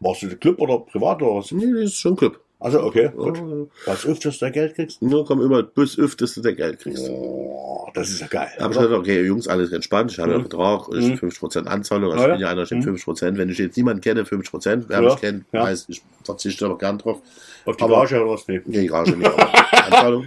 Warst 0.00 0.22
du 0.22 0.26
der 0.26 0.36
Club 0.38 0.60
oder 0.60 0.78
privat 0.80 1.22
oder 1.22 1.36
was? 1.36 1.52
Nee, 1.52 1.72
das 1.72 1.90
ist 1.90 2.00
schon 2.00 2.16
Club. 2.16 2.40
Also, 2.60 2.82
okay, 2.82 3.10
gut. 3.16 3.40
Was 3.86 4.04
öfters 4.04 4.38
da 4.40 4.50
Geld 4.50 4.74
kriegst? 4.74 5.00
Nur 5.00 5.24
komm 5.24 5.40
immer 5.42 5.62
bis 5.62 5.96
öf, 5.96 6.16
dass 6.16 6.34
du 6.34 6.42
Geld 6.42 6.80
kriegst. 6.80 7.08
Oh, 7.08 7.88
das 7.94 8.10
ist 8.10 8.20
ja 8.20 8.26
geil. 8.26 8.48
Habe 8.58 8.72
ich 8.74 8.80
gesagt, 8.80 8.98
okay, 8.98 9.22
Jungs, 9.24 9.46
alles 9.46 9.70
entspannt. 9.70 10.10
Ich 10.10 10.18
habe 10.18 10.32
einen 10.34 10.40
Vertrag, 10.42 10.88
ich 10.92 11.06
Mhm. 11.06 11.14
50% 11.18 11.68
Anzahlung. 11.68 12.10
Also 12.10 12.24
Ja, 12.24 12.28
ich 12.30 12.32
bin 12.34 12.40
ja. 12.42 12.50
einer, 12.50 12.62
ich 12.64 12.70
Mhm. 12.72 12.82
50%. 12.82 13.38
Wenn 13.38 13.48
ich 13.48 13.58
jetzt 13.58 13.76
niemanden 13.76 14.00
kenne, 14.00 14.24
50%. 14.24 14.86
Wer 14.88 15.02
Ja, 15.02 15.08
mich 15.08 15.20
kennt, 15.20 15.44
ja. 15.52 15.62
weiß, 15.62 15.84
ich 15.88 16.02
verzichte 16.24 16.64
aber 16.66 16.78
gern 16.78 16.98
drauf. 16.98 17.20
Auf 17.64 17.76
die 17.76 17.84
Aber- 17.84 18.00
Gage 18.00 18.20
oder 18.24 18.32
was? 18.32 18.48
Nee. 18.48 18.60
Nee, 18.66 18.86
Garage 18.88 19.16
nicht, 19.16 19.30
aber 19.30 19.48
Anzahlung. 19.86 20.26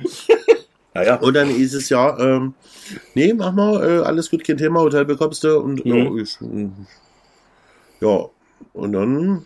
Ja, 0.96 1.04
ja. 1.04 1.16
Und 1.20 1.34
dann 1.34 1.50
ist 1.50 1.74
es 1.74 1.90
ja, 1.90 2.18
ähm, 2.18 2.54
nee, 3.14 3.34
mach 3.34 3.52
mal, 3.52 3.84
äh, 3.84 4.04
alles 4.04 4.30
gut, 4.30 4.44
kein 4.46 4.58
Thema, 4.58 4.80
Hotel 4.82 5.04
bekommst 5.04 5.44
du 5.44 5.60
und 5.60 5.84
Mhm. 5.86 5.92
ja, 6.16 6.22
ich, 6.24 6.38
äh, 6.42 6.70
ja, 8.06 8.26
und 8.74 8.94
dann 8.94 9.46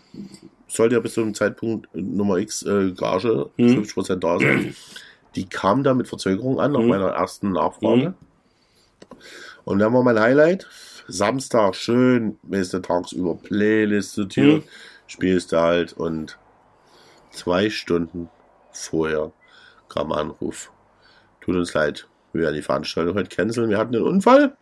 sollte 0.68 0.94
ja 0.96 1.00
bis 1.00 1.14
zu 1.14 1.20
einem 1.22 1.34
Zeitpunkt 1.34 1.88
Nummer 1.94 2.38
X 2.38 2.62
äh, 2.62 2.92
Gage 2.92 3.50
Mhm. 3.56 3.82
50% 3.84 4.16
da 4.16 4.38
sein. 4.38 4.74
Die 5.36 5.46
kam 5.48 5.82
da 5.84 5.92
mit 5.94 6.08
Verzögerung 6.08 6.58
an, 6.60 6.72
nach 6.72 6.80
Mhm. 6.80 6.88
meiner 6.88 7.08
ersten 7.10 7.52
Nachfrage. 7.52 8.08
Mhm. 8.08 8.14
Und 9.64 9.78
dann 9.80 9.92
war 9.92 10.02
mein 10.02 10.18
Highlight, 10.18 10.68
Samstag 11.08 11.74
schön, 11.74 12.38
weißt 12.42 12.74
du, 12.74 12.78
tagsüber 12.80 13.36
Playlist 13.36 14.14
sortiert, 14.14 14.64
Mhm. 14.64 14.68
spielst 15.06 15.52
du 15.52 15.60
halt 15.60 15.92
und 15.92 16.38
zwei 17.30 17.70
Stunden 17.70 18.28
vorher 18.72 19.32
kam 19.88 20.12
Anruf. 20.12 20.70
Tut 21.40 21.56
uns 21.56 21.74
leid, 21.74 22.08
wir 22.32 22.42
werden 22.42 22.54
die 22.54 22.62
Veranstaltung 22.62 23.14
heute 23.16 23.28
canceln. 23.34 23.70
Wir 23.70 23.78
hatten 23.78 23.94
einen 23.94 24.04
Unfall 24.04 24.56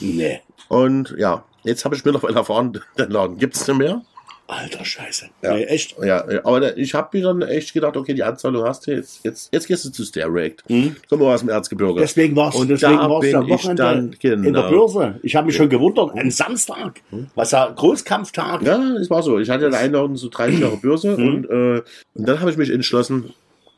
Nee. 0.00 0.40
und 0.68 1.14
ja, 1.18 1.44
jetzt 1.64 1.84
habe 1.84 1.94
ich 1.96 2.04
mir 2.04 2.12
noch 2.12 2.24
erfahren, 2.24 2.80
den 2.98 3.10
Laden 3.10 3.36
gibt's 3.38 3.66
nicht 3.66 3.76
mehr. 3.78 4.02
Alter 4.50 4.84
Scheiße. 4.84 5.26
Ja. 5.42 5.54
Nee, 5.54 5.64
echt? 5.64 5.96
Ja, 6.02 6.24
aber 6.44 6.76
ich 6.76 6.94
habe 6.94 7.16
mir 7.16 7.24
dann 7.24 7.42
echt 7.42 7.72
gedacht, 7.72 7.96
okay, 7.96 8.14
die 8.14 8.22
Anzahlung 8.22 8.64
hast 8.64 8.86
du 8.86 8.92
jetzt, 8.92 9.24
jetzt, 9.24 9.52
jetzt 9.52 9.66
gehst 9.68 9.84
du 9.84 9.90
zu 9.90 10.04
Stairreact. 10.04 10.68
Mhm. 10.68 10.96
Komm 11.08 11.20
mal 11.20 11.34
aus 11.34 11.40
dem 11.40 11.48
Erzgebirge. 11.48 12.00
Deswegen 12.00 12.34
warst 12.36 12.58
Und 12.58 12.68
deswegen 12.68 12.96
da 12.98 13.08
warst 13.10 13.22
bin 13.22 13.36
am 13.36 13.48
Wochenende 13.48 13.82
dann, 13.82 14.16
genau. 14.18 14.46
in 14.48 14.52
der 14.54 14.68
Börse. 14.68 15.20
Ich 15.22 15.36
habe 15.36 15.46
mich 15.46 15.56
schon 15.56 15.68
gewundert, 15.68 16.12
ein 16.16 16.30
Samstag, 16.30 17.00
was 17.34 17.52
ja 17.52 17.68
Großkampftag. 17.70 18.62
Ja, 18.62 18.78
es 18.94 19.08
war 19.10 19.22
so. 19.22 19.38
Ich 19.38 19.48
hatte 19.50 19.66
eine 19.66 19.76
Einladung 19.76 20.16
zu 20.16 20.28
30 20.28 20.60
Jahre 20.60 20.76
Börse 20.76 21.16
Mhm. 21.16 21.28
und, 21.28 21.44
äh, 21.50 21.82
und 22.14 22.28
dann 22.28 22.40
habe 22.40 22.50
ich 22.50 22.56
mich 22.56 22.70
entschlossen, 22.70 23.32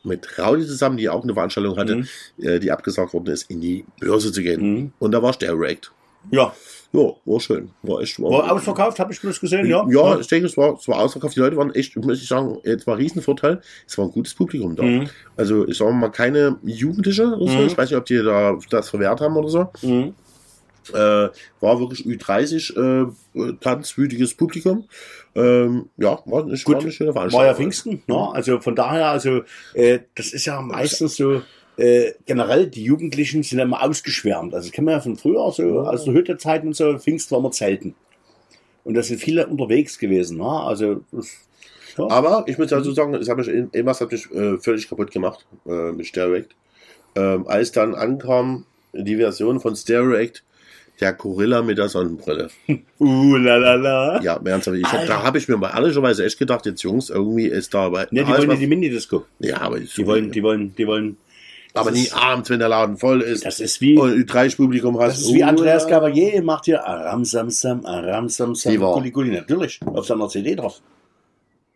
mit 0.04 0.36
Raudi 0.38 0.66
zusammen, 0.66 0.96
die 0.96 1.08
auch 1.08 1.22
eine 1.22 1.32
Veranstaltung 1.34 1.76
hatte, 1.76 1.96
Mhm. 1.96 2.06
äh, 2.40 2.58
die 2.58 2.72
abgesagt 2.72 3.12
worden 3.14 3.28
ist, 3.32 3.48
in 3.50 3.60
die 3.60 3.84
Börse 4.00 4.32
zu 4.32 4.42
gehen. 4.42 4.60
Mhm. 4.60 4.92
Und 4.98 5.12
da 5.12 5.22
war 5.22 5.32
Stairreact. 5.32 5.92
Ja. 6.32 6.52
Ja, 6.94 7.10
war 7.24 7.40
schön. 7.40 7.70
War 7.82 8.00
echt 8.00 8.20
War 8.20 8.52
ausverkauft, 8.52 8.98
habe 8.98 9.12
ich 9.12 9.20
bloß 9.20 9.40
gesehen, 9.40 9.66
ja. 9.66 9.82
Ja, 9.88 10.18
ich 10.20 10.26
denke, 10.26 10.46
es 10.46 10.56
war, 10.58 10.74
es 10.74 10.86
war 10.88 10.98
ausverkauft. 10.98 11.34
Die 11.34 11.40
Leute 11.40 11.56
waren 11.56 11.74
echt, 11.74 11.96
muss 11.96 12.20
ich 12.20 12.28
sagen, 12.28 12.58
es 12.64 12.86
war 12.86 12.94
ein 12.96 13.00
Riesenvorteil. 13.00 13.62
Es 13.86 13.96
war 13.96 14.04
ein 14.04 14.10
gutes 14.12 14.34
Publikum 14.34 14.76
da. 14.76 14.82
Mhm. 14.82 15.08
Also, 15.36 15.66
ich 15.66 15.78
sage 15.78 15.92
mal, 15.92 16.10
keine 16.10 16.58
Jugendliche 16.62 17.26
oder 17.34 17.50
so. 17.50 17.58
Mhm. 17.58 17.66
Ich 17.66 17.78
weiß 17.78 17.88
nicht, 17.90 17.98
ob 17.98 18.04
die 18.04 18.22
da 18.22 18.58
das 18.68 18.90
verwehrt 18.90 19.20
haben 19.22 19.34
oder 19.36 19.48
so. 19.48 19.70
Mhm. 19.80 20.14
Äh, 20.92 21.28
war 21.60 21.78
wirklich 21.80 22.04
Ü30, 22.04 23.06
äh, 23.36 23.52
tanzwütiges 23.60 24.34
Publikum. 24.34 24.84
Ähm, 25.34 25.88
ja, 25.96 26.18
war, 26.26 26.42
eine- 26.42 26.58
Gut. 26.58 26.74
war 26.74 26.80
eine 26.82 26.90
schöne 26.92 27.12
Veranstaltung. 27.12 27.40
War 27.40 27.46
ja 27.46 27.54
Pfingsten, 27.54 28.02
ne? 28.06 28.28
Also 28.34 28.60
von 28.60 28.74
daher, 28.74 29.06
also 29.08 29.42
äh, 29.74 30.00
das 30.14 30.32
ist 30.32 30.44
ja 30.44 30.60
meistens 30.60 31.16
so, 31.16 31.40
äh, 31.76 32.12
generell, 32.26 32.66
die 32.66 32.84
Jugendlichen 32.84 33.42
sind 33.42 33.58
immer 33.58 33.82
ausgeschwärmt. 33.82 34.54
Also 34.54 34.68
das 34.68 34.72
kennen 34.72 34.86
wir 34.86 34.94
ja 34.94 35.00
von 35.00 35.16
früher, 35.16 35.50
so 35.52 35.80
aus 35.80 36.04
der 36.04 36.14
Hüttezeit 36.14 36.64
und 36.64 36.76
so, 36.76 36.98
Pfingst 36.98 37.30
war 37.30 37.38
immer 37.38 37.50
Zelten. 37.50 37.94
Und 38.84 38.94
da 38.94 39.02
sind 39.02 39.20
viele 39.20 39.46
unterwegs 39.46 39.98
gewesen, 39.98 40.38
ne? 40.38 40.48
Also 40.48 41.02
das, 41.12 41.28
ja. 41.96 42.10
Aber 42.10 42.44
ich 42.46 42.58
muss 42.58 42.68
dazu 42.68 42.92
sagen, 42.92 43.14
es 43.14 43.28
hat 43.28 43.36
mich, 43.36 43.48
irgendwas 43.48 44.00
hat 44.00 44.10
mich 44.10 44.30
äh, 44.32 44.58
völlig 44.58 44.88
kaputt 44.88 45.10
gemacht 45.10 45.46
äh, 45.66 45.92
mit 45.92 46.06
Stereact. 46.06 46.54
Ähm, 47.14 47.46
als 47.46 47.72
dann 47.72 47.94
ankam 47.94 48.64
die 48.92 49.16
Version 49.16 49.60
von 49.60 49.76
Stereact, 49.76 50.42
der 51.00 51.12
Gorilla 51.14 51.62
mit 51.62 51.78
der 51.78 51.88
Sonnenbrille. 51.88 52.50
uh, 53.00 53.36
la, 53.36 53.56
la, 53.56 53.74
la. 53.74 54.22
Ja, 54.22 54.40
ernsthaft. 54.42 54.78
Ich 54.78 54.92
hab, 54.92 55.06
da 55.06 55.22
habe 55.22 55.38
ich 55.38 55.48
mir 55.48 55.56
mal 55.56 55.70
ehrlicherweise 55.74 56.24
echt 56.24 56.38
gedacht, 56.38 56.64
jetzt 56.66 56.82
Jungs, 56.82 57.10
irgendwie 57.10 57.46
ist 57.46 57.74
da 57.74 57.88
bei. 57.88 58.06
Ne, 58.10 58.24
die 58.24 58.30
wollen 58.30 58.50
ja 58.50 58.56
die 58.56 58.66
Mini-Disco. 58.66 59.24
ja, 59.40 59.60
aber, 59.60 59.80
Die 59.80 60.06
wollen, 60.06 60.30
die 60.30 60.42
wollen, 60.42 60.74
die 60.76 60.86
wollen. 60.86 61.16
Aber 61.74 61.90
nie 61.90 62.10
abends, 62.12 62.50
wenn 62.50 62.58
der 62.58 62.68
Laden 62.68 62.96
voll 62.96 63.22
ist. 63.22 63.44
Das 63.44 63.60
ist 63.60 63.80
wie, 63.80 63.98
und 63.98 64.12
Ü30-Publikum 64.12 64.98
hast. 65.00 65.18
das 65.18 65.20
ist 65.22 65.34
wie 65.34 65.42
Andreas 65.44 65.84
ja. 65.84 65.90
Gabalier 65.90 66.42
macht 66.42 66.66
hier 66.66 66.84
Aram 66.86 67.24
Sam 67.24 67.50
Sam, 67.50 67.84
Aram 67.86 68.28
Sam 68.28 68.54
Sam, 68.54 68.72
Die 68.72 68.80
war- 68.80 68.94
Gulli 68.94 69.10
Gulli. 69.10 69.30
Natürlich, 69.32 69.80
auf 69.86 70.06
seiner 70.06 70.28
CD 70.28 70.54
drauf. 70.56 70.80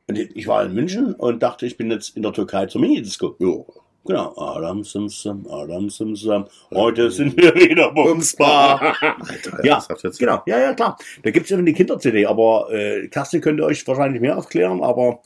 Und 0.09 0.17
ich 0.19 0.47
war 0.47 0.65
in 0.65 0.73
München 0.75 1.15
und 1.15 1.43
dachte, 1.43 1.67
ich 1.67 1.77
bin 1.77 1.91
jetzt 1.91 2.17
in 2.17 2.23
der 2.23 2.33
Türkei 2.33 2.67
zur 2.67 2.81
Minidisco. 2.81 3.35
Jo. 3.39 3.67
Genau. 4.05 4.37
Adam 4.39 4.85
Simsam, 4.85 5.45
Adam 5.51 5.91
Simsam. 5.91 6.45
Heute 6.73 7.11
sind 7.11 7.37
wir 7.37 7.53
wieder 7.57 7.91
Bumsbar. 7.91 8.95
Alter, 9.01 9.65
Ja, 9.65 9.83
genau. 10.17 10.43
Ja, 10.47 10.61
ja, 10.61 10.75
klar. 10.75 10.97
Da 11.25 11.31
gibt's 11.33 11.51
eben 11.51 11.67
die 11.67 11.73
Kinder-CD, 11.73 12.25
aber 12.27 12.69
äh, 12.71 13.09
Kerstin 13.09 13.41
könnte 13.41 13.65
euch 13.65 13.85
wahrscheinlich 13.89 14.21
mehr 14.21 14.39
aufklären, 14.39 14.81
aber 14.85 15.23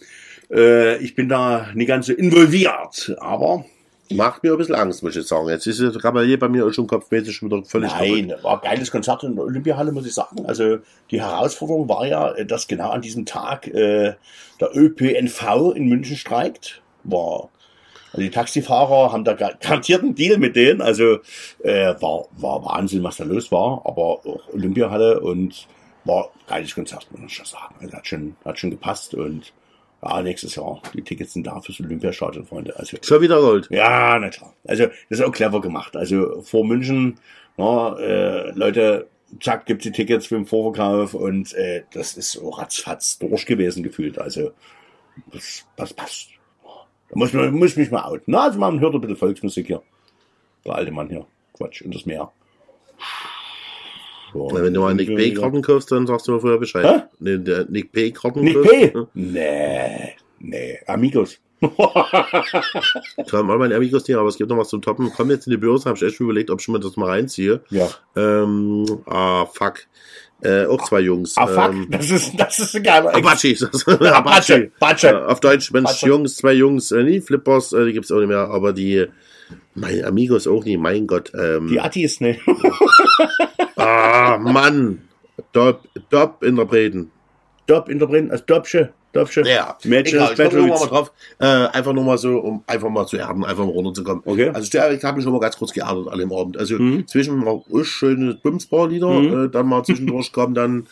äh, 0.50 0.96
ich 1.04 1.14
bin 1.14 1.28
da 1.28 1.66
nicht 1.74 1.88
ganz 1.88 2.06
so 2.06 2.14
involviert. 2.14 3.14
Aber 3.20 3.66
Macht 4.10 4.42
mir 4.42 4.52
ein 4.52 4.58
bisschen 4.58 4.74
Angst, 4.74 5.02
muss 5.02 5.16
ich 5.16 5.26
sagen. 5.26 5.48
Jetzt 5.48 5.66
ist 5.66 5.80
der 5.80 5.90
Gabalier 5.92 6.38
bei 6.38 6.48
mir 6.48 6.72
schon 6.72 6.86
kopfmäßig 6.86 7.36
schon 7.36 7.50
wieder 7.50 7.64
völlig 7.64 7.92
Nein, 7.92 8.34
war 8.42 8.54
ein 8.62 8.68
geiles 8.68 8.90
Konzert 8.90 9.22
in 9.22 9.36
der 9.36 9.44
Olympiahalle, 9.44 9.92
muss 9.92 10.06
ich 10.06 10.14
sagen. 10.14 10.44
Also 10.46 10.78
die 11.10 11.20
Herausforderung 11.20 11.88
war 11.88 12.06
ja, 12.06 12.32
äh, 12.32 12.44
dass 12.46 12.66
genau 12.66 12.90
an 12.90 13.02
diesem 13.02 13.26
Tag 13.26 13.66
äh, 13.68 14.14
der 14.60 14.76
ÖPNV 14.76 15.72
in 15.74 15.88
München 15.88 16.16
streikt. 16.16 16.82
War 17.04 17.48
also 18.12 18.22
die 18.22 18.30
Taxifahrer 18.30 19.12
haben 19.12 19.24
da 19.24 19.34
gar- 19.34 19.54
garantiert 19.54 20.02
einen 20.02 20.16
Deal 20.16 20.38
mit 20.38 20.56
denen. 20.56 20.80
Also 20.82 21.18
äh, 21.62 21.94
war, 22.00 22.26
war 22.32 22.64
Wahnsinn, 22.64 23.04
was 23.04 23.18
da 23.18 23.24
los 23.24 23.52
war. 23.52 23.82
Aber 23.84 24.02
auch 24.02 24.40
Olympiahalle 24.52 25.20
und 25.20 25.68
war 26.04 26.24
ein 26.24 26.30
geiles 26.48 26.74
Konzert, 26.74 27.06
muss 27.12 27.20
ich 27.30 27.36
schon 27.36 27.46
sagen. 27.46 27.74
Also 27.80 27.96
hat 27.96 28.06
schon, 28.06 28.36
hat 28.44 28.58
schon 28.58 28.70
gepasst 28.70 29.14
und 29.14 29.52
ja, 30.02 30.22
nächstes 30.22 30.54
Jahr. 30.54 30.80
Die 30.94 31.02
Tickets 31.02 31.34
sind 31.34 31.46
da 31.46 31.60
fürs 31.60 31.80
Olympiastadion, 31.80 32.46
Freunde. 32.46 32.76
Also 32.78 32.96
Schon 33.02 33.20
wieder 33.20 33.40
Gold. 33.40 33.68
ja, 33.70 34.18
na 34.18 34.30
klar. 34.30 34.54
Also, 34.66 34.86
das 34.86 35.18
ist 35.18 35.22
auch 35.22 35.32
clever 35.32 35.60
gemacht. 35.60 35.96
Also, 35.96 36.42
vor 36.42 36.64
München, 36.64 37.18
na, 37.56 37.98
äh, 37.98 38.50
Leute, 38.52 39.08
zack, 39.40 39.66
gibt's 39.66 39.84
die 39.84 39.92
Tickets 39.92 40.26
für 40.26 40.36
den 40.36 40.46
Vorverkauf 40.46 41.14
und 41.14 41.52
äh, 41.54 41.82
das 41.92 42.14
ist 42.14 42.32
so 42.32 42.50
ratzfatz 42.50 43.18
durch 43.18 43.44
gewesen 43.46 43.82
gefühlt. 43.82 44.18
Also, 44.18 44.52
das, 45.32 45.66
das 45.76 45.92
passt. 45.92 46.28
Da 47.10 47.18
muss 47.18 47.32
man 47.32 47.52
muss 47.52 47.76
mich 47.76 47.90
mal 47.90 48.04
outen. 48.04 48.32
Na, 48.32 48.44
also 48.44 48.58
man 48.58 48.78
hört 48.80 48.94
ein 48.94 49.00
bisschen 49.00 49.16
Volksmusik 49.16 49.66
hier. 49.66 49.82
Der 50.64 50.76
alte 50.76 50.92
Mann 50.92 51.08
hier. 51.08 51.26
Quatsch, 51.54 51.82
und 51.82 51.94
das 51.94 52.06
Meer. 52.06 52.30
So, 54.32 54.48
Wenn 54.52 54.72
du 54.74 54.80
mal 54.80 54.94
Nick 54.94 55.14
P-Karten 55.14 55.62
kaufst, 55.62 55.90
dann 55.92 56.06
sagst 56.06 56.28
du 56.28 56.32
mir 56.32 56.40
vorher 56.40 56.58
Bescheid. 56.58 56.84
Hä? 56.84 57.02
Nee, 57.18 57.38
der 57.38 57.66
Nick 57.68 57.92
P-Karten 57.92 58.40
Nick 58.42 58.54
kaufst. 58.54 58.70
P? 58.70 58.92
Nee, 59.14 60.14
nee, 60.38 60.78
Amigos. 60.86 61.38
Ich 61.62 63.32
habe 63.32 63.52
all 63.52 63.58
meine 63.58 63.74
Amigos 63.74 64.06
hier, 64.06 64.18
aber 64.18 64.28
es 64.28 64.36
gibt 64.38 64.48
noch 64.50 64.56
was 64.58 64.68
zum 64.68 64.80
Toppen. 64.82 65.12
Komm 65.14 65.30
jetzt 65.30 65.46
in 65.46 65.50
die 65.50 65.56
Börse, 65.58 65.86
habe 65.88 65.96
ich 65.98 66.02
echt 66.02 66.16
schon 66.16 66.24
überlegt, 66.26 66.50
ob 66.50 66.60
ich 66.60 66.68
mir 66.68 66.80
das 66.80 66.96
mal 66.96 67.10
reinziehe. 67.10 67.60
ja. 67.70 67.88
Ähm, 68.16 68.86
ah, 69.06 69.44
fuck. 69.46 69.80
Äh, 70.42 70.64
auch 70.64 70.82
zwei 70.88 71.00
Jungs. 71.00 71.36
Ah, 71.36 71.46
fuck, 71.46 71.72
Ähm, 71.74 71.86
das 71.90 72.10
ist, 72.10 72.32
das 72.38 72.58
ist 72.58 72.74
ein 72.76 72.82
geiler 72.82 73.14
Apache. 73.14 73.54
Apache, 73.70 74.14
Apache. 74.14 74.70
Apache. 74.80 75.08
Äh, 75.08 75.12
auf 75.14 75.40
Deutsch, 75.40 75.70
Mensch, 75.70 75.90
Apache. 75.90 76.06
Jungs, 76.06 76.36
zwei 76.36 76.52
Jungs, 76.54 76.92
äh, 76.92 77.02
nie 77.02 77.20
Flippers, 77.20 77.74
äh, 77.74 77.84
die 77.84 77.92
gibt's 77.92 78.10
auch 78.10 78.20
nicht 78.20 78.28
mehr, 78.28 78.48
aber 78.48 78.72
die, 78.72 79.06
meine 79.74 80.06
Amigos 80.06 80.46
auch 80.46 80.64
nie, 80.64 80.76
mein 80.76 81.06
Gott. 81.06 81.32
Ähm, 81.38 81.68
Die 81.68 81.80
Attis, 81.80 82.20
ne? 82.20 82.38
ah, 83.76 84.38
Mann. 84.38 85.02
Top, 85.52 85.88
top 86.10 86.42
Interpreten. 86.42 87.10
Dop 87.70 87.88
interpretieren, 87.88 88.32
als 88.32 88.44
Dobsche, 88.46 88.92
Dobsche. 89.12 89.42
Ja, 89.46 89.76
Mädchen, 89.84 90.18
egal, 90.18 90.32
ich 90.32 90.36
komme 90.36 90.48
Battle 90.48 90.66
mal 90.66 90.88
drauf. 90.88 91.12
Äh, 91.38 91.46
einfach 91.46 91.92
nur 91.92 92.02
mal 92.02 92.18
so, 92.18 92.38
um 92.38 92.64
einfach 92.66 92.88
mal 92.88 93.06
zu 93.06 93.16
erden, 93.16 93.44
einfach 93.44 93.64
mal 93.64 93.70
runterzukommen. 93.70 94.22
Okay. 94.26 94.48
Mhm. 94.48 94.56
Also 94.56 94.70
der, 94.70 94.92
ich 94.92 95.04
habe 95.04 95.16
mich 95.16 95.24
schon 95.24 95.32
mal 95.32 95.38
ganz 95.38 95.56
kurz 95.56 95.72
geerdet 95.72 96.08
alle 96.08 96.24
im 96.24 96.32
Abend. 96.32 96.56
Also 96.56 96.76
zwischen 97.06 97.38
mal 97.38 97.62
schöne 97.82 98.34
Bumsbar-Lieder, 98.34 99.44
äh, 99.44 99.50
dann 99.50 99.66
mal 99.66 99.84
zwischendurch 99.84 100.32
kam 100.32 100.54
dann, 100.54 100.88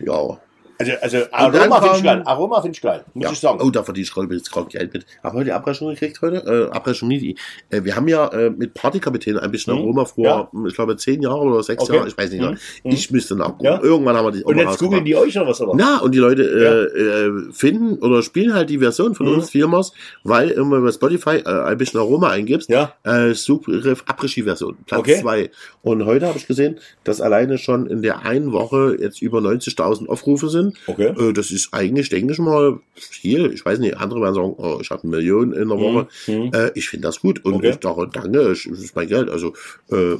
ja. 0.00 0.38
Also, 0.78 0.92
also 1.00 1.18
Aroma 1.32 1.80
finde 1.80 1.96
ich 1.98 2.04
geil. 2.04 2.22
Aroma 2.24 2.60
finde 2.62 2.76
ich 2.76 2.80
geil, 2.82 3.04
muss 3.14 3.24
ja. 3.24 3.32
ich 3.32 3.38
sagen. 3.40 3.60
Oh, 3.62 3.70
da 3.70 3.82
verdiene 3.82 4.04
ich 4.04 4.12
gerade 4.14 4.34
jetzt 4.34 4.52
gerade 4.52 4.68
Geld 4.68 4.92
mit. 4.94 5.06
Hab 5.24 5.32
heute 5.32 5.46
die 5.46 5.52
Abrechnung 5.52 5.90
gekriegt 5.90 6.20
heute. 6.22 6.36
Äh, 6.70 6.74
Abrechnung 6.74 7.08
nie. 7.08 7.36
Äh, 7.70 7.82
wir 7.84 7.96
haben 7.96 8.06
ja 8.06 8.28
äh, 8.28 8.50
mit 8.50 8.74
Partykapitän 8.74 9.38
ein 9.38 9.50
bisschen 9.50 9.74
Mhm. 9.74 9.80
Aroma 9.80 10.04
vor, 10.04 10.24
Ja. 10.24 10.50
ich 10.68 10.74
glaube, 10.74 10.96
zehn 10.96 11.20
Jahre 11.20 11.40
oder 11.40 11.62
sechs 11.62 11.82
Okay. 11.82 11.96
Jahre, 11.96 12.08
ich 12.08 12.16
weiß 12.16 12.30
nicht 12.30 12.40
mehr. 12.40 12.50
Mhm. 12.52 12.58
Ich 12.84 13.10
müsste 13.10 13.34
nachgucken. 13.34 13.64
Ja. 13.64 13.80
Irgendwann 13.82 14.16
haben 14.16 14.26
wir 14.26 14.32
die 14.32 14.44
Und 14.44 14.56
jetzt 14.56 14.78
googeln 14.78 15.04
die 15.04 15.16
euch 15.16 15.36
oder 15.36 15.48
was, 15.48 15.60
oder? 15.60 15.72
Na, 15.76 15.98
und 15.98 16.12
die 16.14 16.18
Leute 16.18 16.42
äh, 16.44 17.00
äh, 17.00 17.52
finden 17.52 17.98
oder 17.98 18.22
spielen 18.22 18.54
halt 18.54 18.70
die 18.70 18.78
Version 18.78 19.14
von 19.16 19.26
Mhm. 19.26 19.34
uns 19.34 19.50
vielmals, 19.50 19.92
weil 20.22 20.50
immer 20.50 20.80
bei 20.80 20.92
Spotify 20.92 21.38
äh, 21.44 21.62
ein 21.64 21.76
bisschen 21.78 21.98
Aroma 22.00 22.28
eingibst, 22.30 22.70
Ja. 22.70 22.92
äh, 23.04 23.34
Suchbegriff 23.34 24.04
Après-Ski-Version, 24.06 24.76
Platz 24.86 25.00
Okay. 25.00 25.20
2. 25.20 25.50
Und 25.82 26.04
heute 26.06 26.26
habe 26.28 26.38
ich 26.38 26.46
gesehen, 26.46 26.78
dass 27.04 27.20
alleine 27.20 27.58
schon 27.58 27.86
in 27.86 28.02
der 28.02 28.24
einen 28.24 28.52
Woche 28.52 28.96
jetzt 29.00 29.20
über 29.22 29.40
90.000 29.40 30.08
Aufrufe 30.08 30.48
sind. 30.48 30.67
Okay. 30.86 31.08
Äh, 31.18 31.32
das 31.32 31.50
ist 31.50 31.72
eigentlich, 31.72 32.08
denke 32.08 32.32
ich 32.32 32.38
mal, 32.38 32.78
viel. 32.94 33.52
Ich 33.52 33.64
weiß 33.64 33.78
nicht, 33.78 33.96
andere 33.96 34.20
werden 34.20 34.34
sagen, 34.34 34.54
oh, 34.56 34.78
ich 34.80 34.90
habe 34.90 35.02
eine 35.02 35.10
Million 35.10 35.52
in 35.52 35.68
der 35.68 35.78
Woche. 35.78 36.08
Mhm. 36.26 36.50
Äh, 36.54 36.70
ich 36.74 36.88
finde 36.88 37.08
das 37.08 37.20
gut 37.20 37.44
und 37.44 37.54
Okay. 37.54 37.70
ich 37.70 37.76
dachte, 37.76 38.08
danke, 38.12 38.52
ich, 38.52 38.68
das 38.68 38.80
ist 38.80 38.96
mein 38.96 39.08
Geld. 39.08 39.30
Also, 39.30 39.52
äh, 39.90 40.16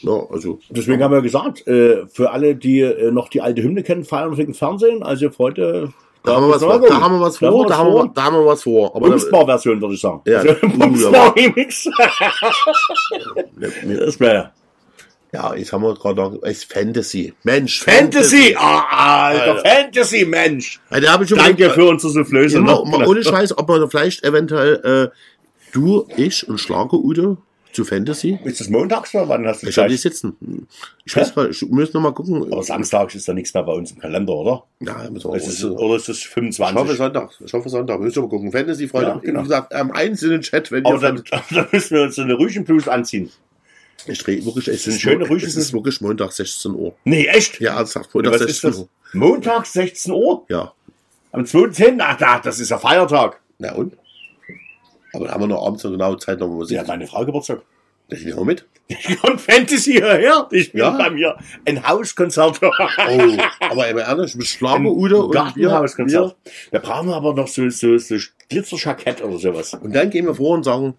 ja, 0.00 0.26
also 0.30 0.60
Deswegen 0.70 1.02
haben 1.02 1.12
wir 1.12 1.22
gesagt, 1.22 1.66
äh, 1.66 2.06
für 2.06 2.30
alle, 2.30 2.54
die 2.54 2.80
äh, 2.80 3.10
noch 3.10 3.28
die 3.28 3.40
alte 3.40 3.62
Hymne 3.62 3.82
kennen, 3.82 4.04
feiern 4.04 4.36
wegen 4.36 4.54
Fernsehen, 4.54 5.02
also 5.02 5.30
Freunde, 5.30 5.92
da, 6.22 6.36
haben 6.36 6.48
wir 6.48 6.54
was 6.54 6.62
vor, 6.62 6.80
da 6.86 7.00
haben 7.00 7.14
wir 7.14 7.20
was 7.22 7.38
vor, 7.38 7.66
da 7.66 7.78
haben 7.78 7.94
wir, 7.94 8.10
da 8.14 8.24
haben 8.24 8.36
wir 8.36 8.44
was 8.46 8.62
vor. 8.62 8.94
Aber 8.94 9.08
Bumsbar-Version, 9.08 9.80
würde 9.80 9.94
ich 9.94 10.00
sagen. 10.00 10.20
Ja. 10.26 10.40
Also, 10.40 10.54
Uh, 10.62 10.78
Bumsbar-Remix. 10.78 11.88
Das 13.58 14.20
wäre 14.20 14.34
Ja, 14.34 14.52
jetzt 15.54 15.72
haben 15.72 15.82
wir 15.82 15.94
gerade 15.94 16.16
noch, 16.16 16.42
es 16.42 16.58
ist 16.58 16.72
Fantasy. 16.72 17.32
Mensch, 17.44 17.80
Fantasy! 17.82 18.56
Ah, 18.58 19.28
Alter, 19.28 19.42
Alter. 19.42 19.68
Fantasy, 19.68 20.24
Mensch! 20.24 20.80
Ja, 20.90 21.00
da 21.00 21.20
ich 21.22 21.28
schon 21.28 21.38
Danke 21.38 21.70
für 21.70 21.86
unsere 21.86 22.12
Soufflöse. 22.12 22.58
äh, 22.58 22.60
ne? 22.60 22.82
immer, 22.84 22.98
mal 22.98 23.06
ohne 23.06 23.22
Scheiß, 23.22 23.56
ob 23.56 23.68
man 23.68 23.88
vielleicht 23.88 24.24
eventuell 24.24 25.10
äh, 25.12 25.16
du, 25.72 26.08
ich 26.16 26.48
und 26.48 26.58
Schlager 26.58 26.94
Udo 26.94 27.38
zu 27.72 27.84
Fantasy. 27.84 28.38
Ist 28.44 28.60
das 28.60 28.68
montags 28.68 29.14
oder 29.14 29.28
wann 29.28 29.46
hast 29.46 29.62
du 29.62 29.68
Ich 29.68 29.78
habe 29.78 29.88
die 29.88 29.96
sitzen. 29.96 30.36
Ich 31.04 31.14
weiß 31.14 31.34
gar 31.34 31.48
ich 31.48 31.62
muss 31.62 31.92
noch 31.92 32.00
mal 32.00 32.12
gucken. 32.12 32.52
Aber 32.52 32.62
samstags 32.62 33.14
ist 33.14 33.28
da 33.28 33.32
nichts 33.32 33.54
mehr 33.54 33.62
bei 33.62 33.72
uns 33.72 33.92
im 33.92 33.98
Kalender, 34.00 34.32
oder? 34.32 34.64
Ja, 34.80 35.08
müssen 35.10 35.30
wir 35.30 35.36
Ist 35.36 35.46
es, 35.46 35.64
oder 35.64 35.96
ist 35.96 36.08
es 36.08 36.18
ich 36.18 36.26
hoffe 36.26 36.40
25? 36.40 36.96
Sonntag. 36.96 37.30
Ich 37.44 37.52
hoffe 37.52 37.68
Sonntag. 37.68 38.00
Müssen 38.00 38.16
wir 38.16 38.22
mal 38.22 38.28
gucken. 38.28 38.52
Fantasy, 38.52 38.88
Freunde. 38.88 39.10
Ja, 39.10 39.18
genau. 39.18 39.40
Wie 39.40 39.44
gesagt, 39.44 39.74
am 39.74 39.92
einzelnen 39.92 40.40
Chat, 40.40 40.72
wenn 40.72 40.84
Aber 40.84 40.96
ihr 40.96 41.00
dann, 41.00 41.22
dann 41.50 41.66
müssen 41.70 41.96
wir 41.96 42.02
uns 42.02 42.16
so 42.16 42.22
eine 42.22 42.38
Rüschenblues 42.38 42.88
anziehen. 42.88 43.30
Ich 44.06 44.22
drehe 44.22 44.44
wirklich, 44.44 44.68
es 44.68 44.86
ist, 44.86 45.00
schöne 45.00 45.28
Rüschen. 45.28 45.48
Es 45.48 45.56
ist 45.56 45.72
wirklich 45.72 46.00
Montag 46.00 46.32
16 46.32 46.74
Uhr. 46.74 46.94
Nee, 47.04 47.26
echt? 47.26 47.60
Ja, 47.60 47.76
ernsthaft, 47.76 48.14
Montag 48.14 48.32
Was 48.34 48.40
ist 48.42 48.60
16 48.60 48.70
das? 48.70 48.78
Uhr. 48.80 48.88
Montags 49.12 49.72
16 49.72 50.12
Uhr? 50.12 50.44
Ja. 50.48 50.72
Am 51.32 51.42
2.10. 51.42 51.98
Ach, 52.00 52.16
da, 52.16 52.38
das 52.40 52.58
ist 52.60 52.70
ja 52.70 52.78
Feiertag. 52.78 53.40
Na 53.58 53.72
und? 53.74 53.96
Aber 55.12 55.24
dann 55.26 55.34
haben 55.34 55.42
wir 55.42 55.46
noch 55.48 55.66
abends 55.66 55.82
so 55.82 55.90
genau 55.90 56.14
Zeit 56.16 56.38
noch 56.38 56.48
Musik. 56.48 56.76
Ja, 56.76 56.84
meine 56.84 57.06
Frau 57.06 57.24
Geburtstag. 57.24 57.62
Ich 58.08 58.24
nehme 58.24 58.44
mit. 58.44 58.66
Die 59.08 59.14
kommt 59.16 59.40
Fantasy 59.40 59.92
hierher. 59.92 60.48
Die 60.50 60.62
spielt 60.64 60.82
Ja. 60.82 60.90
bei 60.90 61.10
mir 61.10 61.36
ein 61.64 61.86
Hauskonzert. 61.86 62.60
Oh, 62.62 62.68
aber 63.60 63.88
immer 63.88 64.00
ehrlich, 64.00 64.34
mit 64.34 64.46
Schlager 64.46 64.84
Udo 64.90 65.26
und 65.26 65.30
Gartenhauskonzert. 65.32 66.36
Da 66.72 66.78
brauchen 66.80 67.08
wir 67.08 67.14
aber 67.16 67.34
noch 67.34 67.46
so, 67.48 67.68
so, 67.70 67.98
so 67.98 68.16
Glitzerjackett 68.48 69.22
oder 69.22 69.38
sowas. 69.38 69.74
Und 69.74 69.94
dann 69.94 70.10
gehen 70.10 70.26
wir 70.26 70.34
vor 70.34 70.56
und 70.56 70.64
sagen, 70.64 70.94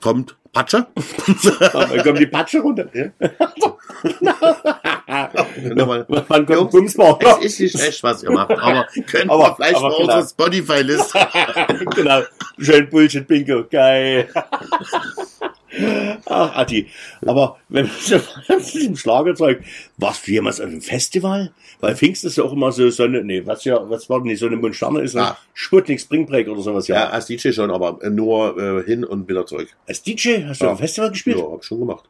kommt 0.00 0.36
Patsche. 0.52 0.86
Dann 1.72 2.02
kommt 2.02 2.18
die 2.18 2.26
Patsche 2.26 2.60
runter. 2.60 2.86
Nochmal. 5.74 6.04
Wann 6.28 6.46
kommt 6.46 6.70
Bumsbar? 6.70 7.18
Es 7.42 7.60
ist 7.60 7.74
nicht 7.74 7.86
echt, 7.88 8.02
was 8.02 8.22
ihr 8.22 8.30
macht, 8.30 8.50
aber 8.50 8.86
könnt 9.06 9.30
Aber- 9.30 9.54
vielleicht 9.56 9.76
aber 9.76 9.88
mal 9.90 9.96
genau. 10.00 10.14
unsere 10.18 10.28
Spotify-Liste. 10.28 11.28
genau. 11.94 12.20
Schön 12.58 12.88
Bullshit-Bingo. 12.88 13.64
Geil. 13.70 14.28
Ach, 16.26 16.56
Atti. 16.56 16.86
Aber 17.24 17.56
wenn 17.68 17.86
man 17.86 17.94
so 18.00 18.16
im 18.80 18.96
Schlagerzeug, 18.96 19.62
warst 19.98 20.26
du 20.26 20.32
jemals 20.32 20.60
auf 20.60 20.66
einem 20.66 20.80
Festival? 20.80 21.52
Weil 21.80 21.94
Pfingst 21.96 22.24
ist 22.24 22.36
ja 22.36 22.44
auch 22.44 22.52
immer 22.52 22.72
so, 22.72 22.90
so 22.90 23.04
eine, 23.04 23.22
nee, 23.22 23.42
was 23.46 23.64
ja, 23.64 23.88
was 23.88 24.10
war 24.10 24.18
denn 24.18 24.28
nicht, 24.28 24.40
so 24.40 24.46
eine 24.46 24.56
Mundsterne 24.56 25.00
ist, 25.00 25.16
Ah. 25.16 25.38
Sputnik 25.54 26.00
Springbreak 26.00 26.48
oder 26.48 26.60
sowas, 26.62 26.88
Ja, 26.88 26.96
ja. 26.96 27.10
als 27.10 27.26
DJ 27.26 27.52
schon, 27.52 27.70
aber 27.70 27.98
nur 28.10 28.58
äh, 28.58 28.84
hin 28.84 29.04
und 29.04 29.28
wieder 29.28 29.46
zurück. 29.46 29.68
Als 29.86 30.02
DJ 30.02 30.44
hast 30.46 30.60
du 30.60 30.66
Ja. 30.66 30.72
auf 30.72 30.78
dem 30.78 30.82
Festival 30.82 31.10
gespielt? 31.10 31.38
Ja, 31.38 31.44
hab 31.50 31.60
ich 31.60 31.66
schon 31.66 31.80
gemacht. 31.80 32.04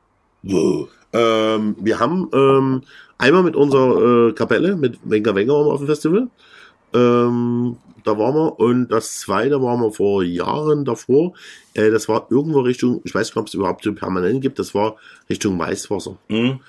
Ähm, 1.12 1.76
wir 1.80 1.98
haben 1.98 2.28
ähm, 2.32 2.82
einmal 3.18 3.42
mit 3.42 3.56
unserer 3.56 4.28
äh, 4.28 4.32
Kapelle, 4.32 4.76
mit 4.76 4.98
Wenger 5.04 5.34
Wenger 5.34 5.52
waren 5.54 5.66
wir 5.66 5.72
auf 5.72 5.80
dem 5.80 5.86
Festival. 5.86 6.28
Ähm, 6.94 7.76
da 8.04 8.18
waren 8.18 8.34
wir. 8.34 8.58
Und 8.58 8.88
das 8.88 9.20
zweite 9.20 9.62
waren 9.62 9.80
wir 9.80 9.92
vor 9.92 10.22
Jahren 10.22 10.84
davor. 10.84 11.34
Äh, 11.74 11.90
das 11.90 12.08
war 12.08 12.26
irgendwo 12.30 12.60
Richtung, 12.60 13.00
ich 13.04 13.14
weiß 13.14 13.28
nicht, 13.28 13.36
ob 13.36 13.46
es 13.48 13.54
überhaupt 13.54 13.84
so 13.84 13.94
permanent 13.94 14.40
gibt, 14.40 14.58
das 14.58 14.74
war 14.74 14.96
Richtung 15.28 15.56
Maiswasser. 15.56 16.16
Hm? 16.28 16.60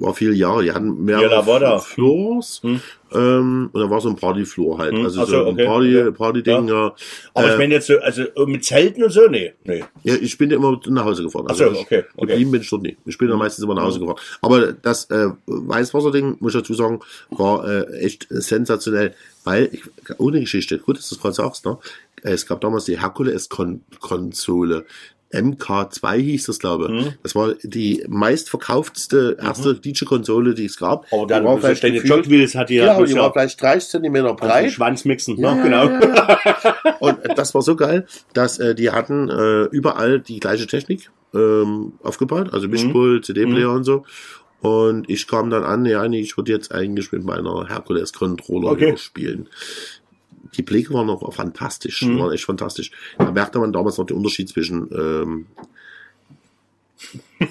War 0.00 0.14
viele 0.14 0.32
Jahre. 0.34 0.62
Die 0.62 0.72
hatten 0.72 1.08
Ja, 1.08 1.18
mehrere. 1.20 1.80
Floors. 1.80 2.60
Hm. 2.62 2.80
Ähm, 3.12 3.70
und 3.72 3.80
da 3.80 3.88
war 3.88 4.00
so 4.00 4.08
ein 4.10 4.16
Partyfloor 4.16 4.78
halt. 4.78 4.92
Hm, 4.94 5.04
Also 5.04 5.20
so 5.24 5.26
so, 5.26 5.40
ein 5.46 5.54
okay, 5.54 5.64
Party, 5.66 5.98
okay. 5.98 6.12
Party-Ding, 6.12 6.68
ja. 6.68 6.94
Aber 7.34 7.48
Äh, 7.48 7.52
ich 7.52 7.58
meine 7.58 7.74
jetzt 7.74 7.86
so, 7.86 7.98
also 7.98 8.22
mit 8.46 8.64
Zelten 8.64 9.02
und 9.02 9.10
so, 9.10 9.26
nee. 9.28 9.52
nee. 9.64 9.82
Ja, 10.04 10.14
ich 10.14 10.36
bin 10.36 10.50
ja 10.50 10.56
immer 10.56 10.78
nach 10.88 11.04
Hause 11.04 11.22
gefahren. 11.22 11.46
Ach 11.48 11.54
so, 11.54 11.66
okay, 11.66 12.04
okay. 12.16 12.26
Geblieben 12.26 12.50
bin 12.50 12.60
ich 12.60 12.70
dort 12.70 12.82
nicht. 12.82 12.98
Ich 13.06 13.16
bin 13.16 13.28
ja 13.30 13.36
meistens 13.36 13.64
immer 13.64 13.74
nach 13.74 13.84
Hause 13.84 14.00
gefahren. 14.00 14.18
Aber 14.42 14.72
das 14.72 15.08
äh, 15.10 15.28
Weißwasser-Ding, 15.46 16.36
muss 16.40 16.54
ich 16.54 16.60
dazu 16.60 16.74
sagen, 16.74 17.00
war 17.30 17.66
äh, 17.66 17.98
echt 18.00 18.26
sensationell, 18.28 19.14
weil, 19.44 19.70
ich, 19.72 19.82
ohne 20.18 20.40
Geschichte, 20.40 20.78
gut, 20.78 20.98
dass 20.98 21.08
du 21.08 21.14
es 21.14 21.20
gerade 21.20 21.34
sagst, 21.34 21.64
ne? 21.64 21.78
es 22.22 22.46
gab 22.46 22.60
damals 22.60 22.84
die 22.84 23.00
Herkules-Konsole. 23.00 24.84
MK2 25.32 26.16
hieß 26.16 26.46
das, 26.46 26.58
glaube 26.58 26.84
ich. 26.86 26.90
Mhm. 27.06 27.12
Das 27.22 27.34
war 27.34 27.54
die 27.62 28.04
meistverkauftste 28.08 29.36
erste 29.40 29.74
DJ-Konsole, 29.74 30.54
die 30.54 30.64
es 30.64 30.76
gab. 30.78 31.06
Aber 31.12 31.22
Die 31.22 31.28
dann 31.28 31.44
war 31.44 31.58
vielleicht 31.58 31.84
deine 31.84 31.94
gefühlt- 32.00 32.24
Jogwheels 32.26 32.54
hat 32.54 32.70
die 32.70 32.76
ja, 32.76 32.94
Genau, 32.94 33.04
die 33.06 33.14
war 33.14 33.32
vielleicht 33.32 33.60
30 33.60 33.90
Zentimeter 33.90 34.28
du 34.28 34.34
breit. 34.36 34.72
Schwanz 34.72 35.04
mixen. 35.04 35.36
Ja, 35.38 35.54
ne? 35.54 35.70
ja, 35.70 35.86
genau. 35.86 36.06
ja, 36.06 36.38
ja. 36.44 36.96
Und 37.00 37.18
das 37.36 37.54
war 37.54 37.62
so 37.62 37.76
geil, 37.76 38.06
dass 38.32 38.58
äh, 38.58 38.74
die 38.74 38.90
hatten 38.90 39.28
äh, 39.28 39.64
überall 39.64 40.20
die 40.20 40.40
gleiche 40.40 40.66
Technik 40.66 41.10
ähm, 41.34 41.92
aufgebaut, 42.02 42.52
also 42.52 42.66
Mischpult, 42.68 43.24
CD-Player 43.26 43.70
und 43.70 43.84
so. 43.84 44.04
Und 44.60 45.08
ich 45.08 45.28
kam 45.28 45.50
dann 45.50 45.62
an, 45.62 45.84
ja, 45.86 46.08
nee, 46.08 46.20
ich 46.20 46.36
würde 46.36 46.50
jetzt 46.50 46.72
eigentlich 46.72 47.12
mit 47.12 47.22
meiner 47.22 47.68
Hercules-Controller 47.68 48.70
Okay. 48.72 48.96
spielen. 48.96 49.48
Die 50.56 50.62
Blicke 50.62 50.94
waren 50.94 51.06
noch 51.06 51.32
fantastisch, 51.32 52.02
Mhm. 52.02 52.18
waren 52.18 52.32
echt 52.32 52.44
fantastisch. 52.44 52.90
Da 53.18 53.30
merkte 53.30 53.58
man 53.58 53.72
damals 53.72 53.98
noch 53.98 54.06
den 54.06 54.16
Unterschied 54.16 54.48
zwischen, 54.48 54.88
ähm, 54.92 55.46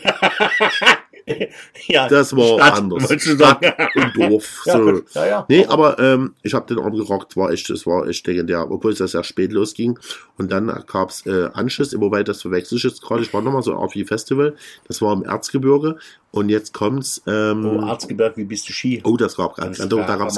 ja, 1.88 2.08
das 2.08 2.36
war 2.36 2.58
Stadt, 2.60 2.78
anders. 2.78 3.04
Stadt 3.22 3.62
und 3.96 4.16
Dorf. 4.32 4.62
So. 4.66 5.02
Ja, 5.14 5.26
ja. 5.26 5.46
Nee, 5.50 5.66
aber 5.66 6.00
ähm, 6.00 6.34
ich 6.44 6.54
habe 6.54 6.66
den 6.74 6.84
Abend 6.84 6.98
gerockt, 7.00 7.36
war 7.38 7.52
echt, 7.52 7.70
es 7.70 7.86
war 7.86 8.08
echt 8.08 8.26
legendär, 8.28 8.70
obwohl 8.70 8.94
es 8.94 9.00
ja 9.00 9.08
sehr 9.08 9.24
spät 9.24 9.52
losging. 9.52 10.00
Und 10.38 10.52
dann 10.52 10.68
gab's 10.88 11.26
äh, 11.26 11.50
Anschluss, 11.54 11.98
wobei 12.00 12.24
das 12.24 12.42
verwechsel 12.42 12.78
ich 12.78 12.84
jetzt 12.84 13.02
gerade, 13.02 13.22
ich 13.24 13.34
war 13.34 13.42
nochmal 13.42 13.64
so 13.64 13.74
auf 13.74 13.94
wie 13.96 14.06
Festival, 14.06 14.56
das 14.88 15.02
war 15.02 15.14
im 15.14 15.24
Erzgebirge 15.24 15.98
und 16.32 16.50
jetzt 16.50 16.74
kommt's, 16.74 17.22
ähm, 17.26 17.66
Oh, 17.66 17.80
Arztgebirg, 17.86 18.38
wie 18.38 18.44
bist 18.46 18.68
du 18.70 18.74
Ski? 18.74 19.02
Oh, 19.04 19.18
das 19.18 19.38
gab 19.38 19.56
ganz, 19.56 19.78
Das 19.78 19.88
da, 19.90 19.96
gab 19.96 20.08
da 20.08 20.16
gab's. 20.18 20.36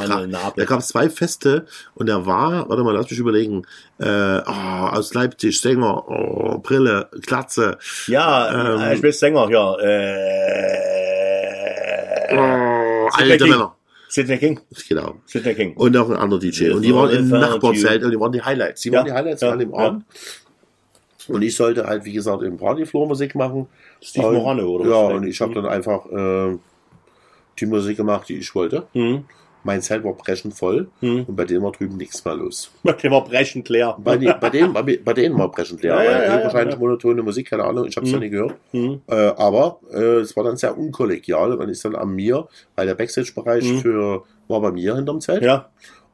Da 0.55 0.65
gab's 0.65 0.87
zwei 0.89 1.09
Feste 1.09 1.65
und 1.95 2.07
da 2.07 2.25
war, 2.25 2.69
warte 2.69 2.83
mal, 2.83 2.93
lass 2.95 3.09
mich 3.09 3.19
überlegen, 3.19 3.63
äh, 3.99 4.05
ah, 4.07 4.89
aus 4.95 5.13
Leipzig, 5.13 5.59
Sänger, 5.59 6.07
oh, 6.07 6.59
Brille, 6.59 7.09
Glatze, 7.25 7.77
Ja, 8.07 8.75
Ähm, 8.75 8.81
äh, 8.81 8.95
ich 8.95 9.01
bin 9.01 9.11
Sänger, 9.11 9.49
ja. 9.49 9.73
oh, 12.31 12.37
Äh, 12.37 13.09
alte 13.11 13.37
King. 13.37 13.49
Männer. 13.49 13.75
Sidney 14.11 14.37
King. 14.39 14.59
Genau. 14.87 15.15
Sidney 15.25 15.53
King. 15.53 15.73
Und 15.75 15.95
auch 15.95 16.09
ein 16.09 16.15
anderer 16.15 16.39
DJ. 16.39 16.71
Und 16.71 16.81
die 16.81 16.93
waren 16.93 17.11
im 17.11 17.29
Nachbarzelt 17.29 18.03
und 18.03 18.09
die 18.11 18.19
waren 18.19 18.31
die 18.31 18.41
Highlights. 18.41 18.81
Die 18.81 18.89
Ja, 18.89 18.99
waren 18.99 19.05
die 19.05 19.11
Highlights 19.13 19.41
ja, 19.41 19.51
an 19.51 19.59
dem 19.59 19.71
ja. 19.71 20.01
Und 21.29 21.41
ich 21.41 21.55
sollte 21.55 21.85
halt, 21.85 22.05
wie 22.05 22.13
gesagt, 22.13 22.43
im 22.43 22.57
Partyfloor 22.57 23.07
Musik 23.07 23.35
machen. 23.35 23.67
Steve 24.01 24.27
Und- 24.27 24.35
Morano, 24.35 24.67
oder 24.67 24.89
Ja, 24.89 24.97
und 25.15 25.25
ich 25.27 25.39
habe 25.41 25.53
dann 25.53 25.65
einfach 25.65 26.05
äh, 26.11 26.57
die 27.59 27.65
Musik 27.65 27.97
gemacht, 27.97 28.29
die 28.29 28.37
ich 28.37 28.53
wollte. 28.55 28.87
Mhm. 28.93 29.25
Mein 29.65 29.81
Zelt 29.81 30.05
war 30.05 30.13
brechend 30.13 30.53
voll 30.53 30.87
Mhm. 31.01 31.25
und 31.27 31.35
bei 31.35 31.43
denen 31.43 31.61
war 31.61 31.73
drüben 31.73 31.97
nichts 31.97 32.23
mehr 32.23 32.33
los. 32.33 32.71
Der 33.03 33.11
war 33.11 33.25
brechend 33.25 33.67
leer. 33.67 33.97
Bei, 33.99 34.15
bei, 34.17 34.49
denen, 34.49 34.71
bei, 34.71 34.81
bei 35.03 35.13
denen 35.13 35.37
war 35.37 35.51
brechend 35.51 35.83
leer. 35.83 35.95
Ja, 35.95 36.03
ja, 36.03 36.11
ja, 36.11 36.37
ja, 36.37 36.43
wahrscheinlich 36.45 36.75
ja. 36.75 36.79
monotone 36.79 37.21
Musik, 37.21 37.49
keine 37.49 37.65
Ahnung, 37.65 37.85
ich 37.85 37.97
habe 37.97 38.05
es 38.05 38.11
Mhm. 38.13 38.15
noch 38.17 38.23
nie 38.23 38.29
gehört. 38.29 38.55
Mhm. 38.71 39.01
Äh, 39.07 39.15
aber 39.15 39.79
äh, 39.91 40.19
es 40.21 40.35
war 40.37 40.45
dann 40.45 40.55
sehr 40.55 40.77
unkollegial. 40.77 41.57
Man 41.57 41.67
ist 41.67 41.83
dann 41.83 41.95
an 41.95 42.09
mir, 42.15 42.47
weil 42.75 42.87
der 42.87 42.95
Backstage-Bereich 42.95 43.65
Mhm. 43.65 43.77
für 43.79 44.23
war 44.47 44.61
bei 44.61 44.71
mir 44.71 44.95
hinterm 44.95 45.19
Zelt. 45.19 45.43
Ja, 45.43 45.69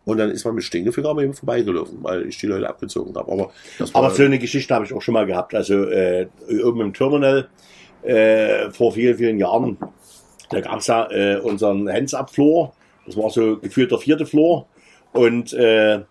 Und 0.05 0.17
dann 0.17 0.29
ist 0.29 0.45
man 0.45 0.55
mit 0.55 0.63
Stinkefinger 0.63 1.09
an 1.09 1.15
mir 1.15 1.33
vorbeigelaufen, 1.33 1.97
weil 2.01 2.27
ich 2.27 2.37
die 2.37 2.45
Leute 2.47 2.69
abgezogen 2.69 3.15
habe. 3.15 3.31
Aber, 3.31 3.51
aber 3.93 4.11
so 4.11 4.23
eine 4.23 4.39
Geschichte 4.39 4.73
habe 4.73 4.85
ich 4.85 4.93
auch 4.93 5.01
schon 5.01 5.15
mal 5.15 5.25
gehabt. 5.25 5.55
Also 5.55 5.85
äh, 5.89 6.27
oben 6.63 6.81
im 6.81 6.93
Terminal 6.93 7.47
äh, 8.03 8.69
vor 8.69 8.91
vielen, 8.91 9.17
vielen 9.17 9.39
Jahren, 9.39 9.77
da 10.51 10.61
gab 10.61 10.79
es 10.79 10.87
ja 10.87 11.09
äh, 11.09 11.37
unseren 11.37 11.91
Hands-Up-Floor. 11.91 12.73
Das 13.07 13.17
war 13.17 13.29
so 13.31 13.57
gefühlt 13.57 13.91
der 13.91 13.97
vierte 13.97 14.27
Floor. 14.27 14.67
Und 15.11 15.53
äh, 15.53 16.01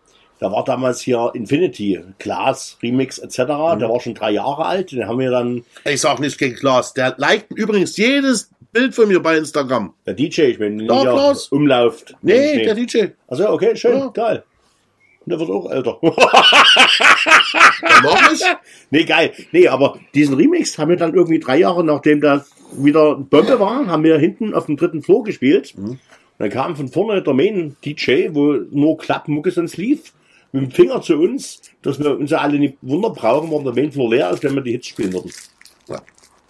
da 0.40 0.50
war 0.50 0.64
damals 0.64 1.00
hier 1.00 1.30
Infinity, 1.34 2.00
Glas, 2.18 2.76
Remix 2.82 3.18
etc. 3.18 3.38
Mhm. 3.38 3.78
Der 3.78 3.88
war 3.88 4.00
schon 4.00 4.14
drei 4.14 4.32
Jahre 4.32 4.66
alt. 4.66 4.92
Den 4.92 5.06
haben 5.06 5.18
wir 5.18 5.30
dann, 5.30 5.64
ich 5.84 6.00
sag 6.00 6.18
nicht 6.18 6.38
gegen 6.38 6.56
Klaas. 6.56 6.94
Der 6.94 7.14
liked 7.16 7.52
übrigens 7.52 7.96
jedes 7.96 8.50
Bild 8.74 8.94
von 8.94 9.08
mir 9.08 9.20
bei 9.20 9.38
Instagram. 9.38 9.94
der 10.04 10.12
DJ, 10.14 10.42
ich 10.42 10.58
bin 10.58 10.78
Ja, 10.80 11.00
hier 11.00 11.10
Klaus. 11.12 11.48
umlauft. 11.48 12.14
Nee, 12.22 12.64
der 12.64 12.74
DJ. 12.74 13.06
Also 13.28 13.48
okay, 13.48 13.74
schön, 13.76 13.96
Ja. 13.98 14.08
geil. 14.08 14.42
Und 15.24 15.30
der 15.30 15.40
wird 15.40 15.48
auch 15.50 15.70
älter. 15.70 15.96
Mich. 16.02 16.12
Nee, 18.90 19.04
geil. 19.04 19.32
Nee, 19.52 19.68
aber 19.68 19.98
diesen 20.14 20.34
Remix 20.34 20.76
haben 20.78 20.90
wir 20.90 20.96
dann 20.96 21.14
irgendwie 21.14 21.38
drei 21.38 21.58
Jahre, 21.58 21.82
nachdem 21.82 22.20
das 22.20 22.50
wieder 22.76 23.14
Bombe 23.16 23.58
war, 23.58 23.86
haben 23.86 24.04
wir 24.04 24.18
hinten 24.18 24.52
auf 24.54 24.66
dem 24.66 24.76
dritten 24.76 25.02
Floor 25.02 25.24
gespielt. 25.24 25.72
Mhm. 25.78 25.98
Dann 26.38 26.50
kam 26.50 26.76
von 26.76 26.88
vorne 26.88 27.22
der 27.22 27.32
Main-DJ, 27.32 28.28
wo 28.32 28.52
nur 28.70 28.98
Klappmucke 28.98 29.50
sonst 29.50 29.76
lief, 29.76 30.12
mit 30.52 30.62
dem 30.64 30.70
Finger 30.70 31.00
zu 31.00 31.16
uns, 31.16 31.62
dass 31.82 31.98
wir 31.98 32.18
uns 32.18 32.30
ja 32.30 32.38
alle 32.38 32.58
nicht 32.58 32.76
Wunder 32.82 33.10
brauchen, 33.10 33.50
warum 33.50 33.64
der 33.64 33.74
Main-Floor 33.74 34.10
leer 34.10 34.30
ist, 34.30 34.42
wenn 34.44 34.54
wir 34.54 34.62
die 34.62 34.72
Hits 34.72 34.88
spielen 34.88 35.12
würden. 35.12 35.30
Ja. 35.88 36.00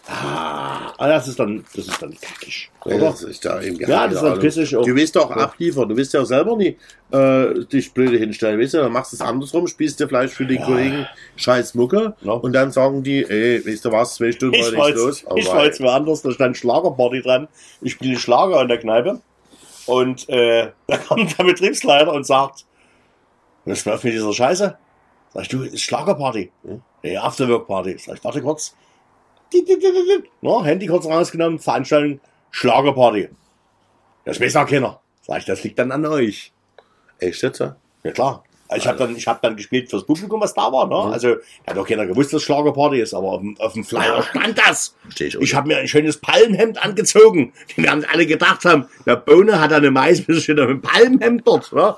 Ah, 0.07 0.93
ah, 0.99 1.09
das 1.09 1.29
ist 1.29 1.39
dann, 1.39 1.65
das 1.75 1.87
ist 1.89 2.03
dann 2.03 2.15
kackig. 2.21 2.71
Ja, 2.85 2.97
Oder? 2.97 3.07
das 3.07 3.23
ist 3.23 3.43
da 3.43 3.63
eben 3.63 3.77
Ja, 3.81 4.07
das 4.07 4.17
ist 4.17 4.23
dann 4.23 4.39
pissig 4.39 4.77
auch. 4.77 4.85
Du 4.85 4.95
willst 4.95 5.17
doch 5.17 5.31
abliefern. 5.31 5.89
Du 5.89 5.97
willst 5.97 6.13
ja 6.13 6.23
selber 6.27 6.57
nie 6.59 6.77
äh, 7.11 7.65
dich 7.73 7.93
blöde 7.95 8.19
hinstellen. 8.19 8.61
Weißt 8.61 8.75
du, 8.75 8.79
dann 8.79 8.93
machst 8.93 9.13
du 9.13 9.17
es 9.17 9.23
andersrum, 9.23 9.67
spielst 9.67 10.01
dir 10.01 10.07
vielleicht 10.09 10.35
für 10.35 10.45
die 10.45 10.59
Kollegen 10.59 11.07
scheiß 11.37 11.75
Mucke 11.75 12.15
Ja. 12.21 12.33
und 12.33 12.53
dann 12.53 12.71
sagen 12.71 13.03
die, 13.03 13.25
ey, 13.25 13.67
weißt 13.67 13.87
du 13.87 13.93
was, 13.93 14.17
zwei 14.17 14.33
Stunden 14.33 14.57
war 14.61 14.69
Ich 14.69 14.77
nichts 14.77 15.01
los. 15.01 15.23
jetzt, 15.23 15.39
ich 15.39 15.47
war 15.49 15.65
jetzt 15.65 15.81
woanders, 15.81 16.21
da 16.21 16.33
stand 16.33 16.57
Schlagerparty 16.59 17.23
dran. 17.23 17.49
Ich 17.81 17.93
spiele 17.93 18.19
Schlager 18.19 18.61
in 18.61 18.69
der 18.69 18.79
Kneipe. 18.79 19.21
Und 19.87 20.29
äh, 20.29 20.71
da 20.87 20.99
kommt 20.99 21.39
der 21.39 21.45
Betriebsleiter 21.45 22.13
und 22.13 22.27
sagt, 22.27 22.67
was 23.65 23.85
läuft 23.87 24.05
mit 24.05 24.13
dieser 24.13 24.35
Scheiße? 24.35 24.77
Sag 25.33 25.43
ich, 25.43 25.49
du, 25.49 25.63
ist 25.63 25.81
Schlagerparty. 25.81 26.51
Hm? 26.65 26.83
Nee, 27.03 27.17
Afterwork-Party. 27.17 27.97
Sag 27.99 28.19
ich, 28.19 28.25
warte 28.25 28.43
kurz. 28.43 28.75
No, 30.41 30.65
Handy 30.65 30.87
kurz 30.87 31.07
rausgenommen, 31.07 31.59
Veranstaltung, 31.59 32.21
Schlagerparty. 32.51 33.29
Das 34.25 34.41
weiß 34.41 34.57
auch 34.57 34.67
keiner. 34.67 35.01
Sag 35.23 35.39
ich, 35.39 35.45
das 35.45 35.63
liegt 35.65 35.79
dann 35.79 35.93
an 35.93 36.05
euch. 36.07 36.53
Echt 37.19 37.43
jetzt? 37.43 37.61
ja? 37.61 37.77
Ja 38.03 38.13
klar. 38.13 38.45
Also 38.69 38.83
Ich 38.83 38.89
habe 38.89 38.99
dann, 38.99 39.17
ich 39.17 39.27
hab 39.27 39.43
dann 39.43 39.57
gespielt 39.57 39.91
fürs 39.91 40.05
Publikum, 40.05 40.41
was 40.41 40.55
da 40.55 40.73
war. 40.73 40.87
Ne? 40.89 41.13
Also 41.13 41.37
hat 41.67 41.77
auch 41.77 41.87
keiner 41.87 42.07
gewusst, 42.07 42.33
dass 42.33 42.43
Schlagerparty 42.43 43.01
ist, 43.01 43.13
aber 43.15 43.29
auf 43.29 43.41
dem, 43.41 43.57
auf 43.61 43.75
dem 43.75 43.85
Flyer 43.85 44.23
stand 44.23 44.59
das. 44.59 44.97
Versteh 45.03 45.27
ich 45.27 45.37
auch 45.37 45.43
Ich 45.43 45.55
habe 45.55 45.69
mir 45.69 45.77
ein 45.79 45.89
schönes 45.89 46.19
Palmhemd 46.19 46.83
angezogen. 46.83 47.53
Die 47.77 47.83
werden 47.83 48.07
alle 48.11 48.27
gedacht 48.27 48.65
haben, 48.65 48.87
der 49.07 49.17
Bohne 49.17 49.61
hat 49.61 49.73
eine 49.73 49.91
Maismische 49.91 50.55
mit 50.55 50.63
einem 50.63 50.81
Palmhemd 50.81 51.47
dort. 51.47 51.73
Ne? 51.73 51.95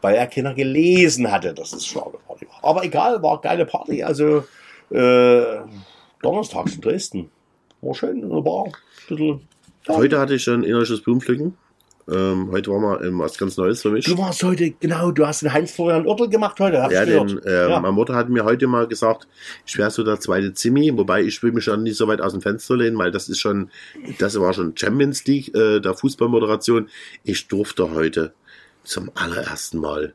Weil 0.00 0.16
er 0.16 0.26
keiner 0.26 0.54
gelesen 0.54 1.30
hatte, 1.30 1.54
dass 1.54 1.72
es 1.72 1.86
Schlagerparty 1.86 2.48
war. 2.48 2.68
Aber 2.68 2.84
egal, 2.84 3.22
war 3.22 3.32
eine 3.32 3.40
geile 3.40 3.66
Party. 3.66 4.02
Also 4.02 4.44
äh, 4.90 5.58
donnerstags 6.22 6.74
in 6.74 6.80
Dresden. 6.80 7.30
War 7.80 7.94
schön 7.94 8.22
in 8.22 8.30
der 8.30 8.40
Bar. 8.42 8.72
Bisschen, 9.08 9.40
ja. 9.86 9.96
Heute 9.96 10.18
hatte 10.18 10.34
ich 10.34 10.42
schon 10.42 10.62
innerisches 10.64 11.00
Blumenpflücken. 11.00 11.56
Ähm, 12.10 12.50
heute 12.50 12.70
war 12.72 12.80
mal 12.80 13.04
ähm, 13.06 13.20
was 13.20 13.38
ganz 13.38 13.56
Neues 13.56 13.82
für 13.82 13.90
mich. 13.90 14.04
Du 14.04 14.18
warst 14.18 14.42
heute, 14.42 14.70
genau, 14.72 15.12
du 15.12 15.24
hast 15.26 15.42
den 15.42 15.52
Heinz-Florian 15.52 16.06
Oertel 16.06 16.28
gemacht 16.28 16.58
heute. 16.58 16.76
Ja, 16.90 17.04
denn 17.04 17.38
äh, 17.44 17.68
Ja. 17.70 17.78
meine 17.78 17.92
Mutter 17.92 18.14
hat 18.14 18.28
mir 18.28 18.44
heute 18.44 18.66
mal 18.66 18.88
gesagt, 18.88 19.28
ich 19.64 19.78
wäre 19.78 19.90
so 19.90 20.02
der 20.02 20.18
zweite 20.18 20.52
Zimmi, 20.52 20.90
wobei 20.96 21.22
ich 21.22 21.40
will 21.42 21.52
mich 21.52 21.64
schon 21.64 21.84
nicht 21.84 21.96
so 21.96 22.08
weit 22.08 22.20
aus 22.20 22.32
dem 22.32 22.40
Fenster 22.40 22.76
lehnen, 22.76 22.98
weil 22.98 23.12
das 23.12 23.28
ist 23.28 23.38
schon, 23.38 23.70
das 24.18 24.38
war 24.40 24.52
schon 24.52 24.76
Champions 24.76 25.24
League 25.26 25.54
äh, 25.54 25.78
der 25.80 25.94
Fußballmoderation. 25.94 26.88
Ich 27.22 27.46
durfte 27.46 27.92
heute 27.92 28.32
zum 28.82 29.10
allerersten 29.14 29.78
Mal 29.78 30.14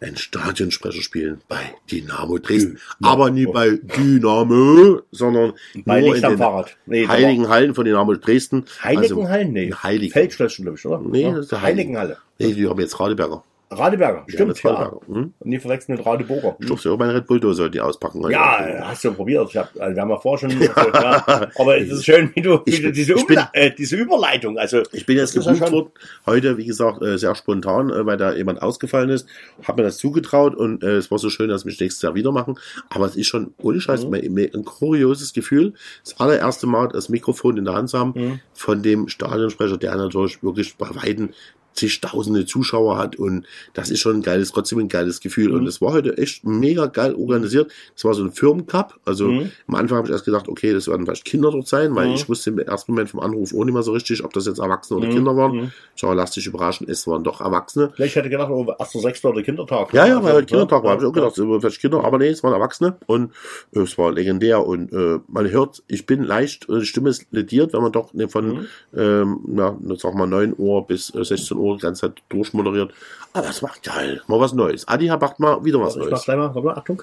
ein 0.00 0.16
Stadionsprecher 0.16 1.02
spielen 1.02 1.40
bei 1.48 1.74
Dynamo 1.90 2.38
Dresden. 2.38 2.78
Aber 3.02 3.30
nie 3.30 3.46
bei 3.46 3.78
Dynamo, 3.82 5.02
sondern 5.10 5.52
Bei 5.84 6.00
nur 6.00 6.16
in 6.16 6.22
den. 6.22 6.64
Nee, 6.86 7.06
Heiligen 7.06 7.48
Hallen 7.48 7.74
von 7.74 7.84
Dynamo 7.84 8.14
Dresden. 8.14 8.64
Heiligenhallen? 8.82 9.52
Nee. 9.52 9.72
Heiligen. 9.72 10.12
Feldschlösschen, 10.12 10.64
glaube 10.64 10.78
ich, 10.78 10.86
oder? 10.86 11.00
Nee, 11.00 11.22
Ja, 11.22 11.30
das 11.32 11.40
ist 11.40 11.52
der 11.52 11.62
Heiligenhalle. 11.62 12.18
Nee, 12.38 12.52
die 12.52 12.68
haben 12.68 12.80
jetzt 12.80 12.98
Radeberger. 13.00 13.42
Radeberger, 13.70 14.24
stimmt, 14.28 14.62
ja. 14.62 14.70
Radeberger. 14.70 15.00
Mhm. 15.08 15.34
Und 15.38 15.46
nie 15.48 15.58
verwechseln 15.58 15.96
mit 15.98 16.06
Radeburger. 16.06 16.56
Ich 16.58 16.66
durfte 16.66 16.90
auch 16.90 16.98
meine 16.98 17.14
Red 17.14 17.26
Bull 17.26 17.38
Dose 17.38 17.70
die 17.70 17.80
auspacken. 17.80 18.22
heute. 18.22 18.32
Ja, 18.32 18.66
hast 18.88 19.04
du 19.04 19.12
probiert. 19.12 19.46
Ich 19.50 19.56
hab, 19.58 19.70
also 19.78 19.94
wir 19.94 20.00
haben 20.02 20.08
ja 20.10 20.18
vorher 20.18 20.50
schon. 20.50 20.60
ja. 20.62 21.48
Aber 21.58 21.78
es 21.78 21.90
ist 21.90 22.04
schön, 22.06 22.30
wie 22.34 22.40
du, 22.40 22.60
wie 22.64 22.80
du 22.80 22.90
diese, 22.92 23.14
bin- 23.26 23.38
äh, 23.52 23.70
diese 23.76 23.96
Überleitung. 23.96 24.56
Also 24.58 24.82
Ich 24.92 25.04
bin 25.04 25.18
jetzt 25.18 25.34
ja 25.34 25.42
gebucht 25.42 25.58
schon- 25.58 25.72
worden. 25.72 25.90
Heute, 26.24 26.56
wie 26.56 26.64
gesagt, 26.64 27.02
äh, 27.02 27.18
sehr 27.18 27.34
spontan, 27.34 27.90
äh, 27.90 28.06
weil 28.06 28.16
da 28.16 28.32
jemand 28.32 28.62
ausgefallen 28.62 29.10
ist. 29.10 29.26
Hab 29.62 29.76
mir 29.76 29.82
das 29.82 29.98
zugetraut 29.98 30.54
und 30.54 30.82
äh, 30.82 30.96
es 30.96 31.10
war 31.10 31.18
so 31.18 31.28
schön, 31.28 31.48
dass 31.50 31.66
wir 31.66 31.72
es 31.72 31.78
nächstes 31.80 32.00
Jahr 32.02 32.14
wieder 32.14 32.32
machen. 32.32 32.58
Aber 32.88 33.04
es 33.04 33.16
ist 33.16 33.26
schon 33.26 33.52
ohne 33.60 33.80
Scheiß 33.82 34.04
Mhm. 34.04 34.10
mir- 34.10 34.30
mir 34.30 34.50
ein 34.54 34.64
kurioses 34.64 35.32
Gefühl, 35.34 35.74
das 36.04 36.18
allererste 36.18 36.66
Mal 36.66 36.88
das 36.88 37.10
Mikrofon 37.10 37.58
in 37.58 37.64
der 37.66 37.74
Hand 37.74 37.90
zu 37.90 37.98
haben 37.98 38.12
Mhm. 38.14 38.40
von 38.54 38.82
dem 38.82 39.08
Stadionsprecher, 39.08 39.76
der 39.76 39.94
natürlich 39.96 40.42
wirklich 40.42 40.74
bei 40.76 40.88
Weiden 40.94 41.34
zigtausende 41.78 42.44
Zuschauer 42.44 42.98
hat 42.98 43.16
und 43.16 43.46
das 43.74 43.90
ist 43.90 44.00
schon 44.00 44.16
ein 44.16 44.22
geiles, 44.22 44.52
trotzdem 44.52 44.78
ein 44.80 44.88
geiles 44.88 45.20
Gefühl. 45.20 45.50
Mhm. 45.50 45.54
Und 45.60 45.66
es 45.66 45.80
war 45.80 45.92
heute 45.92 46.18
echt 46.18 46.44
mega 46.44 46.86
geil 46.86 47.14
organisiert. 47.14 47.70
Es 47.96 48.04
war 48.04 48.14
so 48.14 48.24
ein 48.24 48.32
Firmencup. 48.32 48.98
Also 49.04 49.26
Mhm. 49.28 49.50
am 49.68 49.74
Anfang 49.76 49.98
habe 49.98 50.08
ich 50.08 50.12
erst 50.12 50.24
gedacht, 50.24 50.48
okay, 50.48 50.72
das 50.72 50.88
werden 50.88 51.06
vielleicht 51.06 51.24
Kinder 51.24 51.50
dort 51.50 51.68
sein, 51.68 51.94
weil 51.94 52.08
Mhm. 52.08 52.14
ich 52.14 52.28
wusste 52.28 52.50
im 52.50 52.58
ersten 52.58 52.92
Moment 52.92 53.10
vom 53.10 53.20
Anruf 53.20 53.54
auch 53.54 53.64
nicht 53.64 53.74
mehr 53.74 53.82
so 53.82 53.92
richtig, 53.92 54.24
ob 54.24 54.32
das 54.32 54.46
jetzt 54.46 54.58
Erwachsene 54.58 54.98
oder 54.98 55.08
Mhm. 55.08 55.12
Kinder 55.14 55.36
waren. 55.36 55.56
Mhm. 55.56 55.70
Schau, 55.94 56.12
lass 56.12 56.32
dich 56.32 56.46
überraschen, 56.46 56.88
es 56.88 57.06
waren 57.06 57.22
doch 57.24 57.40
Erwachsene. 57.40 57.92
vielleicht 57.94 58.16
hätte 58.16 58.26
ich 58.26 58.32
gedacht, 58.32 58.50
oh, 58.50 58.64
1.6. 58.78 59.24
oder 59.30 59.42
Kindertag. 59.42 59.92
Ja, 59.94 60.06
ja, 60.06 60.16
Also, 60.16 60.26
weil 60.28 60.34
heute 60.34 60.46
Kindertag 60.46 60.82
war, 60.82 60.90
habe 60.92 61.02
ich 61.02 61.08
auch 61.08 61.12
gedacht, 61.12 61.32
es 61.38 61.38
waren 61.38 61.60
vielleicht 61.60 61.80
Kinder, 61.80 62.02
aber 62.04 62.18
nee, 62.18 62.28
es 62.28 62.42
waren 62.42 62.52
Erwachsene 62.52 62.96
und 63.06 63.32
äh, 63.74 63.80
es 63.80 63.96
war 63.98 64.12
legendär 64.12 64.66
und 64.66 64.92
äh, 64.92 65.18
man 65.28 65.48
hört, 65.50 65.82
ich 65.86 66.06
bin 66.06 66.22
leicht, 66.24 66.68
äh, 66.68 66.80
die 66.80 66.86
Stimme 66.86 67.10
ist 67.10 67.26
lediert, 67.30 67.72
wenn 67.72 67.82
man 67.82 67.92
doch 67.92 68.10
von, 68.28 68.48
Mhm. 68.48 68.66
ähm, 68.96 69.38
na, 69.46 69.76
sag 69.96 70.14
mal 70.14 70.26
9 70.26 70.54
Uhr 70.56 70.86
bis 70.86 71.14
äh, 71.14 71.24
16 71.24 71.56
Uhr 71.56 71.67
die 71.76 71.82
ganze 71.82 72.02
Zeit 72.02 72.22
durchmoderiert. 72.28 72.92
Aber 73.32 73.46
das 73.46 73.62
macht 73.62 73.82
geil, 73.82 74.22
mal 74.26 74.40
was 74.40 74.52
Neues. 74.52 74.86
Adi 74.88 75.08
macht 75.08 75.38
mal 75.40 75.64
wieder 75.64 75.80
was 75.80 75.94
Ich 75.96 76.02
mach 76.02 76.10
Neues. 76.10 76.24
gleich 76.24 76.36
mal, 76.36 76.62
mal, 76.62 76.74
Achtung. 76.76 77.02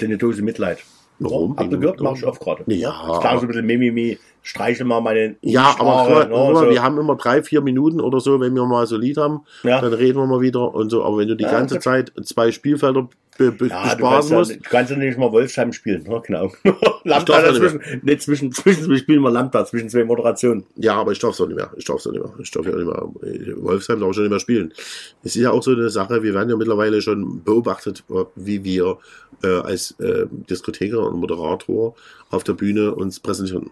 Eine 0.00 0.18
Dose 0.18 0.42
Mitleid. 0.42 0.78
Warum? 1.18 1.56
Habt 1.56 1.72
ihr 1.72 1.78
gehört? 1.78 2.00
Mach 2.00 2.14
ich 2.16 2.24
auf 2.24 2.38
gerade. 2.38 2.64
Ja. 2.66 3.14
Ich 3.14 3.20
klang 3.20 3.36
so 3.38 3.42
ein 3.44 3.48
bisschen 3.48 3.66
Mimimi, 3.66 4.18
streichel 4.46 4.86
mal 4.86 5.00
meine 5.00 5.36
Ja, 5.42 5.74
aber 5.78 6.04
Sprache, 6.04 6.06
guck 6.06 6.14
mal, 6.14 6.28
guck 6.46 6.54
mal, 6.54 6.64
so. 6.66 6.70
wir 6.70 6.82
haben 6.82 6.98
immer 6.98 7.16
drei, 7.16 7.42
vier 7.42 7.60
Minuten 7.60 8.00
oder 8.00 8.20
so, 8.20 8.40
wenn 8.40 8.54
wir 8.54 8.64
mal 8.64 8.86
so 8.86 8.96
Lied 8.96 9.16
haben, 9.16 9.40
Ja. 9.64 9.80
dann 9.80 9.92
reden 9.92 10.18
wir 10.18 10.26
mal 10.26 10.40
wieder 10.40 10.72
und 10.74 10.88
so. 10.90 11.02
Aber 11.04 11.18
wenn 11.18 11.28
du 11.28 11.36
die 11.36 11.44
Ja, 11.44 11.50
ganze. 11.50 11.78
Zeit 11.80 12.12
zwei 12.22 12.52
Spielfelder 12.52 13.08
be 13.38 13.52
be 13.52 13.66
Ja, 13.66 13.94
du 13.94 13.98
kannst, 13.98 13.98
bespaßen 13.98 14.30
ja, 14.32 14.38
musst, 14.38 14.56
du 14.56 14.60
kannst 14.70 14.90
ja 14.92 14.96
nicht 14.96 15.18
mal 15.18 15.30
Wolfsheim 15.32 15.72
spielen, 15.72 16.04
ne? 16.04 16.22
genau. 16.26 16.50
Lambda 17.04 17.40
ja 17.42 17.52
dazwischen, 17.52 17.80
ne, 18.02 18.16
zwischen, 18.18 18.52
zwischen, 18.52 18.88
wir 18.88 18.96
spielen 18.98 19.20
mal 19.20 19.32
Lambda, 19.32 19.64
zwischen 19.66 19.90
zwei 19.90 20.04
Moderationen. 20.04 20.64
Ja, 20.76 20.94
aber 20.94 21.12
ich 21.12 21.18
darf 21.18 21.34
es 21.34 21.40
auch 21.40 21.46
nicht 21.46 21.56
mehr. 21.56 21.70
Ich 21.76 21.84
darf 21.84 21.98
es 21.98 22.06
auch 22.06 22.12
nicht 22.12 22.22
mehr. 22.22 22.32
Ich 22.40 22.50
darf 22.50 22.64
ja 22.64 22.72
nicht 22.74 22.86
mehr. 22.86 23.62
Wolfsheim 23.62 24.00
darf 24.00 24.10
ich 24.10 24.14
schon 24.14 24.24
nicht 24.24 24.30
mehr 24.30 24.40
spielen. 24.40 24.72
Es 25.22 25.36
ist 25.36 25.42
ja 25.42 25.50
auch 25.50 25.62
so 25.62 25.72
eine 25.72 25.90
Sache, 25.90 26.22
wir 26.22 26.32
werden 26.34 26.48
ja 26.50 26.56
mittlerweile 26.56 27.02
schon 27.02 27.42
beobachtet, 27.44 28.04
wie 28.36 28.64
wir 28.64 28.96
äh, 29.44 29.48
als 29.60 29.90
äh, 30.00 30.26
Diskotheker 30.30 31.06
und 31.06 31.20
Moderator 31.20 31.94
auf 32.30 32.42
der 32.44 32.54
Bühne 32.54 32.94
uns 32.94 33.20
präsentieren. 33.20 33.70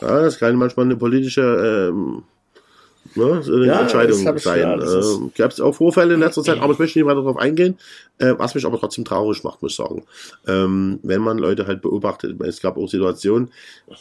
Ja, 0.00 0.20
das 0.22 0.38
kann 0.38 0.56
manchmal 0.56 0.86
eine 0.86 0.96
politische 0.96 1.90
ähm, 1.92 2.22
ne, 3.14 3.42
eine 3.46 3.66
Ja, 3.66 3.80
Entscheidung 3.82 4.38
sein. 4.38 4.60
ja, 4.60 4.74
ähm, 4.74 5.32
Gab 5.36 5.52
es 5.52 5.60
auch 5.60 5.74
Vorfälle 5.74 6.14
in 6.14 6.20
letzter 6.20 6.42
Zeit, 6.42 6.60
aber 6.60 6.72
ich 6.72 6.78
möchte 6.78 6.98
nicht 6.98 7.06
weiter 7.06 7.20
darauf 7.22 7.36
eingehen, 7.38 7.78
äh, 8.18 8.34
was 8.36 8.54
mich 8.54 8.64
aber 8.66 8.78
trotzdem 8.78 9.04
traurig 9.04 9.44
macht, 9.44 9.62
muss 9.62 9.72
ich 9.72 9.76
sagen. 9.76 10.02
Ähm, 10.46 10.98
wenn 11.02 11.20
man 11.20 11.38
Leute 11.38 11.66
halt 11.66 11.82
beobachtet, 11.82 12.40
es 12.42 12.60
gab 12.60 12.76
auch 12.76 12.88
Situationen, 12.88 13.50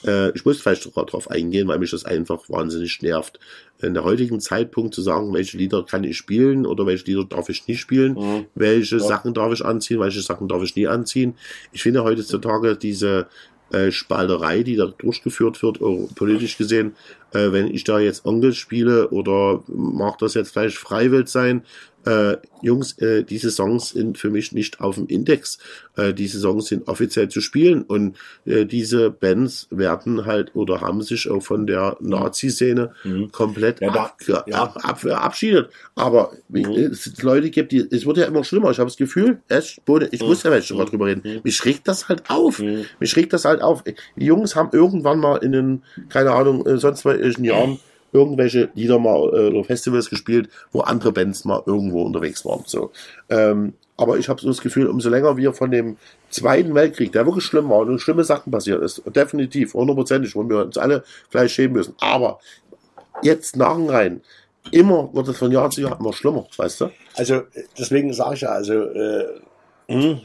äh, 0.06 0.32
ich 0.32 0.46
muss 0.46 0.60
vielleicht 0.62 0.84
sogar 0.84 1.06
darauf 1.06 1.30
eingehen, 1.30 1.68
weil 1.68 1.80
mich 1.80 1.92
das 1.92 2.06
einfach 2.06 2.50
wahnsinnig 2.50 3.02
nervt. 3.02 3.40
In 3.82 3.94
der 3.94 4.06
heutigen 4.06 4.40
Zeitpunkt 4.40 4.96
zu 4.96 5.02
sagen, 5.02 5.34
welche 5.34 5.58
Lieder 5.58 5.84
kann 5.84 6.06
ich 6.06 6.16
spielen 6.18 6.66
oder 6.66 6.86
welche 6.86 7.06
Lieder 7.06 7.26
darf 7.26 7.50
ich 7.50 7.68
nicht 7.68 7.82
spielen, 7.82 8.14
Mhm. 8.14 8.46
welche 8.56 9.00
Sachen 9.02 9.34
darf 9.34 9.52
ich 9.52 9.64
anziehen, 9.66 10.00
welche 10.00 10.22
Sachen 10.22 10.48
darf 10.48 10.64
ich 10.64 10.76
nie 10.78 10.88
anziehen. 10.88 11.36
Ich 11.74 11.84
finde 11.84 12.04
heutzutage 12.04 12.78
diese 12.78 13.28
äh, 13.72 13.92
Spalterei, 13.92 14.64
die 14.64 14.76
da 14.76 14.86
durchgeführt 14.86 15.62
wird, 15.64 15.80
politisch 16.16 16.58
gesehen, 16.58 16.96
äh, 17.34 17.52
wenn 17.52 17.68
ich 17.68 17.84
da 17.84 18.00
jetzt 18.00 18.26
Onkel 18.26 18.54
spiele 18.54 19.10
oder 19.10 19.64
mag 19.68 20.18
das 20.20 20.34
jetzt 20.34 20.52
vielleicht 20.54 20.78
freiwillig 20.78 21.28
sein, 21.28 21.64
äh, 22.06 22.38
Jungs, 22.62 22.98
äh, 23.00 23.24
diese 23.24 23.52
Songs 23.52 23.90
sind 23.90 24.18
für 24.18 24.30
mich 24.30 24.52
nicht 24.52 24.80
auf 24.82 24.96
dem 24.96 25.08
Index. 25.08 25.58
Äh, 25.98 26.14
diese 26.14 26.40
Songs 26.40 26.68
sind 26.68 26.88
offiziell 26.88 27.30
zu 27.30 27.42
spielen 27.42 27.84
und 27.84 28.18
äh, 28.46 28.66
diese 28.66 29.10
Bands 29.12 29.68
werden 29.72 30.26
halt 30.26 30.56
oder 30.56 30.82
haben 30.82 31.02
sich 31.02 31.30
auch 31.30 31.42
von 31.42 31.68
der 31.68 31.98
Nazi-Szene 32.00 32.92
Mhm. 33.04 33.32
komplett 33.32 33.82
Ja, 33.82 33.90
abge 33.94 34.44
ja. 34.48 34.56
ab, 34.64 34.78
ab, 34.84 35.00
verabschiedet. 35.00 35.70
Aber 35.96 36.32
Mhm. 36.50 36.72
es 36.92 37.22
Leute 37.22 37.50
gibt, 37.50 37.72
die, 37.72 37.86
es 37.92 38.06
wird 38.06 38.18
ja 38.18 38.26
immer 38.26 38.44
schlimmer. 38.44 38.72
Ich 38.72 38.80
habe 38.80 38.90
das 38.90 38.98
Gefühl, 38.98 39.40
es, 39.48 39.80
ich 40.12 40.22
muss 40.22 40.44
ja 40.44 40.52
vielleicht 40.52 40.68
sogar 40.68 40.86
drüber 40.86 41.06
reden. 41.08 41.42
Mich 41.44 41.64
regt 41.66 41.88
das 41.88 42.10
halt 42.10 42.30
auf. 42.30 42.60
Mhm. 42.60 42.86
Mich 43.00 43.16
regt 43.16 43.34
das 43.34 43.46
halt 43.46 43.62
auf. 43.62 43.84
Die 43.84 44.26
Jungs 44.26 44.56
haben 44.56 44.70
irgendwann 44.72 45.20
mal 45.20 45.38
in 45.38 45.52
den, 45.52 45.84
keine 46.10 46.32
Ahnung, 46.32 46.66
äh, 46.66 46.78
sonst 46.78 47.06
welchen 47.06 47.44
Jahren 47.44 47.80
irgendwelche 48.16 48.70
Lieder 48.74 48.98
mal 48.98 49.30
äh, 49.34 49.50
oder 49.50 49.64
Festivals 49.64 50.10
gespielt, 50.10 50.50
wo 50.72 50.82
andere 50.82 51.12
Bands 51.12 51.46
mal 51.46 51.62
irgendwo 51.66 52.02
unterwegs 52.02 52.46
waren. 52.46 52.64
So. 52.66 52.92
Ähm, 53.30 53.74
aber 53.98 54.18
ich 54.18 54.30
habe 54.30 54.42
so 54.42 54.48
das 54.48 54.62
Gefühl, 54.62 54.88
umso 54.88 55.10
länger 55.10 55.38
wir 55.38 55.54
von 55.54 55.72
dem 55.72 55.98
Zweiten 56.30 56.74
Weltkrieg, 56.74 57.12
der 57.12 57.26
wirklich 57.26 57.46
schlimm 57.46 57.70
war 57.70 57.80
und 57.80 58.00
schlimme 58.00 58.24
Sachen 58.24 58.52
passiert 58.52 58.82
ist, 58.82 59.02
definitiv, 59.16 59.74
hundertprozentig, 59.74 60.36
wo 60.36 60.48
wir 60.48 60.66
uns 60.66 60.78
alle 60.78 61.04
vielleicht 61.30 61.56
schämen 61.56 61.74
müssen. 61.74 61.96
Aber 62.00 62.40
jetzt 63.22 63.56
nachhinein, 63.56 64.22
immer 64.72 65.14
wird 65.14 65.28
es 65.28 65.38
von 65.38 65.52
Jahr 65.52 65.70
zu 65.70 65.82
Jahr 65.82 66.00
immer 66.00 66.14
schlimmer, 66.14 66.46
weißt 66.58 66.82
du? 66.82 66.92
Also, 67.16 67.44
deswegen 67.78 68.14
sage 68.14 68.36
ich 68.36 68.42
ja, 68.42 68.50
also, 68.50 68.74
äh, 68.74 69.40
mh, 69.88 70.22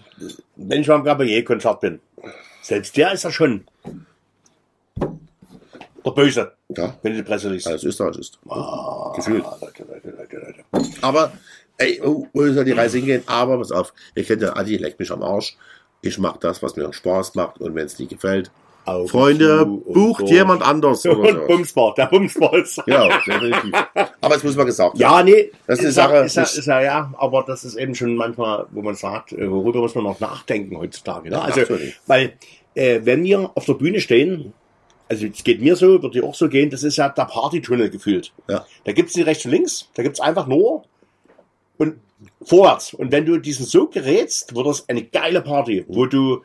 wenn 0.57 0.81
ich 0.81 0.89
mal 0.89 0.97
am 0.97 1.05
Gabriel-Konzert 1.05 1.81
bin, 1.81 2.01
selbst 2.63 2.97
der 2.97 3.13
ist 3.13 3.25
ja 3.25 3.31
schon 3.31 3.67
der 4.99 6.11
Böse, 6.11 6.53
Ja, 6.77 6.95
wenn 7.03 7.13
du 7.13 7.19
die 7.19 7.25
Presse 7.25 7.49
liest. 7.51 7.67
als 7.67 7.85
Österreich 7.85 8.17
ist. 8.19 8.39
Ah, 8.49 9.13
gefühlt. 9.17 9.45
Leute, 9.45 9.85
Leute, 9.89 10.11
Leute, 10.17 10.37
Leute. 10.73 10.91
Aber, 11.03 11.33
ey, 11.79 12.01
oh, 12.05 12.27
wo 12.33 12.47
soll 12.53 12.65
die 12.65 12.73
Reise 12.73 12.99
hingehen? 12.99 13.23
Aber, 13.27 13.59
pass 13.59 13.73
auf, 13.73 13.93
ihr 14.15 14.25
kennt 14.25 14.43
ja 14.43 14.55
Adi, 14.57 14.77
leckt 14.77 14.99
mich 14.99 15.11
am 15.11 15.23
Arsch. 15.23 15.57
Ich 16.03 16.19
mache 16.19 16.39
das, 16.41 16.63
was 16.63 16.77
mir 16.77 16.93
Spaß 16.93 17.35
macht 17.35 17.61
und 17.61 17.75
wenn 17.75 17.87
es 17.87 17.99
nicht 17.99 18.09
gefällt, 18.11 18.51
Augen 18.87 19.09
Freunde, 19.09 19.67
bucht 19.67 20.23
durch. 20.23 20.31
jemand 20.31 20.63
anders 20.63 21.05
oder 21.05 21.19
Und 21.21 21.35
so. 21.41 21.47
Bumsbar, 21.47 21.95
der 21.97 22.11
ist. 22.55 22.83
Genau, 22.87 23.09
definitiv. 23.09 23.73
Aber 24.23 24.37
es 24.37 24.43
muss 24.43 24.57
mal 24.57 24.65
gesagt 24.65 24.99
werden. 24.99 25.01
Ja, 25.01 25.23
nee. 25.23 25.53
Das 25.67 25.79
ist 25.81 25.85
ist 25.85 25.99
eine 25.99 26.09
Sache, 26.09 26.15
Ja, 26.15 26.23
ist, 26.23 26.37
ja, 26.37 26.43
ist 26.43 26.67
ja, 26.67 26.81
ja, 26.81 27.15
aber 27.19 27.45
das 27.47 27.65
ist 27.65 27.77
eben 27.77 27.95
schon 27.95 28.17
manchmal, 28.17 28.67
wo 28.71 28.81
man 28.81 28.95
sagt, 28.95 29.33
äh, 29.33 29.51
worüber 29.51 29.81
muss 29.81 29.95
man 29.95 30.05
noch 30.05 30.19
nachdenken 30.21 30.79
heutzutage. 30.79 31.29
Ne? 31.29 31.41
Also, 31.41 31.61
Natürlich. 31.61 32.01
weil, 32.07 32.33
äh, 32.75 33.01
wenn 33.05 33.23
wir 33.23 33.51
auf 33.55 33.67
der 33.67 33.75
Bühne 33.75 34.01
stehen, 34.01 34.55
also 35.11 35.27
es 35.27 35.43
geht 35.43 35.61
mir 35.61 35.75
so, 35.75 36.01
wird 36.03 36.15
dir 36.15 36.25
auch 36.25 36.37
so 36.37 36.49
gehen, 36.49 36.71
das 36.71 36.85
ist 36.85 36.97
ja 36.97 37.09
der 37.09 37.25
Partytunnel 37.25 37.91
gefühlt. 37.91 38.33
Ja. 38.49 38.65
Da 38.85 38.93
gibt's 38.93 39.15
die 39.15 39.23
rechts 39.23 39.45
und 39.45 39.51
links, 39.51 39.89
da 39.95 40.05
gibt's 40.05 40.21
einfach 40.21 40.47
nur 40.47 40.85
und 41.79 41.97
vorwärts. 42.43 42.95
Und 42.95 43.11
wenn 43.11 43.27
du 43.27 43.39
diesen 43.39 43.67
Sog 43.67 43.93
gerätst, 43.93 44.55
wird 44.55 44.67
das 44.67 44.89
eine 44.89 45.03
geile 45.03 45.43
Party, 45.43 45.85
wo 45.89 46.07
du 46.07 46.45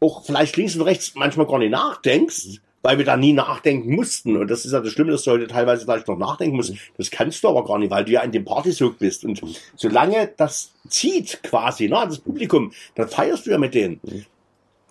auch 0.00 0.24
vielleicht 0.24 0.56
links 0.56 0.74
und 0.74 0.82
rechts 0.82 1.14
manchmal 1.16 1.46
gar 1.46 1.58
nicht 1.58 1.70
nachdenkst, 1.70 2.60
weil 2.80 2.96
wir 2.96 3.04
da 3.04 3.16
nie 3.18 3.34
nachdenken 3.34 3.94
mussten. 3.94 4.38
Und 4.38 4.48
das 4.48 4.64
ist 4.64 4.72
ja 4.72 4.80
das 4.80 4.92
Schlimme, 4.92 5.10
dass 5.10 5.24
du 5.24 5.32
heute 5.32 5.46
teilweise 5.46 5.84
vielleicht 5.84 6.08
noch 6.08 6.16
nachdenken 6.16 6.56
musst. 6.56 6.72
Das 6.96 7.10
kannst 7.10 7.44
du 7.44 7.48
aber 7.48 7.64
gar 7.64 7.78
nicht, 7.78 7.90
weil 7.90 8.06
du 8.06 8.12
ja 8.12 8.22
in 8.22 8.32
dem 8.32 8.46
Partysog 8.46 8.98
bist. 8.98 9.24
Und 9.24 9.42
solange 9.76 10.32
das 10.36 10.72
zieht 10.88 11.42
quasi, 11.42 11.88
ne, 11.88 12.04
das 12.06 12.20
Publikum, 12.20 12.72
dann 12.94 13.08
feierst 13.08 13.46
du 13.46 13.50
ja 13.50 13.58
mit 13.58 13.74
denen. 13.74 14.00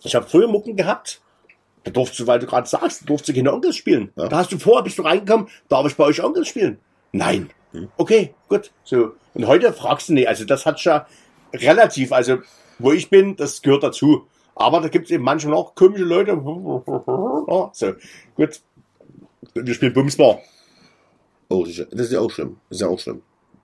Ich 0.04 0.14
habe 0.14 0.28
früher 0.28 0.48
Mucken 0.48 0.76
gehabt, 0.76 1.22
da 1.88 1.92
durfst 1.92 2.20
du, 2.20 2.28
weil 2.28 2.40
du 2.40 2.46
gerade 2.46 2.68
sagst, 2.68 3.02
da 3.02 3.06
durfst 3.06 3.28
du 3.28 3.34
keine 3.34 3.54
Onkels 3.54 3.76
spielen. 3.76 4.12
Ja. 4.16 4.28
Da 4.28 4.38
hast 4.38 4.52
du 4.52 4.58
vorher, 4.60 4.84
bist 4.84 4.98
du 4.98 5.04
reingekommen, 5.04 5.48
darf 5.70 5.86
ich 5.88 5.96
bei 5.96 6.06
euch 6.06 6.24
Onkels 6.24 6.48
spielen? 6.48 6.80
Nein. 7.12 7.50
Okay, 7.98 8.34
gut. 8.50 8.72
So. 8.84 9.12
Und 9.34 9.48
heute 9.48 9.72
fragst 9.74 10.10
du 10.10 10.14
nicht. 10.14 10.28
Also 10.28 10.46
das 10.46 10.66
hat 10.66 10.80
ja 10.84 11.06
relativ, 11.54 12.12
also 12.12 12.38
wo 12.80 12.92
ich 12.92 13.10
bin, 13.10 13.36
das 13.36 13.62
gehört 13.62 13.84
dazu. 13.84 14.26
Aber 14.56 14.82
da 14.82 14.88
gibt 14.88 15.06
es 15.06 15.12
eben 15.12 15.24
manchmal 15.24 15.56
auch 15.56 15.76
komische 15.76 16.04
Leute. 16.04 16.32
Ja, 16.32 17.70
so, 17.74 17.94
gut. 18.36 18.62
Wir 19.54 19.74
spielen 19.74 19.94
Bumsbar. 19.94 20.40
Oh, 21.50 21.62
das 21.64 21.78
ist 21.78 21.78
ja- 21.78 21.86
das 21.92 22.14
auch 22.16 22.32
schlimm. 22.32 22.58
Das 22.70 22.78
ist 22.78 22.82
ja 22.82 22.88
auch 22.88 23.00
schlimm. 23.00 23.22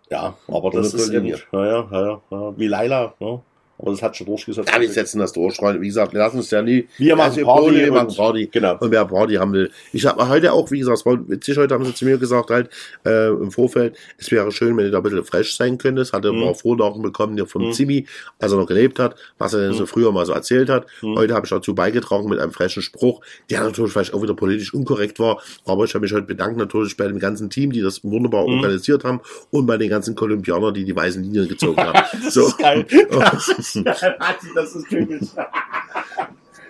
Ja, 0.09 0.37
aber 0.47 0.69
das 0.69 0.93
ist 0.93 1.09
eben, 1.09 1.25
ja, 1.25 1.37
ja, 1.51 1.87
ja, 1.91 2.21
ja, 2.29 2.57
wie 2.57 2.67
Laila. 2.67 3.13
Ja. 3.19 3.41
Aber 3.83 3.91
das 3.91 4.01
hat 4.01 4.15
schon 4.15 4.25
durchgesetzt. 4.27 4.69
Ja, 4.73 4.79
wir 4.79 4.89
setzen 4.89 5.19
das 5.19 5.33
durch, 5.33 5.55
Freunde. 5.57 5.81
Wie 5.81 5.87
gesagt, 5.87 6.13
wir 6.13 6.19
lassen 6.19 6.37
uns 6.37 6.49
ja 6.51 6.61
nie. 6.61 6.87
Wir 6.97 7.15
machen 7.17 7.31
Also, 7.31 7.43
Party 7.45 7.75
wir 7.75 7.91
machen 7.91 8.07
und- 8.07 8.17
Party. 8.17 8.49
genau. 8.51 8.77
Und 8.79 8.91
wer 8.91 9.05
Party 9.05 9.33
haben 9.35 9.51
will. 9.53 9.71
Ich 9.91 10.05
habe 10.05 10.27
heute 10.29 10.53
auch, 10.53 10.71
wie 10.71 10.79
gesagt, 10.79 10.99
es 10.99 11.05
war 11.05 11.19
witzig, 11.29 11.57
heute 11.57 11.73
haben 11.73 11.83
sie 11.85 11.93
zu 11.93 12.05
mir 12.05 12.17
gesagt, 12.17 12.49
halt, 12.49 12.69
äh, 13.05 13.27
im 13.27 13.51
Vorfeld, 13.51 13.95
es 14.17 14.31
wäre 14.31 14.51
schön, 14.53 14.77
wenn 14.77 14.85
du 14.85 14.91
da 14.91 14.97
ein 14.99 15.03
bisschen 15.03 15.23
fresh 15.25 15.55
sein 15.57 15.77
könntest. 15.77 16.13
Hatte 16.13 16.31
Mhm. 16.31 16.37
mhm. 16.39 16.43
auch 16.45 16.55
Vorlagen 16.61 17.01
bekommen 17.01 17.35
hier 17.35 17.45
vom 17.45 17.71
Zimi, 17.73 18.07
als 18.39 18.51
er 18.53 18.57
noch 18.57 18.67
gelebt 18.67 18.99
hat, 18.99 19.15
was 19.37 19.53
er 19.53 19.59
denn 19.59 19.71
Mhm. 19.71 19.75
so 19.75 19.85
früher 19.85 20.11
mal 20.13 20.25
so 20.25 20.31
erzählt 20.33 20.69
hat. 20.69 20.87
Heute 21.01 21.33
habe 21.35 21.45
ich 21.45 21.49
dazu 21.49 21.75
beigetragen 21.75 22.29
mit 22.29 22.39
einem 22.39 22.53
freshen 22.53 22.81
Spruch, 22.81 23.19
der 23.49 23.63
natürlich 23.63 23.91
vielleicht 23.91 24.13
auch 24.13 24.21
wieder 24.23 24.33
politisch 24.33 24.73
unkorrekt 24.73 25.19
war. 25.19 25.41
Aber 25.65 25.83
ich 25.83 25.93
habe 25.93 26.03
mich 26.03 26.13
heute 26.13 26.25
bedankt 26.25 26.57
natürlich 26.57 26.95
bei 26.95 27.07
dem 27.07 27.19
ganzen 27.19 27.49
Team, 27.49 27.71
die 27.73 27.81
das 27.81 28.01
wunderbar 28.03 28.47
Mhm. 28.47 28.53
organisiert 28.59 29.03
haben 29.03 29.19
und 29.51 29.65
bei 29.65 29.75
den 29.77 29.89
ganzen 29.89 30.15
Kolumbianern, 30.15 30.73
die 30.73 30.85
die 30.85 30.95
weißen 30.95 31.21
Linien 31.21 31.49
gezogen 31.49 31.77
haben. 31.81 31.93
Das 32.23 32.33
so. 32.33 32.47
ist 32.47 32.57
geil. 32.57 32.85
Das 33.09 33.72
ist, 33.85 34.55
das 34.55 34.75
ist 34.75 34.89
typisch. 34.89 35.27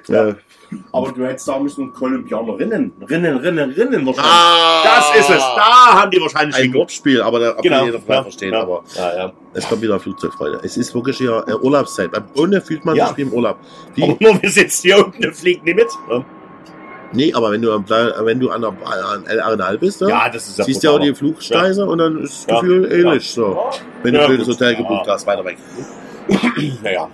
Äh, 0.10 0.34
Aber 0.92 1.14
du 1.14 1.26
hättest 1.26 1.46
sagen 1.46 1.64
müssen, 1.64 1.94
Kolumbianerinnen. 1.94 2.92
Rinnen, 3.10 3.38
Rinnen, 3.38 3.70
Rinnen 3.72 4.06
wahrscheinlich. 4.06 4.34
Ah! 4.34 4.82
das 4.84 5.16
ist 5.22 5.30
es. 5.30 5.38
Da 5.40 6.02
haben 6.02 6.12
die 6.12 6.20
wahrscheinlich 6.20 6.58
ein 6.58 6.74
Wortspiel, 6.74 7.22
aber 7.22 7.40
da 7.40 7.52
Genau. 7.62 7.78
kann 7.78 7.86
jeder 7.86 8.00
frei 8.02 8.16
Ja, 8.16 8.24
verstehen. 8.24 8.52
ja. 8.54 8.62
Aber 8.64 8.84
Ja, 8.98 9.16
ja. 9.16 9.34
es 9.54 9.66
kommt 9.70 9.82
wieder 9.82 9.98
Flugzeugfreude. 10.02 10.60
Es 10.62 10.76
ist 10.76 10.94
wirklich 10.94 11.18
hier 11.20 11.46
äh, 11.48 11.54
Urlaubszeit. 11.54 12.12
Beim 12.12 12.26
Ohne 12.36 12.60
fühlt 12.60 12.84
man 12.84 12.98
Ja. 12.98 13.08
sich 13.08 13.16
wie 13.18 13.22
im 13.22 13.32
Urlaub. 13.32 13.60
Wie, 13.96 14.04
Aber 14.04 14.18
nur 14.20 14.42
wir 14.42 14.50
sitzen 14.50 14.82
hier 14.88 15.06
unten 15.06 15.26
und 15.26 15.36
fliegen 15.38 15.64
nicht 15.64 15.76
mit. 15.78 15.88
Ja, 16.10 16.26
nee, 17.14 17.34
aber 17.34 17.52
wenn 17.52 17.62
du, 17.62 17.72
am, 17.72 17.86
wenn 17.90 18.40
du 18.42 18.50
an 18.50 18.62
der 18.62 18.72
an 18.86 19.26
El 19.26 19.40
Arenal 19.40 19.78
bist, 19.78 20.02
ja, 20.02 20.10
Ja, 20.10 20.30
das 20.30 20.50
ist 20.50 20.58
ja 20.60 20.66
siehst 20.66 20.84
du 20.84 20.88
ja 20.90 20.94
auch 20.96 21.00
die. 21.00 21.16
Flugsteise 21.16 21.86
und 21.86 22.00
dann 22.00 22.20
ist 22.22 22.44
das 22.50 22.56
Ja. 22.56 22.60
Gefühl 22.60 22.92
ähnlich. 22.92 23.34
Ja. 23.38 23.44
So. 23.44 23.58
Wenn 24.02 24.16
du 24.16 24.20
Ja, 24.20 24.26
ein 24.26 24.32
blödes. 24.36 24.50
Hotel 24.50 24.74
Ja. 24.74 24.78
gebucht 24.80 25.06
hast, 25.08 25.26
weiter 25.28 25.46
weg. 25.46 25.58
Naja. 26.84 27.10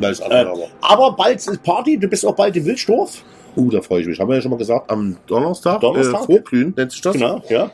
Da 0.00 0.08
ist 0.10 0.20
Äh, 0.20 0.24
aber. 0.24 0.68
aber 0.80 1.12
bald 1.12 1.36
ist 1.38 1.62
Party, 1.62 1.98
du 1.98 2.08
bist 2.08 2.26
auch 2.26 2.34
bald 2.34 2.56
in 2.56 2.64
Wilsdorf. 2.64 3.22
Uh, 3.56 3.70
da 3.70 3.80
freue 3.80 4.00
ich 4.00 4.06
mich. 4.08 4.18
Haben 4.18 4.28
wir 4.30 4.36
ja 4.36 4.42
schon 4.42 4.50
mal 4.50 4.56
gesagt, 4.56 4.90
am 4.90 5.16
Donnerstag, 5.26 5.80
Donnerstag? 5.80 6.22
Äh, 6.22 6.26
Vorglühen 6.26 6.74
nennt 6.76 6.90
sich 6.90 7.00
das. 7.00 7.12
Genau, 7.14 7.40
ja. 7.48 7.70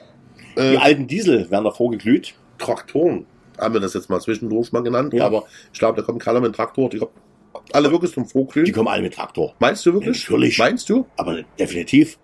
Äh, 0.56 0.72
Die 0.72 0.78
alten 0.78 1.06
Diesel 1.06 1.50
werden 1.50 1.64
davor 1.64 1.90
geglüht. 1.90 2.34
Traktoren. 2.58 3.24
Haben 3.58 3.74
wir 3.74 3.80
das 3.80 3.94
jetzt 3.94 4.10
mal 4.10 4.20
zwischendurch 4.20 4.72
mal 4.72 4.82
genannt. 4.82 5.14
Ja. 5.14 5.24
Aber 5.24 5.44
ich 5.72 5.78
glaube, 5.78 5.98
da 5.98 6.02
kommt 6.06 6.20
keiner 6.22 6.40
mit 6.40 6.52
dem 6.52 6.54
Traktor. 6.54 6.90
Die 6.90 6.98
kommen 6.98 7.12
alle 7.72 7.90
wirklich 7.90 8.12
zum 8.12 8.26
Vorglühen. 8.26 8.66
Die 8.66 8.72
kommen 8.72 8.88
alle 8.88 9.02
mit 9.02 9.14
Traktor. 9.14 9.54
Meinst 9.58 9.86
du 9.86 9.94
wirklich? 9.94 10.22
Natürlich. 10.28 10.58
Meinst 10.58 10.88
du? 10.90 11.06
Aber 11.16 11.38
definitiv. 11.58 12.18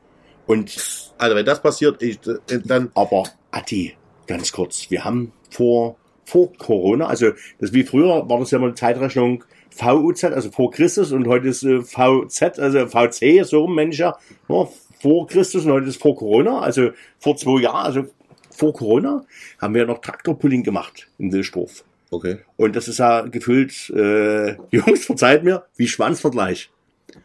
Und 0.47 0.77
Also 1.19 1.35
wenn 1.35 1.47
das 1.47 1.63
passiert, 1.63 2.03
ich, 2.03 2.19
äh, 2.27 2.59
dann 2.65 2.91
Aber 2.95 3.25
Atti, 3.51 3.95
ganz 4.27 4.53
kurz, 4.53 4.91
wir 4.91 5.05
haben 5.05 5.33
vor, 5.51 5.97
vor 6.27 6.53
Corona, 6.55 7.07
also 7.07 7.31
das 7.61 7.73
wie 7.73 7.85
früher 7.85 8.29
war 8.29 8.39
das 8.39 8.51
ja 8.51 8.59
mal 8.59 8.67
eine 8.67 8.75
Zeitrechnung 8.75 9.45
VUZ, 9.71 10.25
also 10.25 10.51
vor 10.51 10.71
Christus 10.71 11.13
und 11.13 11.27
heute 11.27 11.49
ist 11.49 11.63
äh, 11.63 11.81
VZ, 11.83 12.59
also 12.59 12.87
VC, 12.87 13.45
so 13.45 13.61
rum 13.61 13.75
Mensch 13.75 13.99
ja, 13.99 14.17
ja, 14.49 14.69
vor 15.01 15.27
Christus 15.27 15.65
und 15.65 15.73
heute 15.73 15.87
ist 15.87 16.01
vor 16.01 16.17
Corona, 16.17 16.61
also 16.61 16.91
vor 17.19 17.37
zwei 17.37 17.63
Jahren, 17.63 17.87
also 17.87 18.07
vor 18.51 18.73
Corona 18.73 19.25
haben 19.61 19.75
wir 19.75 19.87
noch 19.87 20.01
Traktorpulling 20.01 20.63
gemacht 20.63 21.09
in 21.19 21.33
Wilsdorf. 21.33 21.85
okay. 22.11 22.39
Und 22.57 22.75
das 22.75 22.89
ist 22.89 22.99
ja 22.99 23.23
gefühlt, 23.23 23.91
äh, 23.91 24.57
Jungs, 24.71 25.05
verzeiht 25.05 25.45
mir, 25.45 25.65
wie 25.77 25.89
Schwanzvergleich. 25.89 26.71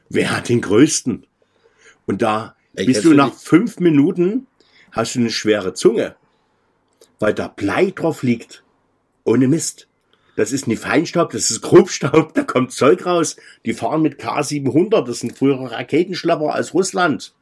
Wer 0.09 0.35
hat 0.35 0.49
den 0.49 0.61
größten? 0.61 1.25
Und 2.05 2.21
da 2.21 2.55
Ey, 2.75 2.85
bist 2.85 3.03
du 3.05 3.13
nach 3.13 3.33
fünf 3.33 3.79
Minuten, 3.79 4.47
hast 4.91 5.15
du 5.15 5.19
eine 5.19 5.29
schwere 5.29 5.73
Zunge, 5.73 6.15
weil 7.19 7.33
da 7.33 7.47
Blei 7.47 7.91
drauf 7.91 8.23
liegt. 8.23 8.63
Ohne 9.23 9.47
Mist. 9.47 9.87
Das 10.35 10.51
ist 10.51 10.67
nicht 10.67 10.81
Feinstaub, 10.81 11.31
das 11.31 11.51
ist 11.51 11.61
Grobstaub, 11.61 12.33
da 12.33 12.43
kommt 12.43 12.71
Zeug 12.71 13.05
raus. 13.05 13.35
Die 13.65 13.73
fahren 13.73 14.01
mit 14.01 14.19
K700, 14.19 15.05
das 15.05 15.19
sind 15.19 15.37
frühere 15.37 15.71
Raketenschlepper 15.71 16.55
aus 16.55 16.73
Russland. 16.73 17.33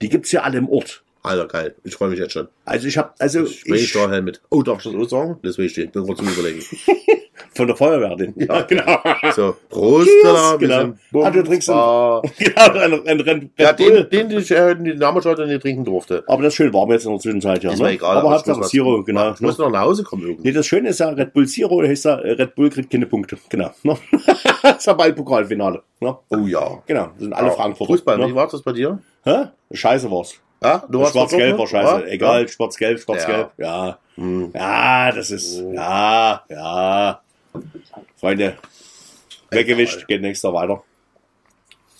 Die 0.00 0.08
gibt's 0.08 0.32
ja 0.32 0.42
alle 0.42 0.58
im 0.58 0.68
Ort. 0.68 1.02
Alter, 1.22 1.46
geil. 1.46 1.74
Ich 1.84 1.94
freue 1.94 2.08
mich 2.10 2.18
jetzt 2.18 2.32
schon. 2.32 2.48
Also 2.64 2.88
ich 2.88 2.98
habe 2.98 3.12
also 3.18 3.44
Ich 3.44 3.64
ich, 3.66 3.92
da 3.92 4.20
mit. 4.20 4.42
Oh, 4.50 4.62
darf 4.62 4.84
ich 4.84 4.92
das 4.92 5.00
auch 5.00 5.08
sagen? 5.08 5.38
Das 5.42 5.56
will 5.56 5.66
ich 5.66 5.74
dir. 5.74 5.86
Bin 5.86 6.04
kurz 6.04 6.18
zum 6.18 6.28
Überlegen. 6.28 6.60
von 7.54 7.66
der 7.66 7.76
Feuerwehr, 7.76 8.16
den. 8.16 8.34
Ja, 8.36 8.62
genau. 8.62 8.98
So, 9.34 9.56
Prost, 9.68 10.08
wir 10.08 10.58
genau. 10.58 10.94
Ah, 11.24 11.30
du 11.30 11.42
trinkst 11.44 11.68
einen- 11.70 11.78
Bumba. 11.78 12.22
genau, 12.38 12.78
ein, 12.78 13.20
ein, 13.20 13.28
ein, 13.28 13.50
Ja, 13.58 13.72
den, 13.72 14.08
den, 14.10 14.28
den 14.28 14.38
ich 14.38 14.50
äh, 14.50 14.74
den 14.74 14.98
Namen 14.98 15.22
schon 15.22 15.46
nicht 15.48 15.62
trinken 15.62 15.84
durfte. 15.84 16.24
Aber 16.26 16.42
das 16.42 16.52
ist 16.54 16.56
schön 16.56 16.72
warm 16.72 16.90
jetzt 16.90 17.04
in 17.04 17.12
der 17.12 17.20
Zwischenzeit, 17.20 17.62
ja. 17.62 17.72
Ist 17.72 17.78
ne? 17.78 17.84
mir 17.86 17.92
egal. 17.92 18.16
aber 18.16 18.30
Hauptsache 18.32 18.62
Zero, 18.62 19.02
genau. 19.04 19.32
Ich 19.32 19.40
muss 19.40 19.58
noch 19.58 19.70
nach 19.70 19.82
Hause 19.82 20.02
kommen 20.02 20.22
irgendwie. 20.22 20.48
Nee, 20.48 20.52
das 20.54 20.66
Schöne 20.66 20.88
ist 20.88 21.00
ja, 21.00 21.08
Red 21.10 21.32
Bull 21.32 21.46
Zero 21.46 21.82
heißt 21.82 22.04
ja, 22.06 22.18
äh, 22.18 22.32
Red 22.32 22.54
Bull 22.54 22.70
kriegt 22.70 22.90
keine 22.90 23.06
Punkte. 23.06 23.36
Genau. 23.48 23.70
Ne? 23.82 23.96
das 24.62 24.78
ist 24.78 24.86
ja 24.86 24.92
bald 24.94 25.14
Pokalfinale. 25.16 25.82
Ne? 26.00 26.16
Oh 26.30 26.46
ja. 26.46 26.82
Genau, 26.86 27.10
das 27.12 27.20
sind 27.20 27.32
alle 27.32 27.48
Ja, 27.48 27.54
Frankfurter. 27.54 27.92
Fußball, 27.92 28.18
wie 28.18 28.26
Ne? 28.26 28.34
war 28.34 28.48
das 28.48 28.62
bei 28.62 28.72
dir? 28.72 28.98
Hä? 29.24 29.44
Scheiße 29.72 30.10
war's. 30.10 30.34
Ja, 30.62 30.84
du 30.88 31.00
warst 31.00 31.12
Schwarz-Gelb 31.12 31.58
war 31.58 31.66
verzogen? 31.66 31.86
scheiße. 31.86 32.06
Ja? 32.06 32.12
Egal, 32.12 32.48
schwarz-gelb, 32.48 33.00
schwarz-gelb. 33.00 33.50
Ja. 33.58 33.98
Hm. 34.14 34.50
Ja, 34.54 35.12
das 35.12 35.30
ist, 35.30 35.60
ja, 35.72 36.44
ja. 36.48 37.20
Freunde, 38.16 38.56
weggewischt, 39.50 40.06
geht 40.06 40.22
nächster 40.22 40.52
weiter. 40.52 40.82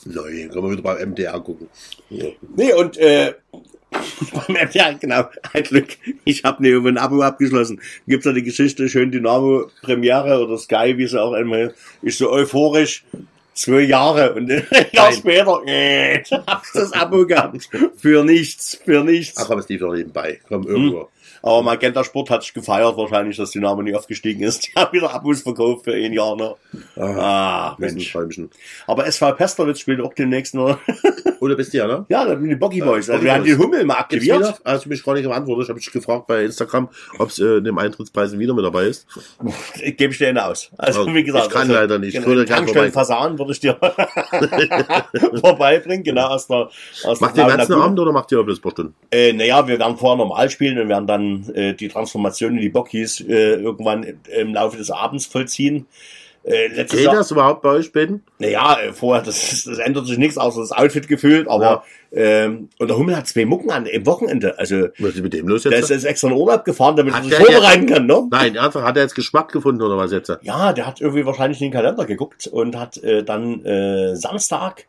Nein, 0.05 0.51
können 0.51 0.65
wir 0.65 0.71
wieder 0.73 0.83
beim 0.83 1.11
MDR 1.11 1.41
gucken. 1.41 1.69
Nee, 2.11 2.73
und 2.75 2.97
äh, 2.99 3.35
beim 4.33 4.57
MDR, 4.57 4.95
genau, 4.95 5.25
ein 5.53 5.63
Glück. 5.63 5.97
Ich 6.25 6.45
habe 6.45 6.63
ne, 6.63 6.77
ein 6.77 6.99
Abo 6.99 7.23
abgeschlossen. 7.23 7.81
Gibt's 8.07 8.25
da 8.25 8.33
die 8.33 8.43
Geschichte, 8.43 8.89
schön 8.89 9.11
Dynamo 9.11 9.71
Premiere 9.83 10.45
oder 10.45 10.59
Sky, 10.59 10.95
wie 10.97 11.07
sie 11.07 11.21
auch 11.21 11.35
immer, 11.35 11.71
ist 12.03 12.19
so 12.19 12.31
euphorisch. 12.31 13.05
Zwei 13.55 13.81
Jahre 13.83 14.35
und 14.35 14.51
ein 14.71 14.87
Jahr 14.93 15.13
später 15.13 15.63
äh, 15.67 16.23
hab's 16.47 16.73
das 16.75 16.93
Abo 16.93 17.27
gehabt. 17.27 17.69
Für 17.97 18.25
nichts, 18.25 18.81
für 18.85 19.05
nichts. 19.05 19.39
Ach, 19.39 19.51
aber 19.51 19.61
es 19.61 19.69
lief 19.69 19.81
doch 19.81 19.93
nebenbei. 19.93 20.41
Komm, 20.49 20.67
irgendwo. 20.67 21.09
Aber 21.43 21.63
Magenta 21.63 22.05
Sport 22.05 22.31
hat 22.31 22.43
sich 22.43 22.55
gefeiert 22.55 22.97
wahrscheinlich, 22.97 23.37
dass 23.37 23.51
Dynamo 23.51 23.83
nicht 23.83 23.97
aufgestiegen 23.97 24.43
ist. 24.43 24.67
Die 24.67 24.73
haben 24.75 24.93
wieder 24.93 25.13
Abos 25.13 25.43
verkauft 25.43 25.85
für 25.85 25.95
ein 25.95 26.13
Jahr. 26.13 26.37
Ne? 26.37 26.55
Ah, 26.97 27.71
ein 27.71 27.77
Mensch. 27.79 28.17
Aber 28.87 29.07
SV 29.07 29.33
Pesterwitz 29.33 29.81
spielt 29.81 30.01
auch 30.01 30.15
demnächst 30.15 30.55
noch. 30.55 30.79
Oder 31.41 31.57
bist 31.57 31.75
du 31.75 31.79
ja, 31.79 31.89
ne? 31.89 32.07
Ja, 32.09 32.25
da 32.25 32.39
sind 32.39 32.49
die 32.49 32.55
Boggy 32.55 32.81
Boys. 32.81 33.11
Also 33.11 33.15
Boggy 33.15 33.25
wir 33.25 33.35
haben 33.35 33.45
die. 33.45 33.57
Hummel 33.57 33.85
mal 33.85 33.97
aktiviert. 33.97 34.61
Hast 34.65 34.85
du 34.85 34.89
mich 34.89 35.03
gar 35.03 35.15
nicht 35.15 35.25
geantwortet. 35.25 35.65
Ich 35.65 35.71
habe 35.71 35.81
dich 35.81 35.91
gefragt 35.91 36.29
bei 36.29 36.45
Instagram, 36.45 36.89
ob 37.19 37.31
es 37.31 37.41
äh, 37.41 37.57
in 37.57 37.65
dem 37.65 37.77
Eintrittspreisen 37.77 38.39
wieder 38.39 38.55
mit 38.55 38.65
dabei 38.65 38.85
ist. 38.85 39.09
Gebe 39.75 40.13
ich 40.13 40.19
dir 40.19 40.29
eine 40.29 40.47
aus. 40.47 40.71
Also 40.79 41.03
Oh, 41.03 41.15
wie 41.15 41.25
gesagt, 41.25 41.47
ich 41.47 41.53
kann 41.53 41.63
also, 41.63 41.73
leider 41.73 41.99
nicht. 41.99 42.15
Ich 42.15 42.25
würde 42.25 42.43
einen 42.43 42.47
gern 42.47 42.59
Tankstellen 42.59 42.93
Fasan 42.93 43.39
würde 43.39 43.53
ich 43.53 43.61
dir 43.61 43.77
vorbeibringen, 45.41 46.05
genau 46.05 46.29
aus 46.29 46.47
der 46.47 46.71
aus 47.05 47.21
Macht 47.21 47.37
ihr 47.37 47.45
den 47.45 47.57
ganzen. 47.57 47.75
Abend 47.75 47.99
oder 47.99 48.13
macht 48.13 48.31
ihr 48.31 48.41
auch 48.41 48.45
bloß 48.45 48.59
ein 48.59 48.63
paar 48.63 48.71
Stunden? 48.73 48.95
Äh, 49.11 49.33
naja, 49.33 49.67
wir 49.67 49.79
werden 49.81 49.97
vorher 49.97 50.19
normal 50.19 50.49
spielen 50.49 50.79
und 50.79 50.89
werden 50.89 51.07
dann 51.07 51.32
äh, 51.55 51.75
die 51.75 51.89
Transformation 51.89 52.55
in 52.55 52.61
die 52.61 52.69
Bockies 52.69 53.21
äh, 53.21 53.55
irgendwann 53.55 54.21
im 54.37 54.55
Laufe 54.55 54.77
des 54.77 54.91
Abends 54.91 55.27
vollziehen. 55.27 55.87
Äh, 56.45 56.71
Geht 56.71 56.93
Jahr, 56.95 57.15
das 57.15 57.31
überhaupt 57.31 57.63
bei 57.63 57.69
euch 57.69 57.93
beiden? 57.93 58.25
naja, 58.41 58.77
äh, 58.81 58.93
vorher, 58.93 59.23
das, 59.23 59.63
das 59.65 59.79
ändert 59.79 60.07
sich 60.09 60.19
nichts, 60.19 60.39
außer 60.39 60.61
das 60.61 60.73
Outfit 60.73 61.07
gefühlt, 61.07 61.47
aber 61.47 61.85
ähm, 62.11 62.69
und 62.81 62.89
der 62.89 62.99
Hummel 62.99 63.17
hat 63.17 63.29
zwei 63.29 63.45
Mucken 63.45 63.71
an 63.71 63.87
im 63.87 64.05
Wochenende. 64.07 64.59
Also 64.59 64.89
Was 64.99 65.15
ist 65.15 65.23
mit 65.23 65.33
dem 65.33 65.47
los 65.47 65.63
der 65.63 65.73
jetzt? 65.73 65.85
ist 65.85 65.91
jetzt 65.91 66.05
extra 66.05 66.29
in 66.29 66.35
Urlaub 66.35 66.65
gefahren, 66.65 66.97
damit 66.97 67.15
er 67.15 67.19
Hat 67.19 67.25
sich 67.25 67.33
der 67.33 67.45
vorbereiten 67.45 67.87
kann, 67.87 68.07
ne? 68.07 68.27
Nein, 68.29 68.57
ernsthaft, 68.57 68.85
hat 68.85 68.97
er 68.97 69.05
jetzt 69.05 69.15
Geschmack 69.15 69.53
gefunden 69.53 69.83
oder 69.83 69.97
was 69.97 70.11
jetzt? 70.11 70.33
Ja, 70.43 70.73
der 70.73 70.87
hat 70.87 71.01
irgendwie 71.01 71.25
wahrscheinlich 71.25 71.61
in 71.61 71.69
den 71.69 71.73
Kalender 71.73 72.07
geguckt 72.07 72.49
und 72.49 72.77
hat 72.77 72.97
äh, 72.99 73.23
dann 73.23 73.65
äh, 73.65 74.17
Samstag 74.17 74.87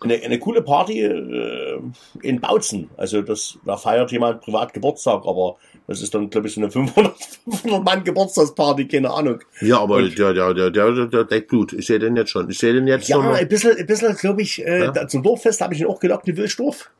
eine, 0.00 0.14
eine 0.22 0.38
coole 0.38 0.62
Party 0.62 1.02
äh, 1.02 1.80
in 2.22 2.40
Bautzen. 2.40 2.90
Also 2.96 3.22
das, 3.22 3.58
da 3.64 3.76
feiert 3.76 4.10
jemand 4.12 4.40
privat 4.40 4.72
Geburtstag, 4.72 5.26
aber 5.26 5.56
das 5.86 6.00
ist 6.02 6.14
dann, 6.14 6.30
glaube 6.30 6.46
ich, 6.48 6.54
so 6.54 6.60
eine 6.60 6.70
500, 6.70 7.14
500 7.44 7.84
Mann 7.84 8.04
Geburtstagsparty, 8.04 8.88
keine 8.88 9.10
Ahnung. 9.10 9.40
Ja, 9.60 9.80
aber 9.80 9.96
Und- 9.96 10.18
der, 10.18 10.32
der, 10.32 10.54
der, 10.54 10.70
der, 10.70 11.24
deckt 11.24 11.48
Blut. 11.48 11.72
Ich 11.74 11.86
sehe 11.86 11.98
den 11.98 12.16
jetzt 12.16 12.30
schon. 12.30 12.48
Ich 12.50 12.58
sehe 12.58 12.72
den 12.72 12.86
jetzt 12.86 13.08
Ja, 13.08 13.16
schon. 13.16 13.26
ein 13.26 13.48
bisschen, 13.48 13.76
ein 13.76 13.86
bisschen 13.86 14.14
glaube 14.16 14.42
ich, 14.42 14.64
äh, 14.64 14.84
Ja. 14.84 15.08
zum 15.08 15.22
Dorffest 15.22 15.60
habe 15.60 15.74
ich 15.74 15.80
ihn 15.80 15.86
auch 15.86 16.00
gelockt, 16.00 16.26
in 16.28 16.36
Wilsdorf. 16.36 16.90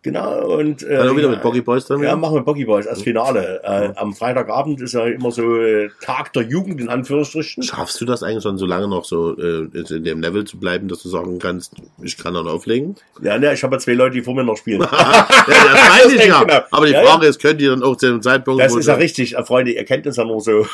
Genau, 0.00 0.56
und 0.56 0.82
äh, 0.82 0.96
Dann 0.96 1.08
auch 1.10 1.12
wieder 1.16 1.24
ja, 1.28 1.34
mit 1.34 1.42
Boggy 1.42 1.60
Boys 1.60 1.84
dann? 1.84 2.02
Ja, 2.02 2.16
machen 2.16 2.34
wir 2.36 2.40
Boggy 2.40 2.64
Boys 2.64 2.86
als 2.86 3.02
Finale. 3.02 3.60
Äh, 3.62 3.92
am 3.94 4.14
Freitagabend 4.14 4.80
ist 4.80 4.94
ja 4.94 5.04
immer 5.04 5.30
so 5.32 5.56
äh, 5.60 5.90
Tag 6.00 6.32
der 6.32 6.44
Jugend, 6.44 6.80
in 6.80 6.88
Anführungsstrichen. 6.88 7.62
Schaffst 7.62 8.00
du 8.00 8.06
das 8.06 8.22
eigentlich 8.22 8.42
schon 8.42 8.56
so 8.56 8.64
lange 8.64 8.88
noch 8.88 9.04
so 9.04 9.36
äh, 9.36 9.68
in 9.74 10.04
dem 10.04 10.22
Level 10.22 10.44
zu 10.44 10.58
bleiben, 10.58 10.88
dass 10.88 11.02
du 11.02 11.10
sagen 11.10 11.38
kannst, 11.38 11.74
ich 12.02 12.16
kann 12.16 12.32
dann 12.32 12.48
auflegen? 12.48 12.94
Ja, 13.20 13.38
ne, 13.38 13.52
ich 13.52 13.62
habe 13.62 13.76
ja 13.76 13.80
zwei 13.80 13.92
Leute, 13.92 14.14
die 14.14 14.22
vor 14.22 14.34
mir 14.34 14.44
noch 14.44 14.56
spielen. 14.56 14.80
ja, 14.92 15.28
das 15.28 15.46
weiß 15.46 16.12
ich 16.14 16.26
ja. 16.26 16.42
Genau. 16.42 16.60
Aber 16.70 16.86
die 16.86 16.92
Ja, 16.92 17.02
Frage 17.04 17.26
ist, 17.26 17.38
könnt 17.38 17.60
ihr 17.60 17.68
dann 17.68 17.82
auch 17.82 17.96
zu 17.96 18.18
Zeitpunkt, 18.30 18.62
Das 18.62 18.74
ist 18.74 18.86
ja 18.86 18.94
richtig, 18.94 19.36
äh, 19.36 19.44
Freunde, 19.44 19.72
ihr 19.72 19.84
kennt 19.84 20.06
das 20.06 20.16
ja 20.16 20.24
nur 20.24 20.40
so. 20.40 20.66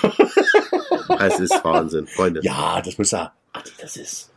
es 1.18 1.40
ist 1.40 1.64
Wahnsinn, 1.64 2.06
Freunde. 2.06 2.40
ja, 2.42 2.80
das 2.82 2.98
muss 2.98 3.10
ja, 3.10 3.32
das 3.80 3.96
ist, 3.96 4.32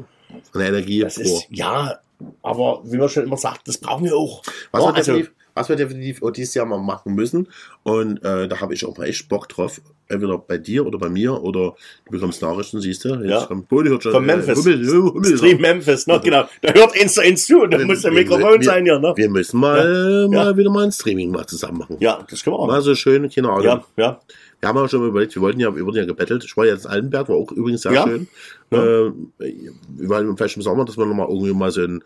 Eine 0.53 0.67
Energie 0.67 1.01
das 1.01 1.17
ist, 1.17 1.47
ja, 1.49 1.99
aber 2.41 2.81
wie 2.85 2.97
man 2.97 3.09
schon 3.09 3.23
immer 3.23 3.37
sagt, 3.37 3.67
das 3.67 3.77
brauchen 3.77 4.05
wir 4.05 4.15
auch. 4.15 4.43
Was, 4.71 4.83
Ja, 4.83 4.89
wir 4.89 4.95
also, 4.95 5.11
definitiv, 5.13 5.35
was 5.53 5.69
wir 5.69 5.75
definitiv 5.75 6.23
auch 6.23 6.31
dieses 6.31 6.53
Jahr 6.53 6.65
mal 6.65 6.79
machen 6.79 7.15
müssen, 7.15 7.47
und 7.83 8.23
äh, 8.23 8.47
da 8.47 8.61
habe 8.61 8.73
ich 8.73 8.85
auch 8.85 8.97
mal 8.97 9.07
echt 9.07 9.29
Bock 9.29 9.49
drauf, 9.49 9.81
entweder 10.09 10.37
bei 10.39 10.57
dir 10.57 10.85
oder 10.85 10.97
bei 10.97 11.09
mir 11.09 11.33
oder 11.41 11.75
du 12.05 12.11
bekommst 12.11 12.41
Nachrichten, 12.41 12.81
siehst 12.81 13.05
du? 13.05 13.09
Jetzt 13.15 13.29
Ja. 13.29 13.45
kommt 13.45 13.69
Boni 13.69 13.89
hört 13.89 14.03
schon, 14.03 14.11
Von 14.11 14.23
äh, 14.23 14.35
Memphis. 14.35 14.57
Hummel, 14.57 14.87
Hummel, 15.13 15.37
Stream 15.37 15.61
Memphis, 15.61 16.07
ne? 16.07 16.19
Genau. 16.23 16.43
Da 16.61 16.73
hört 16.73 16.99
eins 16.99 17.13
zu 17.13 17.21
eins 17.21 17.45
zu 17.45 17.61
und 17.61 17.71
da 17.71 17.77
muss 17.85 18.01
der 18.01 18.11
Mikrofon 18.11 18.59
wir- 18.59 18.63
sein, 18.63 18.85
ja, 18.85 18.99
ne? 18.99 19.13
Wir 19.15 19.29
müssen 19.29 19.59
mal, 19.59 20.27
Ja. 20.31 20.43
mal 20.45 20.57
wieder 20.57 20.69
mal 20.69 20.83
ein 20.85 20.91
Streaming 20.91 21.31
mal 21.31 21.45
zusammen 21.45 21.77
machen. 21.77 21.97
Ja, 21.99 22.25
das 22.29 22.43
können 22.43 22.55
wir 22.57 22.67
Mal 22.67 22.79
auch. 22.79 22.81
so 22.83 22.95
schön, 22.95 23.29
keine 23.29 23.49
Ahnung. 23.49 23.63
Ja, 23.63 23.83
ja. 23.97 24.19
Wir 24.59 24.67
haben 24.67 24.77
auch 24.77 24.89
schon 24.89 24.99
mal 24.99 25.07
überlegt, 25.07 25.33
wir 25.35 25.41
wollten 25.41 25.59
ja, 25.61 25.73
wir 25.73 25.85
wurden 25.85 25.95
ja 25.97 26.05
gebettelt. 26.05 26.43
Ich 26.43 26.57
war 26.57 26.65
jetzt 26.65 26.83
in 26.85 26.91
Altenberg, 26.91 27.29
war 27.29 27.37
auch 27.37 27.51
übrigens 27.53 27.83
sehr 27.83 27.93
Ja. 27.93 28.03
schön. 28.05 28.27
Ja. 28.71 28.83
Äh, 29.07 29.11
wir 29.37 30.09
waren 30.09 30.35
vielleicht 30.35 30.57
im 30.57 30.63
Sommer, 30.63 30.83
dass 30.85 30.97
wir 30.97 31.05
nochmal 31.05 31.27
irgendwie 31.29 31.53
mal 31.53 31.71
so 31.71 31.81
ein, 31.81 32.03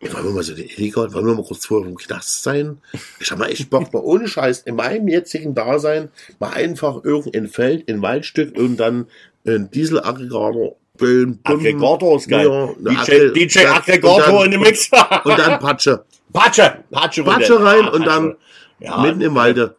wollen 0.00 0.24
wir 0.24 0.30
mal 0.32 0.42
so 0.42 0.54
den 0.54 0.68
illegal, 0.68 1.12
wollen 1.12 1.26
wir 1.26 1.34
mal 1.34 1.44
kurz 1.44 1.66
vor 1.66 1.82
dem 1.82 1.96
Knast 1.96 2.42
sein? 2.42 2.78
Ich 3.20 3.30
hab 3.30 3.38
mal 3.38 3.50
echt 3.50 3.70
Bock, 3.70 3.92
mal 3.92 4.00
ohne 4.00 4.28
Scheiß, 4.28 4.60
in 4.60 4.76
meinem 4.76 5.08
jetzigen 5.08 5.54
Dasein, 5.54 6.10
mal 6.38 6.52
einfach 6.52 7.02
irgendein 7.04 7.48
Feld, 7.48 7.88
ein 7.90 8.02
Waldstück 8.02 8.56
und 8.56 8.76
dann 8.76 9.06
ein 9.46 9.70
Dieselaggregator, 9.70 10.76
Bum, 10.98 11.38
Aggregator 11.44 12.16
ist 12.16 12.28
geil. 12.28 12.46
Ja, 12.46 12.92
DJ, 13.04 13.28
DJ 13.34 13.62
dann- 13.64 13.76
Aggregator 13.76 14.40
und 14.40 14.44
in 14.46 14.50
dann- 14.50 14.50
den 14.52 14.60
Mix. 14.60 14.90
Und 15.24 15.38
dann 15.38 15.60
Patsche. 15.60 16.04
Patsche. 16.32 16.84
Patsche. 16.90 17.22
Patsche 17.24 17.62
rein 17.62 17.84
Ja, 17.84 17.90
und 17.90 18.06
dann 18.06 18.34
Ja, 18.80 19.00
mitten 19.02 19.20
im 19.20 19.34
Walde. 19.34 19.76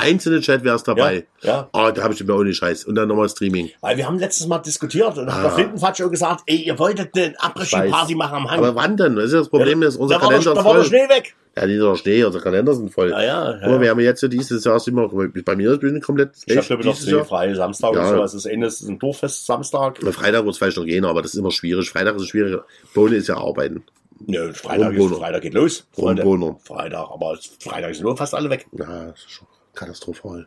Einzelne 0.00 0.40
Chat 0.40 0.64
wär's 0.64 0.82
dabei. 0.82 1.26
Ja, 1.42 1.48
ja. 1.50 1.68
Oh, 1.72 1.90
da 1.94 2.02
habe 2.02 2.12
ich 2.14 2.24
mir 2.24 2.34
ohne 2.34 2.52
Scheiß. 2.52 2.84
Und 2.84 2.94
dann 2.96 3.08
nochmal 3.08 3.28
Streaming. 3.28 3.70
Weil 3.80 3.96
wir 3.96 4.06
haben 4.06 4.18
letztes 4.18 4.46
Mal 4.46 4.58
diskutiert 4.58 5.16
und 5.18 5.26
hat 5.32 5.38
Ah. 5.38 5.42
der 5.42 5.50
Flintenfatsch 5.52 6.02
auch 6.02 6.10
gesagt, 6.10 6.42
ey, 6.46 6.56
ihr 6.56 6.78
wolltet 6.78 7.14
eine 7.16 7.34
weiß. 7.72 8.14
machen 8.16 8.34
am 8.36 8.50
Hang. 8.50 8.58
Aber 8.58 8.74
wann 8.74 8.96
denn? 8.96 9.16
Das 9.16 9.26
ist 9.26 9.32
ja 9.34 9.38
das 9.38 9.48
Problem, 9.48 9.80
dass 9.80 9.96
unser 9.96 10.16
da 10.16 10.20
Kalender 10.20 10.44
da 10.54 10.60
ist 10.60 10.64
war 10.64 10.74
der 10.74 10.82
voll. 10.82 10.88
Schnee 10.88 11.08
weg. 11.08 11.34
Ja, 11.56 11.66
dieser 11.66 11.96
Schnee, 11.96 12.24
unsere 12.24 12.42
Kalender 12.44 12.74
sind 12.74 12.92
voll. 12.92 13.10
Ja, 13.10 13.22
ja, 13.22 13.60
ja. 13.60 13.80
wir 13.80 13.90
haben 13.90 14.00
jetzt 14.00 14.20
so 14.20 14.28
dieses 14.28 14.64
Jahr 14.64 14.78
wir, 15.12 15.44
bei 15.44 15.56
mir 15.56 15.72
ist 15.72 15.82
es 15.82 16.02
komplett 16.02 16.30
Ich 16.46 16.56
habe 16.56 16.66
glaube 16.66 16.82
ich 16.82 17.06
noch 17.10 17.26
frei 17.26 17.52
Samstag 17.54 17.94
Ja. 17.94 18.00
oder 18.00 18.08
so. 18.16 18.20
Also 18.22 18.36
das 18.36 18.46
Ende 18.46 18.66
ist 18.68 18.82
ein 18.82 18.98
Dorffest 18.98 19.46
Samstag. 19.46 19.98
Na, 20.02 20.12
Freitag 20.12 20.44
wird 20.44 20.52
es 20.52 20.58
vielleicht 20.58 20.76
noch 20.76 20.84
gehen, 20.84 21.04
aber 21.04 21.22
das 21.22 21.34
ist 21.34 21.38
immer 21.40 21.50
schwierig. 21.50 21.90
Freitag 21.90 22.16
ist 22.16 22.28
schwierig. 22.28 22.60
Bohne 22.94 23.16
ist 23.16 23.28
ja 23.28 23.36
arbeiten. 23.38 23.82
Nö, 24.26 24.52
Freitag, 24.52 24.94
ist. 24.94 25.14
Freitag 25.16 25.42
geht 25.42 25.54
los. 25.54 25.86
Rumbohner. 25.96 26.56
Freitag, 26.64 27.08
aber 27.12 27.34
es- 27.34 27.50
Freitag 27.62 27.94
sind 27.94 28.04
nur 28.04 28.16
fast 28.16 28.34
alle 28.34 28.50
weg. 28.50 28.66
Ja, 28.72 29.06
das 29.06 29.18
ist 29.20 29.30
schon 29.30 29.46
katastrophal. 29.78 30.46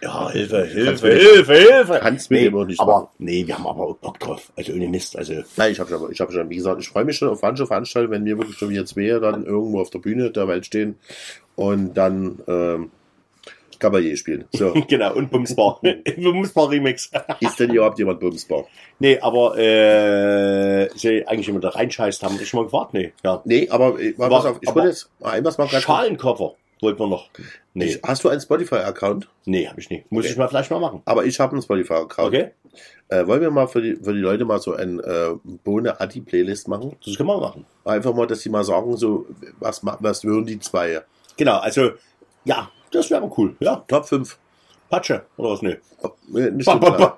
Ja, 0.00 0.30
Hilfe, 0.30 0.64
Hilfe, 0.64 1.08
Hilfe, 1.12 1.54
Hilfe. 1.54 1.98
Kannst 2.00 2.30
mir 2.30 2.40
nee, 2.40 2.46
immer 2.46 2.64
nicht 2.64 2.78
aber 2.78 2.92
machen. 2.92 3.08
nee, 3.18 3.44
wir 3.44 3.56
haben 3.56 3.66
aber 3.66 3.82
auch 3.88 3.96
Bock 3.96 4.20
drauf. 4.20 4.52
Also 4.56 4.72
ohne 4.72 4.86
Mist. 4.86 5.16
Also 5.18 5.34
Nein, 5.56 5.72
ich 5.72 5.80
habe 5.80 5.90
schon, 5.90 6.12
ich 6.12 6.20
habe 6.20 6.32
schon, 6.32 6.48
wie 6.48 6.56
gesagt, 6.56 6.80
ich 6.80 6.88
freue 6.88 7.04
mich 7.04 7.16
schon 7.16 7.28
auf 7.28 7.42
manche 7.42 7.66
Veranstaltungen, 7.66 8.12
wenn 8.12 8.24
wir 8.24 8.38
wirklich 8.38 8.56
schon 8.56 8.70
wir 8.70 8.86
zwei 8.86 9.18
dann 9.18 9.44
irgendwo 9.44 9.80
auf 9.80 9.90
der 9.90 9.98
Bühne 9.98 10.30
der 10.30 10.46
Welt 10.46 10.66
stehen 10.66 10.96
und 11.56 11.94
dann 11.94 12.38
ähm, 12.46 12.90
Kabarett 13.80 14.18
spielen. 14.18 14.44
So, 14.52 14.72
genau, 14.88 15.14
und 15.14 15.30
Bumsbar. 15.30 15.80
Bumsbar 16.16 16.70
Remix. 16.70 17.10
ist 17.40 17.58
denn 17.58 17.74
überhaupt 17.74 17.98
jemand 17.98 18.20
Bumsbar? 18.20 18.66
nee, 19.00 19.18
aber 19.18 19.58
äh, 19.58 20.88
sie 20.96 21.26
eigentlich 21.26 21.48
immer 21.48 21.60
da 21.60 21.70
reinscheißt, 21.70 22.22
haben 22.22 22.38
wir 22.38 22.46
schon 22.46 22.58
mal 22.60 22.64
gefragt? 22.64 22.94
Nee, 22.94 23.12
ja. 23.24 23.40
Nee, 23.44 23.68
aber 23.68 24.00
äh, 24.00 24.14
Aber- 24.16 24.28
pass 24.28 24.44
auf, 24.46 24.58
ich 24.60 24.68
aber- 24.68 24.76
wollte 24.82 24.90
jetzt 24.90 25.10
mal 25.20 25.36
etwas 25.36 25.58
mal 25.58 25.66
ganz 25.68 25.82
Schalenkoffer 25.82 26.54
wollten 26.80 26.98
wir 27.00 27.06
noch. 27.08 27.28
Nee, 27.74 27.84
Ich, 27.86 28.00
hast 28.02 28.24
du 28.24 28.28
einen 28.28 28.40
Spotify-Account? 28.40 29.28
nee, 29.44 29.66
habe 29.68 29.80
ich 29.80 29.90
nicht. 29.90 30.10
Muss 30.10 30.24
Okay. 30.24 30.32
ich 30.32 30.38
mal 30.38 30.48
vielleicht 30.48 30.70
mal 30.70 30.80
machen. 30.80 31.02
Aber 31.04 31.24
ich 31.24 31.38
habe 31.40 31.52
einen 31.52 31.62
Spotify-Account. 31.62 32.28
Okay, 32.28 32.50
Äh, 33.08 33.26
wollen 33.26 33.40
wir 33.40 33.50
mal 33.50 33.66
für 33.68 33.80
die, 33.82 33.96
für 33.96 34.12
die 34.12 34.20
Leute 34.20 34.44
mal 34.44 34.60
so 34.60 34.74
ein 34.74 35.00
äh, 35.00 35.30
Bohne 35.64 36.00
Adi 36.00 36.20
Playlist 36.20 36.68
machen? 36.68 36.96
das 37.04 37.16
können 37.16 37.28
wir 37.28 37.38
machen. 37.38 37.64
Einfach 37.84 38.14
mal, 38.14 38.26
dass 38.26 38.40
sie 38.40 38.50
mal 38.50 38.64
sagen, 38.64 38.96
so, 38.96 39.26
was, 39.58 39.80
was 39.84 40.22
hören 40.24 40.44
die 40.46 40.58
zwei? 40.60 41.02
Genau, 41.36 41.58
also, 41.58 41.90
ja, 42.44 42.70
das 42.90 43.10
wäre 43.10 43.30
cool. 43.36 43.56
Ja, 43.60 43.84
Top 43.88 44.06
5. 44.06 44.38
Patsche, 44.90 45.22
oder 45.36 45.50
was? 45.50 45.62
Nee. 45.62 45.76
Äh, 46.34 46.50
nicht 46.50 46.66
Ba- 46.66 46.76
ba-. 46.76 47.08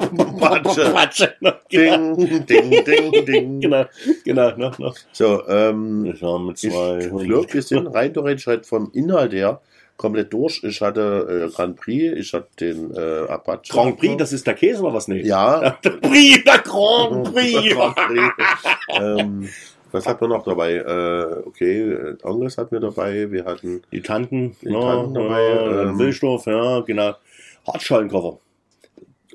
Patsche. 0.40 0.90
Patsche. 0.94 1.34
ne, 1.40 1.54
Genau, 1.68 2.16
Ding, 2.16 2.46
ding, 2.46 2.70
ding, 2.84 3.24
ding. 3.26 3.60
genau, 3.60 3.84
genau. 4.24 4.50
Ne, 4.56 4.70
ne. 4.78 4.92
So, 5.12 5.46
ähm, 5.48 6.04
Ich 6.14 6.22
war 6.22 6.38
mit 6.38 6.58
zwei. 6.58 6.98
glaube, 7.24 7.46
wir 7.52 7.62
sind 7.62 7.86
rein 7.88 8.12
theoretisch 8.12 8.46
halt 8.46 8.66
vom 8.66 8.90
Inhalt 8.94 9.32
her 9.32 9.60
komplett 9.96 10.32
durch. 10.32 10.62
Ich 10.64 10.80
hatte 10.80 11.46
äh, 11.50 11.54
Grand 11.54 11.76
Prix, 11.76 12.18
ich 12.18 12.32
hatte 12.32 12.48
den 12.58 12.90
äh, 12.96 13.28
Apache. 13.28 13.60
Grand 13.68 13.98
Prix, 13.98 14.16
das 14.16 14.32
ist 14.32 14.46
der 14.46 14.54
Käse 14.54 14.82
oder 14.82 14.94
was? 14.94 15.08
Nee. 15.08 15.20
Ja. 15.22 15.76
Der 15.84 15.90
Prix, 15.90 16.42
der 16.44 16.58
Grand 16.58 17.32
Prix. 17.34 17.74
Grand 17.74 17.94
Prix. 17.96 18.32
ähm, 18.98 19.48
was 19.92 20.06
hatten 20.06 20.20
wir 20.22 20.28
noch 20.28 20.44
dabei? 20.44 20.74
Äh, 20.76 21.46
okay, 21.46 21.80
äh, 21.92 22.16
Angus 22.22 22.56
hatten 22.56 22.70
wir 22.70 22.80
dabei. 22.80 23.30
Wir 23.30 23.44
hatten 23.44 23.82
Die 23.92 24.00
Tanten, 24.00 24.56
Die 24.62 24.68
ja, 24.70 24.80
Tanten 24.80 25.14
dabei, 25.14 25.42
ja, 25.42 25.82
ähm, 25.82 25.98
Wildstoff, 25.98 26.46
ja, 26.46 26.80
genau. 26.80 27.14
Hartschalenkoffer. 27.72 28.38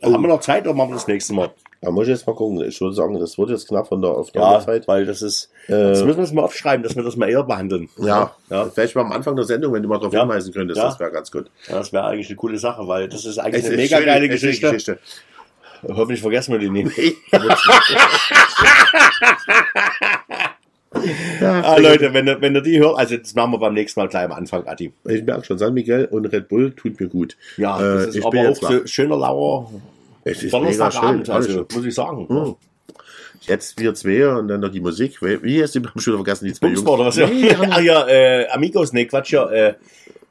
Oh. 0.02 0.14
Haben 0.14 0.22
wir 0.24 0.28
noch 0.28 0.42
Zeit 0.42 0.66
oder 0.66 0.74
machen 0.76 0.90
wir 0.92 0.96
das 0.96 1.08
nächste 1.08 1.34
Mal? 1.34 1.52
Da 1.82 1.92
muss 1.92 2.04
ich 2.04 2.10
jetzt 2.10 2.26
mal 2.28 2.36
gucken. 2.36 2.62
Ich 2.68 2.80
würde 2.82 2.96
sagen, 2.96 3.20
das 3.20 3.38
wird 3.38 3.50
jetzt 3.52 3.68
knapp 3.68 3.88
von 3.88 4.02
der 4.02 4.10
Ja, 4.12 4.18
Aufnahmezeit. 4.18 4.88
weil 4.88 5.06
das 5.06 5.22
ist, 5.22 5.50
das 5.68 6.02
Äh, 6.02 6.06
müssen 6.06 6.18
wir 6.18 6.24
uns 6.24 6.34
mal 6.34 6.42
aufschreiben, 6.44 6.82
dass 6.84 6.96
wir 6.96 7.04
das 7.04 7.16
mal 7.16 7.30
eher 7.30 7.44
behandeln. 7.44 7.90
ja, 7.98 8.32
ja. 8.50 8.66
vielleicht 8.66 8.96
mal 8.96 9.02
am 9.02 9.12
Anfang 9.12 9.36
der 9.36 9.46
Sendung, 9.46 9.72
wenn 9.74 9.84
du 9.84 9.90
mal 9.90 9.98
darauf 10.00 10.14
Ja. 10.14 10.22
hinweisen 10.22 10.52
könntest, 10.54 10.78
Ja. 10.80 10.86
das 10.86 11.00
wäre 11.00 11.12
ganz 11.12 11.32
gut. 11.32 11.46
Ja, 11.68 11.76
das 11.78 11.94
wäre 11.94 12.06
eigentlich 12.06 12.28
eine 12.28 12.36
coole 12.38 12.58
Sache, 12.58 12.88
weil 12.88 13.08
das 13.08 13.26
ist 13.26 13.38
eigentlich 13.38 13.64
Es 13.64 13.70
eine 13.72 13.76
ist 13.76 13.82
mega 13.82 13.98
schöne- 13.98 14.06
geile 14.08 14.18
eine 14.18 14.30
Geschichte. 14.30 15.00
Hoffentlich 15.88 16.22
vergessen 16.22 16.54
wir 16.54 16.60
die 16.60 16.70
nicht. 16.72 16.98
ja, 21.42 21.62
Ah, 21.62 21.78
Leute, 21.78 22.14
wenn 22.14 22.28
ihr, 22.28 22.42
wenn 22.42 22.56
ihr 22.56 22.62
die 22.62 22.80
hört, 22.80 22.98
also 22.98 23.18
das 23.18 23.36
machen 23.36 23.52
wir 23.54 23.60
beim 23.60 23.74
nächsten 23.74 24.00
Mal 24.00 24.08
gleich 24.08 24.26
am 24.26 24.32
Anfang, 24.32 24.66
Adi. 24.68 24.92
Ich 25.08 25.24
merke 25.24 25.46
schon, 25.46 25.58
San 25.58 25.74
Miguel 25.74 26.06
und 26.06 26.26
Red 26.28 26.48
Bull 26.48 26.72
tut 26.72 27.00
mir 27.00 27.08
gut. 27.08 27.36
Ja, 27.58 27.78
Äh, 27.80 27.96
das 27.96 28.08
ist 28.08 28.16
ich 28.18 28.26
aber 28.26 28.32
bin 28.32 28.48
auch 28.48 28.56
so 28.56 28.86
schöner 28.88 29.18
lauer 29.18 29.72
Es 30.24 30.44
ist. 30.44 30.54
Donnerstagabend, 30.54 31.30
also 31.30 31.66
muss 31.74 31.86
ich 31.86 31.94
sagen. 31.94 32.26
Mhm. 32.30 32.56
Jetzt 33.42 33.80
wir 33.80 33.94
zwei 33.94 34.28
und 34.28 34.48
dann 34.48 34.62
noch 34.62 34.72
die 34.72 34.80
Musik. 34.80 35.22
Wie 35.22 35.62
heißt 35.62 35.76
die? 35.76 35.82
Ich 35.96 36.02
schon 36.02 36.16
vergessen, 36.16 36.46
die 36.46 36.54
zwei 36.54 36.68
Jungs. 36.70 36.86
Was? 36.86 37.18
Ja. 37.18 37.28
Nee, 37.28 37.50
ja, 37.84 38.08
äh, 38.08 38.48
Amigos, 38.50 38.92
nee, 38.94 39.06
Quatsch, 39.06 39.34
ja, 39.34 39.50
äh, 39.52 39.74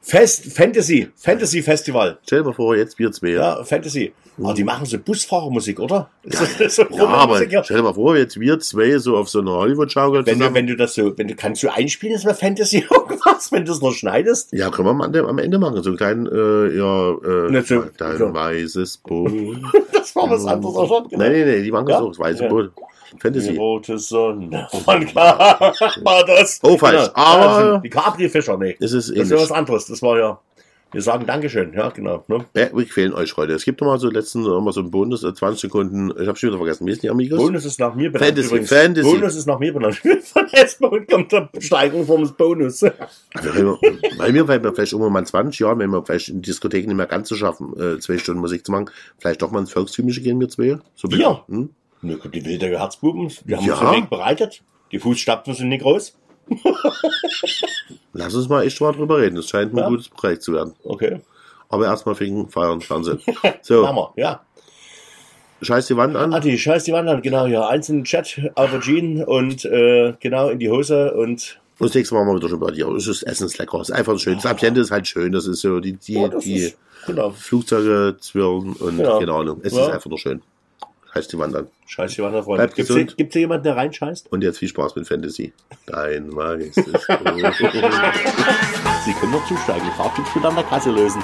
Fest, 0.07 0.53
Fantasy, 0.53 1.07
Fantasy 1.15 1.63
Festival. 1.63 2.19
Stell 2.23 2.39
dir 2.41 2.45
mal 2.45 2.53
vor, 2.53 2.75
jetzt 2.75 2.99
wir 2.99 3.11
zwei. 3.11 3.29
Ja, 3.29 3.63
Fantasy. 3.63 4.13
Aber 4.37 4.53
die 4.53 4.63
machen 4.63 4.85
so 4.85 4.99
Busfahrermusik, 4.99 5.79
oder? 5.79 6.09
Ja, 6.25 6.69
so 6.69 6.83
Ja, 6.91 7.07
aber 7.07 7.37
stell 7.63 7.77
dir 7.77 7.81
mal 7.83 7.93
vor, 7.93 8.15
jetzt 8.15 8.39
wir 8.39 8.59
zwei 8.59 8.99
so 8.99 9.17
auf 9.17 9.29
so 9.29 9.39
einer 9.39 9.51
Hollywood-Schaukel 9.53 10.23
Wenn 10.27 10.37
du, 10.39 10.53
wenn 10.53 10.67
du 10.67 10.75
das 10.75 10.93
so, 10.93 11.17
wenn 11.17 11.27
du 11.27 11.35
kannst 11.35 11.63
du 11.63 11.73
einspielen, 11.73 12.13
das 12.15 12.23
wäre 12.25 12.35
Fantasy 12.35 12.85
irgendwas, 12.91 13.51
wenn 13.51 13.65
du 13.65 13.71
es 13.71 13.81
noch 13.81 13.93
schneidest. 13.93 14.51
Ja, 14.53 14.69
können 14.69 14.87
wir 14.89 14.91
am 14.91 15.01
Ende, 15.01 15.23
am 15.25 15.39
Ende 15.39 15.57
machen. 15.57 15.81
So 15.81 15.89
ein 15.89 15.97
kleinen, 15.97 16.27
äh, 16.27 16.75
ja, 16.77 17.11
äh, 17.57 17.61
so- 17.63 17.85
dein 17.97 18.17
so. 18.17 18.31
weißes 18.33 18.97
Boot. 18.97 19.31
Das 19.91 20.15
war 20.15 20.29
was 20.29 20.45
anderes 20.45 20.75
auch 20.75 20.87
schon. 20.87 21.09
genau. 21.09 21.23
nee, 21.23 21.29
nee, 21.31 21.45
nee, 21.45 21.63
die 21.63 21.71
machen 21.71 21.87
Ja? 21.89 21.95
das 21.95 22.03
auch. 22.03 22.09
Das 22.09 22.19
weiße 22.19 22.43
Ja. 22.43 22.49
Boot. 22.49 22.71
Die 23.13 23.19
Fantasy. 23.19 23.57
rote 23.57 23.97
Sonne. 23.97 24.67
Klar 25.07 25.59
war 26.03 26.25
das? 26.25 26.59
Oh, 26.63 26.77
falsch. 26.77 27.07
Genau. 27.07 27.11
Aber- 27.15 27.41
Ja, 27.41 27.47
das 27.63 27.71
sind 27.73 27.83
die 27.83 27.89
Capri-Fischer, 27.89 28.57
nee. 28.57 28.75
Es 28.79 28.93
ist 28.93 29.09
Das 29.09 29.17
ist 29.17 29.31
ja 29.31 29.37
was 29.37 29.51
anderes. 29.51 29.85
Das 29.87 30.01
war 30.01 30.17
ja, 30.17 30.39
wir 30.91 31.01
sagen 31.01 31.25
Dankeschön, 31.25 31.73
ja, 31.73 31.89
genau. 31.89 32.23
Ne? 32.29 32.45
Ja, 32.55 32.67
wir 32.73 32.85
quälen 32.85 33.13
euch 33.13 33.35
heute. 33.35 33.51
Es 33.53 33.65
gibt 33.65 33.81
noch 33.81 33.87
mal 33.87 33.99
so 33.99 34.09
letzten, 34.09 34.43
noch 34.43 34.61
mal 34.61 34.71
so 34.71 34.79
einen 34.79 34.91
Bonus, 34.91 35.23
äh, 35.23 35.33
20 35.33 35.59
Sekunden. 35.59 36.11
Ich 36.21 36.27
habe 36.27 36.37
schon 36.37 36.49
wieder 36.49 36.57
vergessen. 36.57 36.87
Wie 36.87 36.91
ist 36.91 37.03
die 37.03 37.09
Amigos? 37.09 37.37
Bonus 37.37 37.65
ist 37.65 37.79
nach 37.79 37.93
mir 37.95 38.09
benannt. 38.11 38.25
Fantasy, 38.29 38.47
übrigens. 38.47 38.69
Fantasy. 38.69 39.11
Bonus 39.11 39.35
ist 39.35 39.45
nach 39.45 39.59
mir 39.59 39.73
benannt. 39.73 39.95
Von 40.23 40.47
S-Bahn 40.53 41.05
kommt 41.07 41.31
der 41.33 41.49
Steigerung 41.59 42.05
vom 42.05 42.33
Bonus. 42.37 42.83
Also, 42.83 43.77
weil 44.17 44.33
wir 44.33 44.45
vielleicht 44.45 44.93
irgendwann 44.93 45.11
mal 45.13 45.19
in 45.19 45.25
20 45.25 45.59
Jahren, 45.59 45.79
wenn 45.79 45.89
wir 45.89 46.05
vielleicht 46.05 46.29
in 46.29 46.41
Diskotheken 46.41 46.87
nicht 46.87 46.95
mehr 46.97 47.07
ganz 47.07 47.27
so 47.27 47.35
schaffen, 47.35 47.73
äh, 47.77 47.99
zwei 47.99 48.17
Stunden 48.17 48.39
Musik 48.39 48.65
zu 48.65 48.71
machen, 48.71 48.89
vielleicht 49.19 49.41
doch 49.41 49.51
mal 49.51 49.59
ins 49.59 49.73
Volkstümliche 49.73 50.21
gehen, 50.21 50.39
wir 50.39 50.47
zwei. 50.49 50.77
So 50.95 51.11
Wir? 51.11 51.43
Hm? 51.49 51.69
Ne, 52.01 52.17
die 52.33 52.45
wilde 52.45 52.67
Herzbuben, 52.67 53.31
die 53.45 53.55
haben 53.55 53.65
Ja. 53.65 53.73
uns 53.73 53.81
den 53.91 54.01
Weg 54.03 54.09
bereitet. 54.09 54.61
Die 54.91 54.99
Fußstapfen 54.99 55.53
sind 55.55 55.69
nicht 55.69 55.81
groß. 55.81 56.15
Lass 58.13 58.35
uns 58.35 58.47
mal 58.49 58.63
echt 58.65 58.79
mal 58.81 58.91
drüber 58.93 59.17
reden. 59.17 59.35
Das 59.35 59.49
scheint 59.49 59.73
mir 59.73 59.81
Ja. 59.81 59.87
ein 59.87 59.91
gutes 59.93 60.09
Projekt 60.09 60.43
zu 60.43 60.53
werden. 60.53 60.73
Okay. 60.83 61.21
Aber 61.69 61.85
erstmal 61.85 62.19
wegen 62.19 62.47
Feiern, 62.49 62.81
Fernsehen. 62.81 63.19
So, 63.61 63.81
wir, 63.83 64.13
ja. 64.17 64.41
scheiß 65.61 65.87
die 65.87 65.97
Wand 65.97 66.15
an. 66.15 66.33
Adi, 66.33 66.57
scheiß 66.57 66.83
die 66.83 66.93
Wandern, 66.93 67.21
genau, 67.23 67.47
ja. 67.47 67.67
Eins 67.67 67.89
in 67.89 67.97
den 67.99 68.03
Chat, 68.05 68.39
Aubergine 68.55 69.25
und 69.25 69.65
äh, 69.65 70.13
genau 70.19 70.49
in 70.49 70.59
die 70.59 70.69
Hose 70.69 71.13
und 71.15 71.59
Und 71.79 71.89
das 71.89 71.95
nächste 71.95 72.13
Mal 72.15 72.23
machen 72.23 72.35
wir 72.35 72.39
wieder 72.41 72.49
schon 72.49 72.59
bei 72.59 72.71
dir. 72.71 72.87
Es 72.89 73.07
ist 73.07 73.23
Essen 73.23 73.47
ist 73.47 73.57
lecker. 73.57 73.79
Es 73.81 73.89
ist 73.89 73.95
einfach 73.95 74.17
schön. 74.19 74.35
Das 74.35 74.45
Ambiente 74.45 74.79
ist 74.81 74.91
halt 74.91 75.07
schön. 75.07 75.31
Das 75.31 75.47
ist 75.47 75.61
so, 75.61 75.79
die, 75.79 75.93
die, 75.93 76.13
ja, 76.13 76.27
das 76.27 76.43
die 76.43 76.55
ist, 76.57 76.77
genau. 77.07 77.31
Flugzeuge 77.31 78.15
zwirren 78.19 78.73
und 78.73 78.99
Ja. 78.99 79.17
keine 79.17 79.33
Ahnung. 79.33 79.59
Es 79.63 79.73
Ja. 79.73 79.81
ist 79.87 79.89
einfach 79.89 80.09
nur 80.09 80.19
schön. 80.19 80.41
Scheiß 81.15 81.29
die 81.29 81.39
Wand 81.39 81.55
an. 81.55 81.67
Scheiß 81.87 82.15
die 82.15 82.23
Wanderfreunde. 82.23 82.63
Bleibt 82.63 82.75
Gibt's 82.75 82.89
gesund. 82.89 83.11
hier, 83.11 83.15
gibt's 83.15 83.33
hier 83.33 83.43
jemanden, 83.43 83.63
der 83.63 83.77
reinscheißt? 83.77 84.33
Und 84.33 84.43
jetzt 84.43 84.57
viel 84.59 84.67
Spaß 84.67 84.97
mit 84.97 85.07
Fantasy. 85.07 85.53
Dein 85.85 86.29
Brot. 86.29 86.61
Sie 89.05 89.13
können 89.13 89.31
noch 89.31 89.47
zusteigen. 89.47 89.87
Fahrtüpfel 89.95 90.45
an 90.45 90.55
der 90.55 90.65
Kasse 90.65 90.91
lösen. 90.91 91.23